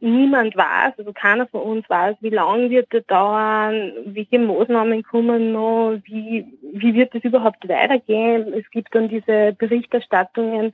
Niemand 0.00 0.56
weiß, 0.56 0.94
also 0.98 1.12
keiner 1.12 1.46
von 1.46 1.62
uns 1.62 1.90
weiß, 1.90 2.16
wie 2.20 2.30
lange 2.30 2.70
wird 2.70 2.86
das 2.90 3.04
dauern, 3.06 3.92
welche 4.06 4.38
Maßnahmen 4.38 5.02
kommen 5.02 5.52
noch, 5.52 5.98
wie, 6.04 6.46
wie 6.72 6.94
wird 6.94 7.14
es 7.14 7.24
überhaupt 7.24 7.68
weitergehen. 7.68 8.52
Es 8.52 8.70
gibt 8.70 8.94
dann 8.94 9.08
diese 9.08 9.52
Berichterstattungen, 9.58 10.72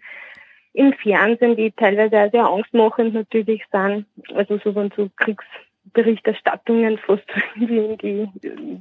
im 0.79 0.93
Fernsehen, 0.93 1.57
die 1.57 1.73
teilweise 1.73 2.17
auch 2.21 2.31
sehr 2.31 2.47
angstmachend 2.47 3.15
natürlich 3.15 3.63
sind. 3.73 4.07
Also 4.35 4.59
so 4.63 4.73
von 4.73 4.93
so 4.97 5.11
Kriegsberichterstattungen 5.17 6.99
fast 6.99 7.27
wie 7.57 7.79
in 7.79 7.99
die, 7.99 8.29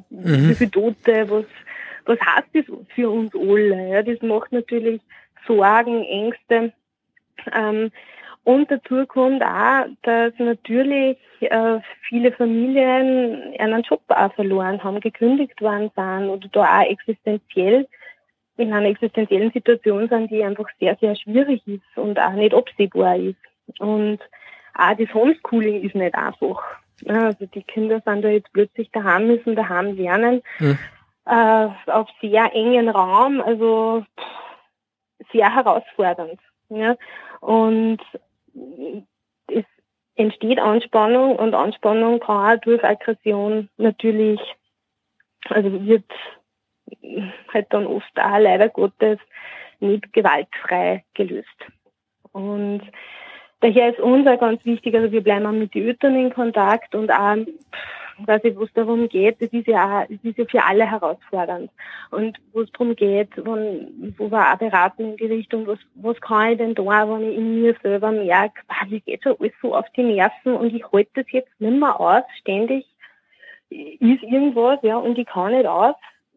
Mhm. 0.10 0.50
wie 0.50 0.54
viele 0.56 0.72
Tote, 0.72 1.30
was, 1.30 1.46
was 2.06 2.20
heißt 2.20 2.50
das 2.54 2.66
für 2.94 3.10
uns 3.10 3.34
alle? 3.34 3.90
Ja, 3.90 4.04
das 4.04 4.22
macht 4.22 4.52
natürlich 4.52 5.02
Sorgen, 5.48 6.04
Ängste. 6.04 6.74
Ähm, 7.52 7.92
und 8.48 8.72
dazu 8.72 9.06
kommt 9.08 9.44
auch, 9.44 9.88
dass 10.04 10.32
natürlich 10.38 11.18
äh, 11.42 11.80
viele 12.08 12.32
Familien 12.32 13.54
einen 13.60 13.82
Job 13.82 14.02
auch 14.08 14.34
verloren 14.36 14.82
haben, 14.82 15.02
gekündigt 15.02 15.62
worden 15.62 15.92
sind 15.94 16.30
oder 16.30 16.48
da 16.54 16.80
auch 16.80 16.90
existenziell 16.90 17.86
in 18.56 18.72
einer 18.72 18.88
existenziellen 18.88 19.52
Situation 19.52 20.08
sind, 20.08 20.32
die 20.32 20.46
einfach 20.46 20.68
sehr, 20.80 20.96
sehr 21.02 21.18
schwierig 21.18 21.62
ist 21.68 21.98
und 21.98 22.18
auch 22.18 22.32
nicht 22.32 22.56
absehbar 22.56 23.18
ist. 23.18 23.36
Und 23.80 24.20
auch 24.76 24.96
das 24.98 25.14
Homeschooling 25.14 25.84
ist 25.84 25.96
nicht 25.96 26.16
einfach. 26.16 26.64
Ja, 27.02 27.26
Also 27.26 27.48
die 27.48 27.64
Kinder 27.64 28.02
sind 28.06 28.22
da 28.22 28.30
jetzt 28.30 28.54
plötzlich 28.54 28.90
daheim, 28.92 29.28
müssen 29.28 29.58
daheim 29.58 29.98
lernen, 29.98 30.42
Hm. 30.60 30.78
äh, 31.26 31.68
auf 31.92 32.08
sehr 32.22 32.56
engen 32.56 32.88
Raum, 32.88 33.42
also 33.42 34.06
pff, 34.18 35.34
sehr 35.34 35.54
herausfordernd. 35.54 36.40
Ja. 36.70 36.96
Und 37.42 38.00
es 39.48 39.66
entsteht 40.16 40.60
Anspannung 40.60 41.36
und 41.36 41.54
Anspannung 41.54 42.20
kann 42.20 42.58
auch 42.58 42.62
durch 42.62 42.84
Aggression 42.84 43.70
natürlich, 43.78 44.40
also 45.50 45.86
wird 45.86 46.06
halt 47.54 47.68
dann 47.70 47.88
oft 47.88 48.20
auch 48.20 48.38
leider 48.40 48.70
Gottes 48.70 49.20
nicht 49.80 50.12
gewaltfrei 50.14 51.04
gelöst. 51.14 51.48
Und 52.32 52.82
daher 53.60 53.90
ist 53.90 54.00
uns 54.00 54.28
auch 54.28 54.40
ganz 54.40 54.64
wichtig, 54.66 54.96
also 54.96 55.12
wir 55.12 55.22
bleiben 55.22 55.46
auch 55.46 55.52
mit 55.52 55.74
den 55.74 55.88
Eltern 55.88 56.16
in 56.16 56.34
Kontakt 56.34 56.96
und 56.96 57.12
auch, 57.12 57.38
ich, 58.44 58.56
wo 58.58 58.64
es 58.64 58.74
darum 58.74 59.08
geht, 59.10 59.38
es 59.40 59.54
ist 59.54 59.68
ja 59.68 60.02
auch, 60.02 60.10
es 60.10 60.24
ist 60.24 60.38
ja 60.38 60.46
für 60.46 60.64
alle 60.64 60.90
herausfordernd. 60.90 61.70
Und 62.12 62.38
wo 62.54 62.62
es 62.62 62.72
darum 62.72 62.96
geht, 62.96 63.30
wenn, 63.38 64.16
wo 64.18 64.32
wir 64.32 64.54
auch 64.54 64.58
beraten 64.58 65.12
in 65.12 65.18
die 65.18 65.26
Richtung, 65.26 65.68
was, 65.68 65.80
was 65.96 66.20
kann 66.22 66.52
ich 66.52 66.58
denn 66.58 66.76
da, 66.76 66.84
wenn 66.84 67.30
ich 67.30 67.38
in 67.38 67.62
mir 67.62 67.76
selber 67.82 68.12
merke, 68.12 68.62
ah, 68.68 68.86
mir 68.90 69.00
geht 69.02 69.24
schon 69.24 69.36
alles 69.40 69.54
so 69.62 69.76
auf 69.76 69.86
die 69.96 70.04
Nerven 70.04 70.56
und 70.56 70.74
ich 70.74 70.84
halte 70.92 71.12
das 71.16 71.32
jetzt 71.32 71.62
nicht 71.62 71.80
mehr 71.80 72.00
aus, 72.00 72.24
ständig 72.40 72.86
ist 73.70 74.24
irgendwas, 74.24 74.80
ja, 74.82 74.98
und 74.98 75.18
ich 75.18 75.28
kann 75.28 75.52
nicht 75.52 75.68
aus. 75.68 75.96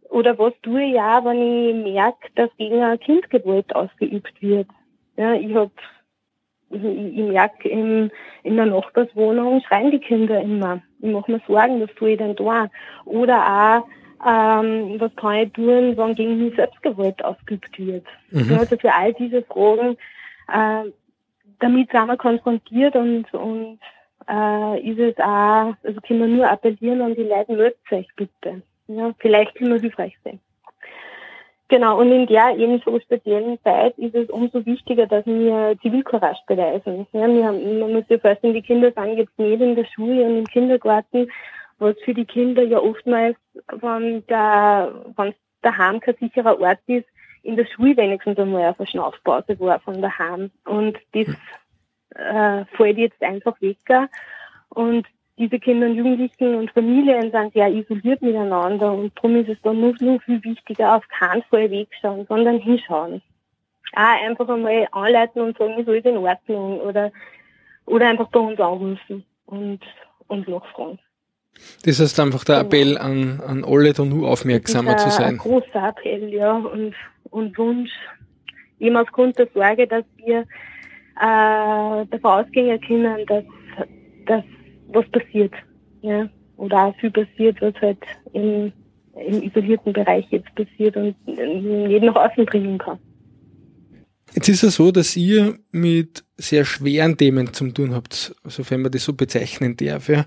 Oder 0.09 0.37
was 0.39 0.53
tue 0.62 0.83
ich 0.83 0.95
ja, 0.95 1.24
wenn 1.24 1.41
ich 1.41 1.93
merke, 1.95 2.28
dass 2.35 2.51
gegen 2.57 2.83
ein 2.83 2.99
Kind 2.99 3.31
Gewalt 3.31 3.74
ausgeübt 3.74 4.43
wird. 4.43 4.66
Ja, 5.16 5.35
ich 5.35 5.55
hab, 5.55 5.70
ich, 6.70 6.83
ich 6.83 7.24
merke 7.24 7.68
in, 7.68 8.11
in 8.43 8.57
der 8.57 8.66
Nachbarswohnung 8.66 9.61
schreien 9.61 9.93
die 9.93 10.01
Kinder 10.01 10.41
immer. 10.41 10.83
Ich 11.03 11.11
mache 11.11 11.30
mir 11.30 11.40
Sorgen, 11.46 11.80
was 11.80 11.94
tue 11.94 12.11
ich 12.11 12.18
denn 12.18 12.36
da? 12.36 12.68
Oder 13.05 13.38
auch, 13.38 13.88
ähm, 14.26 15.01
was 15.01 15.14
kann 15.16 15.36
ich 15.36 15.53
tun, 15.53 15.96
wenn 15.96 16.14
gegen 16.14 16.44
mich 16.44 16.55
Selbstgewalt 16.57 17.24
ausgeübt 17.24 17.78
wird? 17.78 18.05
Mhm. 18.30 18.59
Also 18.59 18.76
für 18.76 18.92
all 18.92 19.12
diese 19.14 19.42
Fragen, 19.42 19.96
äh, 20.48 20.90
damit 21.61 21.90
sind 21.90 22.07
wir 22.07 22.16
konfrontiert 22.16 22.96
und, 22.96 23.32
und 23.34 23.78
äh, 24.28 24.80
ist 24.80 24.98
es 24.98 25.16
auch, 25.18 25.74
also 25.82 26.01
können 26.07 26.20
wir 26.20 26.28
nur 26.28 26.51
appellieren 26.51 27.03
an 27.03 27.14
die 27.14 27.22
Leute, 27.22 27.53
meldet 27.53 27.92
euch 27.92 28.09
bitte. 28.16 28.62
Ja, 28.88 29.12
vielleicht 29.18 29.55
können 29.55 29.72
wir 29.72 29.80
hilfreich 29.80 30.16
sein. 30.24 30.40
Genau, 31.70 32.00
und 32.00 32.10
in 32.10 32.26
der 32.26 32.56
eben 32.58 32.82
so 32.84 32.98
speziellen 32.98 33.56
Zeit 33.62 33.96
ist 33.96 34.16
es 34.16 34.28
umso 34.28 34.66
wichtiger, 34.66 35.06
dass 35.06 35.24
wir 35.24 35.76
Zivilcourage 35.80 36.40
beweisen. 36.48 37.06
Ja, 37.12 37.28
wir 37.28 37.46
haben, 37.46 37.78
man 37.78 37.92
muss 37.92 38.08
sich 38.08 38.20
vorstellen, 38.20 38.54
die 38.54 38.62
Kinder 38.62 38.90
sind 38.90 39.16
jetzt 39.16 39.38
nicht 39.38 39.60
in 39.60 39.76
der 39.76 39.84
Schule 39.84 40.24
und 40.24 40.38
im 40.38 40.46
Kindergarten, 40.46 41.30
was 41.78 41.94
für 42.04 42.12
die 42.12 42.24
Kinder 42.24 42.64
ja 42.64 42.80
oftmals, 42.80 43.36
wenn 43.70 44.26
der, 44.26 44.92
wenn 45.14 45.32
daheim 45.62 46.00
kein 46.00 46.16
sicherer 46.16 46.60
Ort 46.60 46.80
ist, 46.88 47.06
in 47.44 47.54
der 47.54 47.66
Schule 47.66 47.96
wenigstens 47.96 48.36
einmal 48.36 48.62
eine 48.62 48.74
Verschnaufpause 48.74 49.60
war 49.60 49.78
von 49.78 50.02
daheim. 50.02 50.50
Und 50.64 50.98
das 51.12 51.28
äh, 52.16 52.64
fällt 52.76 52.98
jetzt 52.98 53.22
einfach 53.22 53.60
weg. 53.60 53.78
Und 54.70 55.06
diese 55.41 55.59
Kinder 55.59 55.86
und 55.86 55.95
Jugendlichen 55.95 56.55
und 56.55 56.70
Familien 56.72 57.32
sind 57.32 57.55
sehr 57.55 57.72
isoliert 57.72 58.20
miteinander 58.20 58.93
und 58.93 59.16
darum 59.16 59.36
ist 59.36 59.49
es 59.49 59.57
dann 59.62 59.80
noch, 59.80 59.99
noch 59.99 60.22
viel 60.22 60.45
wichtiger, 60.45 60.97
auf 60.97 61.09
keinen 61.09 61.43
Fall 61.45 61.70
wegschauen, 61.70 62.26
sondern 62.28 62.59
hinschauen. 62.59 63.22
Auch 63.95 64.22
einfach 64.26 64.49
einmal 64.51 64.86
anleiten 64.93 65.41
und 65.41 65.57
sagen, 65.57 65.78
ist 65.78 65.88
alles 65.88 66.05
in 66.05 66.18
Ordnung 66.18 66.80
oder, 66.80 67.11
oder 67.86 68.09
einfach 68.09 68.28
bei 68.28 68.38
uns 68.38 68.61
anrufen 68.61 69.24
und, 69.47 69.80
und 70.28 70.47
nachfragen. 70.47 70.99
Das 71.86 71.99
heißt 71.99 72.20
einfach 72.20 72.45
der 72.45 72.61
Appell 72.61 72.99
an, 72.99 73.41
an 73.41 73.64
alle, 73.64 73.95
da 73.95 74.05
nur 74.05 74.28
aufmerksamer 74.28 74.99
zu 74.99 75.09
ist 75.09 75.20
ein, 75.20 75.24
sein. 75.24 75.38
großer 75.38 75.88
Appell, 75.88 76.34
ja, 76.34 76.53
und, 76.53 76.95
und 77.30 77.57
Wunsch, 77.57 77.91
eben 78.78 78.97
aufgrund 78.97 79.38
der 79.38 79.49
Sorge, 79.55 79.86
dass 79.86 80.05
wir 80.16 80.41
äh, 80.41 82.07
davon 82.07 82.45
ausgehen 82.45 82.78
können, 82.82 83.24
dass, 83.26 83.45
dass 84.26 84.45
was 84.93 85.09
passiert, 85.11 85.53
ja, 86.03 86.28
oder 86.57 86.86
auch 86.86 86.97
viel 86.97 87.11
passiert, 87.11 87.61
was 87.61 87.74
halt 87.80 87.99
im, 88.32 88.72
im 89.14 89.43
isolierten 89.43 89.93
Bereich 89.93 90.26
jetzt 90.30 90.55
passiert 90.55 90.97
und 90.97 91.14
nicht 91.26 92.03
nach 92.03 92.16
außen 92.16 92.47
bringen 92.47 92.78
kann. 92.78 92.99
Jetzt 94.34 94.49
ist 94.49 94.62
es 94.62 94.76
so, 94.76 94.93
dass 94.93 95.16
ihr 95.16 95.59
mit 95.72 96.24
sehr 96.36 96.64
schweren 96.64 97.16
Themen 97.16 97.53
zu 97.53 97.68
tun 97.72 97.95
habt, 97.95 98.34
sofern 98.45 98.82
man 98.82 98.93
das 98.93 99.05
so 99.05 99.12
bezeichnen 99.12 99.76
darf. 99.76 100.09
Ja. 100.09 100.24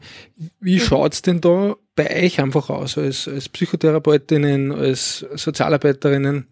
Wie 0.59 0.79
schaut's 0.79 1.21
denn 1.21 1.39
da 1.39 1.75
bei 1.95 2.23
euch 2.23 2.41
einfach 2.41 2.69
aus, 2.69 2.97
als, 2.97 3.27
als 3.27 3.47
Psychotherapeutinnen, 3.47 4.73
als 4.73 5.19
Sozialarbeiterinnen, 5.35 6.47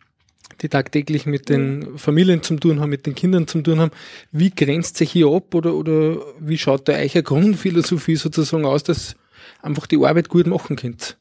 die 0.62 0.70
tagtäglich 0.70 1.26
mit 1.26 1.50
den 1.50 1.98
Familien 1.98 2.44
zu 2.44 2.56
tun 2.58 2.80
haben, 2.80 2.90
mit 2.90 3.06
den 3.06 3.16
Kindern 3.16 3.48
zu 3.48 3.62
tun 3.62 3.80
haben? 3.80 3.92
Wie 4.32 4.52
grenzt 4.52 4.98
sich 4.98 5.12
hier 5.12 5.28
ab 5.28 5.54
oder, 5.56 5.74
oder 5.74 6.18
wie 6.40 6.58
schaut 6.58 6.88
da 6.88 6.94
eure 6.94 7.24
Grundphilosophie 7.24 8.16
sozusagen 8.16 8.66
aus, 8.66 8.84
dass 8.84 9.16
einfach 9.62 9.88
die 9.88 9.98
Arbeit 9.98 10.30
gut 10.30 10.48
machen 10.48 10.76
könnt? 10.76 11.18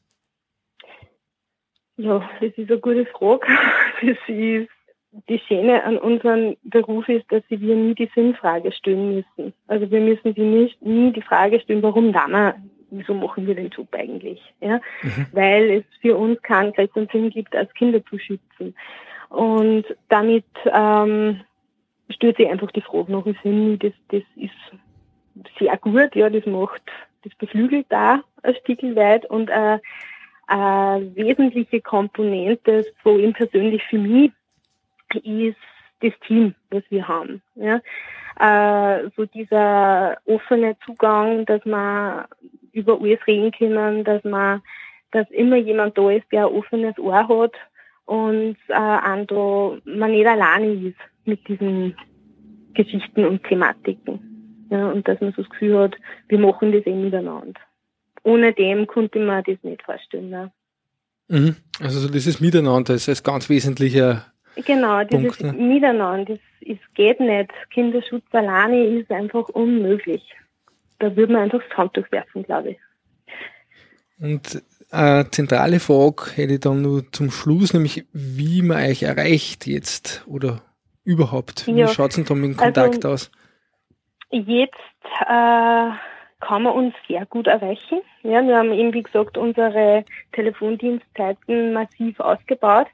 Ja, 1.97 2.27
das 2.39 2.51
ist 2.57 2.69
eine 2.69 2.79
gute 2.79 3.05
Frage. 3.05 3.47
Das 4.01 4.17
ist 4.27 4.67
die 5.29 5.39
Schöne 5.47 5.83
an 5.83 5.97
unserem 5.97 6.55
Beruf 6.63 7.07
ist, 7.09 7.29
dass 7.31 7.43
wir 7.49 7.75
nie 7.75 7.95
die 7.95 8.09
Sinnfrage 8.15 8.71
stellen 8.71 9.15
müssen. 9.15 9.53
Also 9.67 9.91
wir 9.91 9.99
müssen 9.99 10.33
sie 10.33 10.41
nicht, 10.41 10.81
nie 10.81 11.11
die 11.11 11.21
Frage 11.21 11.59
stellen, 11.59 11.83
warum 11.83 12.13
da 12.13 12.27
wir, 12.27 12.55
wieso 12.91 13.13
machen 13.13 13.45
wir 13.45 13.55
den 13.55 13.69
Job 13.69 13.89
eigentlich? 13.93 14.41
Ja? 14.61 14.79
Weil 15.33 15.69
es 15.69 15.83
für 16.01 16.15
uns 16.15 16.41
keinen 16.41 16.73
größeren 16.73 17.09
Sinn 17.11 17.29
gibt, 17.29 17.55
als 17.55 17.73
Kinder 17.73 18.03
zu 18.05 18.17
schützen. 18.17 18.73
Und 19.31 19.85
damit 20.09 20.43
ähm, 20.65 21.39
stellt 22.09 22.35
sich 22.35 22.49
einfach 22.49 22.69
die 22.71 22.81
Frage 22.81 23.13
nach, 23.13 23.25
ich 23.25 23.37
finde, 23.39 23.77
das, 23.77 23.93
das 24.09 24.23
ist 24.35 25.55
sehr 25.57 25.77
gut, 25.77 26.13
ja, 26.15 26.29
das 26.29 26.45
macht, 26.45 26.81
das 27.23 27.33
beflügelt 27.35 27.85
da 27.87 28.23
ein 28.43 28.55
Stück 28.55 28.83
weit 28.83 29.25
und 29.27 29.49
äh, 29.49 29.79
eine 30.47 31.15
wesentliche 31.15 31.79
Komponente, 31.79 32.85
vor 33.01 33.13
allem 33.13 33.31
persönlich 33.31 33.81
für 33.89 33.99
mich, 33.99 34.31
ist 35.23 35.55
das 36.01 36.11
Team, 36.27 36.53
was 36.69 36.83
wir 36.89 37.07
haben. 37.07 37.41
Ja. 37.55 37.79
Äh, 38.37 39.09
so 39.15 39.25
dieser 39.25 40.17
offene 40.25 40.75
Zugang, 40.85 41.45
dass 41.45 41.63
man 41.63 42.25
über 42.73 42.99
alles 42.99 43.25
reden 43.27 43.51
können, 43.53 44.03
dass 44.03 44.25
man, 44.25 44.61
dass 45.11 45.29
immer 45.31 45.55
jemand 45.55 45.97
da 45.97 46.11
ist, 46.11 46.29
der 46.33 46.47
ein 46.47 46.53
offenes 46.53 46.99
Ohr 46.99 47.27
hat 47.29 47.53
und 48.11 48.57
äh, 48.67 49.25
da 49.25 49.77
man 49.85 50.11
nicht 50.11 50.27
alleine 50.27 50.73
ist 50.73 50.97
mit 51.23 51.47
diesen 51.47 51.95
Geschichten 52.73 53.23
und 53.23 53.41
Thematiken. 53.45 54.67
Ja, 54.69 54.89
und 54.89 55.07
dass 55.07 55.21
man 55.21 55.31
so 55.31 55.43
das 55.43 55.51
Gefühl 55.51 55.79
hat, 55.79 55.95
wir 56.27 56.37
machen 56.37 56.73
das 56.73 56.85
eh 56.85 56.93
miteinander. 56.93 57.59
Ohne 58.23 58.51
dem 58.51 58.85
konnte 58.85 59.19
man 59.19 59.43
das 59.45 59.55
nicht 59.63 59.81
vorstellen. 59.83 60.29
Ne? 60.29 60.51
Mhm. 61.29 61.55
Also 61.79 61.99
so 61.99 62.09
dieses 62.09 62.41
Miteinander 62.41 62.95
ist 62.95 63.07
als 63.07 63.23
ganz 63.23 63.49
wesentlicher 63.49 64.25
Genau, 64.57 65.05
dieses 65.05 65.37
Punkt, 65.37 65.57
ne? 65.57 65.63
Miteinander, 65.63 66.33
das 66.35 66.39
ist, 66.59 66.95
geht 66.95 67.21
nicht. 67.21 67.49
Kinderschutz 67.69 68.25
alleine 68.33 68.87
ist 68.87 69.09
einfach 69.09 69.47
unmöglich. 69.47 70.21
Da 70.99 71.15
würde 71.15 71.31
man 71.31 71.43
einfach 71.43 71.61
das 71.65 71.77
Handtuch 71.77 72.11
werfen, 72.11 72.43
glaube 72.43 72.71
ich. 72.71 72.77
Und 74.19 74.61
eine 74.91 75.29
zentrale 75.31 75.79
Frage 75.79 76.23
hätte 76.35 76.53
ich 76.53 76.59
dann 76.59 76.81
nur 76.81 77.11
zum 77.11 77.31
Schluss, 77.31 77.73
nämlich 77.73 78.05
wie 78.13 78.61
man 78.61 78.77
euch 78.89 79.03
erreicht 79.03 79.67
jetzt 79.67 80.23
oder 80.27 80.61
überhaupt. 81.03 81.67
Wie 81.67 81.71
Ja, 81.79 81.87
schaut's 81.87 82.15
denn 82.15 82.25
da 82.25 82.33
mit 82.35 82.43
dem 82.43 82.59
also- 82.59 82.63
Kontakt 82.63 83.05
aus? 83.05 83.31
Jetzt 84.29 84.75
äh, 85.21 85.89
kann 86.39 86.63
man 86.63 86.73
uns 86.73 86.93
sehr 87.07 87.25
gut 87.25 87.47
erreichen. 87.47 87.99
Ja, 88.23 88.41
wir 88.45 88.57
haben 88.57 88.71
eben, 88.71 88.93
wie 88.93 89.03
gesagt, 89.03 89.37
unsere 89.37 90.05
Telefondienstzeiten 90.31 91.73
massiv 91.73 92.19
ausgebaut. 92.19 92.87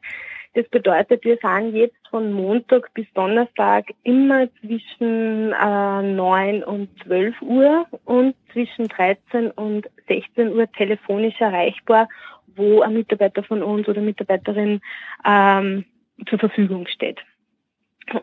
Das 0.57 0.67
bedeutet, 0.69 1.23
wir 1.23 1.37
sind 1.39 1.75
jetzt 1.75 2.07
von 2.09 2.33
Montag 2.33 2.91
bis 2.95 3.05
Donnerstag 3.13 3.93
immer 4.01 4.47
zwischen 4.59 5.53
äh, 5.53 6.01
9 6.01 6.63
und 6.63 6.89
12 7.03 7.39
Uhr 7.43 7.85
und 8.05 8.33
zwischen 8.51 8.87
13 8.87 9.51
und 9.51 9.87
16 10.07 10.51
Uhr 10.55 10.65
telefonisch 10.71 11.39
erreichbar, 11.39 12.09
wo 12.55 12.81
ein 12.81 12.93
Mitarbeiter 12.93 13.43
von 13.43 13.61
uns 13.61 13.87
oder 13.87 14.01
Mitarbeiterin 14.01 14.81
ähm, 15.23 15.85
zur 16.27 16.39
Verfügung 16.39 16.87
steht. 16.87 17.19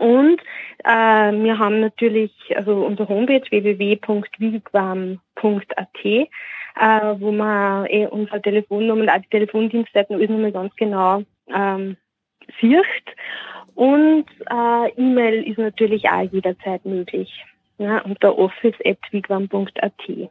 Und 0.01 0.41
äh, 0.83 1.31
wir 1.31 1.57
haben 1.57 1.79
natürlich 1.79 2.33
also 2.57 2.85
unsere 2.85 3.09
Homepage 3.09 3.49
www.wigwam.at, 3.49 5.19
äh, 6.05 6.21
wo 7.21 7.31
man 7.31 7.87
eh 7.87 8.09
unsere 8.09 8.43
Telefonnummer 8.43 9.03
und 9.03 9.09
auch 9.09 9.23
die 9.23 9.29
Telefondienstzeiten 9.29 10.17
alles 10.17 10.31
nochmal 10.31 10.51
ganz 10.51 10.75
genau 10.75 11.23
ähm, 11.55 11.97
sieht. 12.61 12.83
Und 13.75 14.27
äh, 14.51 14.91
E-Mail 14.97 15.43
ist 15.49 15.59
natürlich 15.59 16.09
auch 16.09 16.23
jederzeit 16.23 16.85
möglich. 16.85 17.45
Ja, 17.79 18.01
unter 18.03 18.39
office.wigwam.at. 18.39 20.31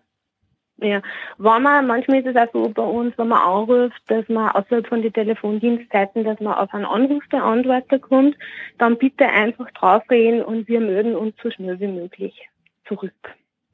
Ja, 0.78 1.02
wenn 1.38 1.62
man, 1.62 1.88
manchmal 1.88 2.20
ist 2.20 2.28
es 2.28 2.36
auch 2.36 2.52
so 2.52 2.70
bei 2.70 2.84
uns, 2.84 3.18
wenn 3.18 3.28
man 3.28 3.42
anruft, 3.42 4.02
dass 4.08 4.28
man 4.28 4.50
außerhalb 4.50 4.88
von 4.88 5.02
den 5.02 5.14
Telefondienstzeiten, 5.14 6.24
dass 6.24 6.40
man 6.40 6.56
auf 6.56 6.74
einen 6.74 6.86
Anrufbeantworter 6.86 8.00
kommt, 8.00 8.36
dann 8.80 8.98
bitte 8.98 9.28
einfach 9.28 9.70
draufreden 9.72 10.44
und 10.44 10.68
wir 10.68 10.80
melden 10.80 11.16
uns 11.16 11.36
so 11.42 11.52
schnell 11.52 11.80
wie 11.80 11.88
möglich 11.88 12.50
zurück. 12.88 13.14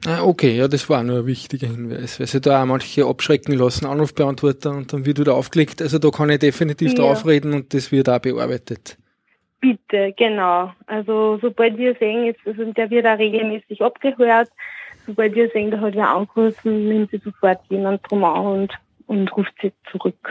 Ah, 0.07 0.23
okay, 0.23 0.55
ja, 0.55 0.69
das 0.69 0.89
war 0.89 1.03
nur 1.03 1.19
ein 1.19 1.25
wichtiger 1.25 1.67
Hinweis, 1.67 2.19
weil 2.19 2.27
sie 2.27 2.39
da 2.39 2.61
auch 2.61 2.65
manche 2.65 3.05
abschrecken 3.05 3.53
lassen, 3.57 3.85
Anrufbeantworter 3.85 4.71
und 4.71 4.93
dann 4.93 5.05
wird 5.05 5.19
wieder 5.19 5.35
aufgelegt. 5.35 5.81
Also 5.81 5.99
da 5.99 6.09
kann 6.09 6.29
ich 6.29 6.39
definitiv 6.39 6.91
Ja. 6.91 6.95
draufreden 6.99 7.53
und 7.53 7.73
das 7.73 7.91
wird 7.91 8.07
auch 8.07 8.19
bearbeitet. 8.19 8.97
Bitte, 9.59 10.13
genau. 10.17 10.71
Also 10.87 11.37
sobald 11.41 11.77
wir 11.77 11.95
sehen, 11.99 12.23
jetzt, 12.25 12.39
also 12.45 12.71
der 12.71 12.89
wird 12.89 13.05
auch 13.05 13.17
regelmäßig 13.17 13.81
abgehört, 13.81 14.49
sobald 15.05 15.35
wir 15.35 15.49
sehen, 15.49 15.69
da 15.71 15.81
hat 15.81 15.95
wer 15.95 16.07
angerufen, 16.07 16.87
nimmt 16.87 17.11
sie 17.11 17.19
sofort 17.21 17.59
jemand 17.67 18.01
drum 18.09 18.23
an 18.23 18.45
und, 18.45 18.73
und 19.07 19.35
ruft 19.35 19.51
sie 19.61 19.73
zurück. 19.91 20.29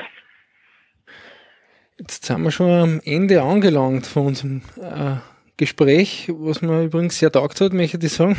Jetzt 1.98 2.24
sind 2.24 2.42
wir 2.42 2.50
schon 2.52 2.70
am 2.70 3.00
Ende 3.04 3.42
angelangt 3.42 4.06
von 4.06 4.26
unserem 4.28 4.62
äh, 4.80 5.16
Gespräch, 5.58 6.30
was 6.32 6.62
mir 6.62 6.84
übrigens 6.84 7.18
sehr 7.18 7.32
taugt 7.32 7.60
hat, 7.60 7.74
möchte 7.74 7.98
ich 8.00 8.12
sagen. 8.12 8.36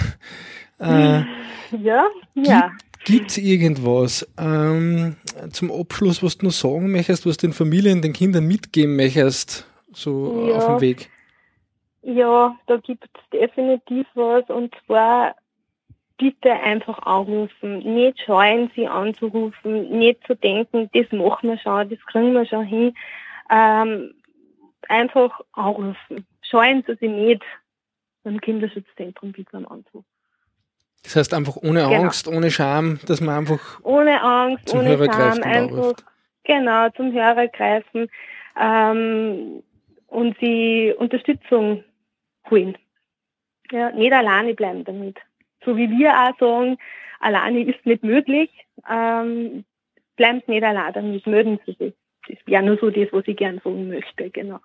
Äh, 0.79 1.23
Ja, 1.71 2.07
ja. 2.35 2.71
Gibt 3.05 3.31
es 3.31 3.37
irgendwas 3.37 4.27
ähm, 4.37 5.15
zum 5.51 5.71
Abschluss, 5.71 6.21
was 6.21 6.37
du 6.37 6.47
noch 6.47 6.51
sagen 6.51 6.91
möchtest, 6.91 7.25
was 7.25 7.37
den 7.37 7.53
Familien, 7.53 8.01
den 8.01 8.13
Kindern 8.13 8.45
mitgeben 8.47 8.95
möchtest, 8.95 9.67
so 9.93 10.49
Ja. 10.49 10.57
auf 10.57 10.65
dem 10.65 10.81
Weg? 10.81 11.09
Ja, 12.01 12.57
da 12.67 12.77
gibt 12.77 13.05
es 13.05 13.29
definitiv 13.31 14.07
was 14.15 14.49
und 14.49 14.73
zwar 14.85 15.35
bitte 16.17 16.51
einfach 16.51 16.99
anrufen. 16.99 17.79
Nicht 17.79 18.19
scheuen, 18.21 18.69
sie 18.75 18.87
anzurufen, 18.87 19.89
nicht 19.97 20.25
zu 20.27 20.35
denken, 20.35 20.89
das 20.93 21.11
machen 21.11 21.49
wir 21.49 21.57
schon, 21.57 21.89
das 21.89 21.99
kriegen 22.05 22.33
wir 22.33 22.45
schon 22.45 22.65
hin. 22.65 22.93
Ähm, 23.49 24.13
einfach 24.87 25.39
anrufen. 25.53 26.25
Scheuen 26.41 26.83
Sie 26.85 26.95
sich 26.95 27.09
nicht 27.09 27.43
beim 28.23 28.39
Kinderschutzzentrum 28.41 29.31
Bigwam 29.31 29.65
anzurufen. 29.65 30.08
Das 31.03 31.15
heißt 31.15 31.33
einfach 31.33 31.55
ohne 31.57 31.83
Genau. 31.83 32.01
Angst, 32.03 32.27
ohne 32.27 32.51
Scham, 32.51 32.99
dass 33.05 33.21
man 33.21 33.39
einfach 33.39 33.79
Ohne 33.83 34.21
Angst, 34.21 34.69
Zum 34.69 34.79
ohne 34.79 34.89
Hörer 34.89 35.05
Scham, 35.05 35.43
einfach 35.43 35.93
genau 36.43 36.89
zum 36.89 37.13
Hörer 37.13 37.47
greifen 37.47 38.09
ähm, 38.59 39.63
und 40.07 40.37
sie 40.39 40.93
Unterstützung 40.97 41.83
holen. 42.49 42.77
Ja, 43.71 43.91
nicht 43.91 44.11
alleine 44.11 44.55
bleiben 44.55 44.83
damit. 44.83 45.17
So 45.63 45.77
wie 45.77 45.89
wir 45.89 46.09
auch 46.11 46.37
sagen, 46.39 46.77
alleine 47.19 47.63
ist 47.63 47.85
nicht 47.85 48.03
möglich, 48.03 48.49
ähm, 48.89 49.63
bleiben 50.15 50.41
Sie 50.45 50.53
nicht 50.53 50.63
allein 50.63 50.93
damit, 50.93 51.27
melden 51.27 51.59
Sie 51.65 51.73
sich. 51.73 51.93
Das 52.27 52.37
wäre 52.45 52.63
nur 52.63 52.77
so 52.77 52.89
das, 52.89 53.07
was 53.11 53.27
ich 53.27 53.37
gern 53.37 53.61
sagen 53.63 53.89
möchte, 53.89 54.29
genau. 54.29 54.59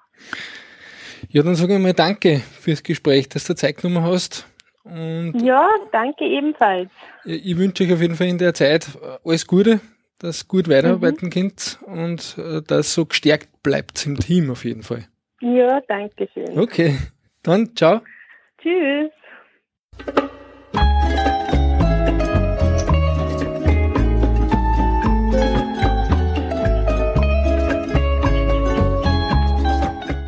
Ja, 1.28 1.42
dann 1.42 1.54
sage 1.54 1.74
ich 1.74 1.80
mal 1.80 1.92
Danke 1.92 2.38
fürs 2.60 2.82
Gespräch, 2.82 3.28
dass 3.28 3.44
du 3.44 3.54
Zeit 3.54 3.78
genommen 3.78 4.04
hast. 4.04 4.46
Und 4.84 5.40
ja, 5.42 5.68
danke 5.92 6.24
ebenfalls. 6.24 6.90
Ich 7.24 7.56
wünsche 7.56 7.84
euch 7.84 7.92
auf 7.94 8.00
jeden 8.00 8.16
Fall 8.16 8.26
in 8.28 8.38
der 8.38 8.52
Zeit 8.52 8.86
äh, 9.02 9.16
alles 9.24 9.46
Gute, 9.46 9.80
dass 10.18 10.42
ihr 10.42 10.48
gut 10.48 10.68
weiterarbeiten 10.68 11.26
mhm. 11.26 11.30
könnt 11.30 11.78
und 11.86 12.36
äh, 12.38 12.60
dass 12.62 12.78
ihr 12.78 12.82
so 13.02 13.06
gestärkt 13.06 13.62
bleibt 13.62 14.04
im 14.06 14.18
Team 14.18 14.50
auf 14.50 14.64
jeden 14.64 14.82
Fall. 14.82 15.06
Ja, 15.40 15.80
danke 15.88 16.28
schön. 16.32 16.58
Okay, 16.58 16.98
dann 17.42 17.74
ciao. 17.74 18.02
Tschüss. 18.60 19.10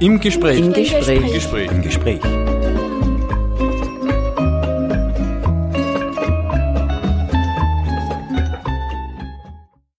Im 0.01 0.21
Gespräch. 0.21 0.59
Im 0.59 0.73
Gespräch. 0.73 1.21
Im 1.21 1.33
Gespräch. 1.33 1.71
Im 1.71 1.83
Gespräch. 1.83 2.21
Im 2.21 2.21
Gespräch. 2.21 2.56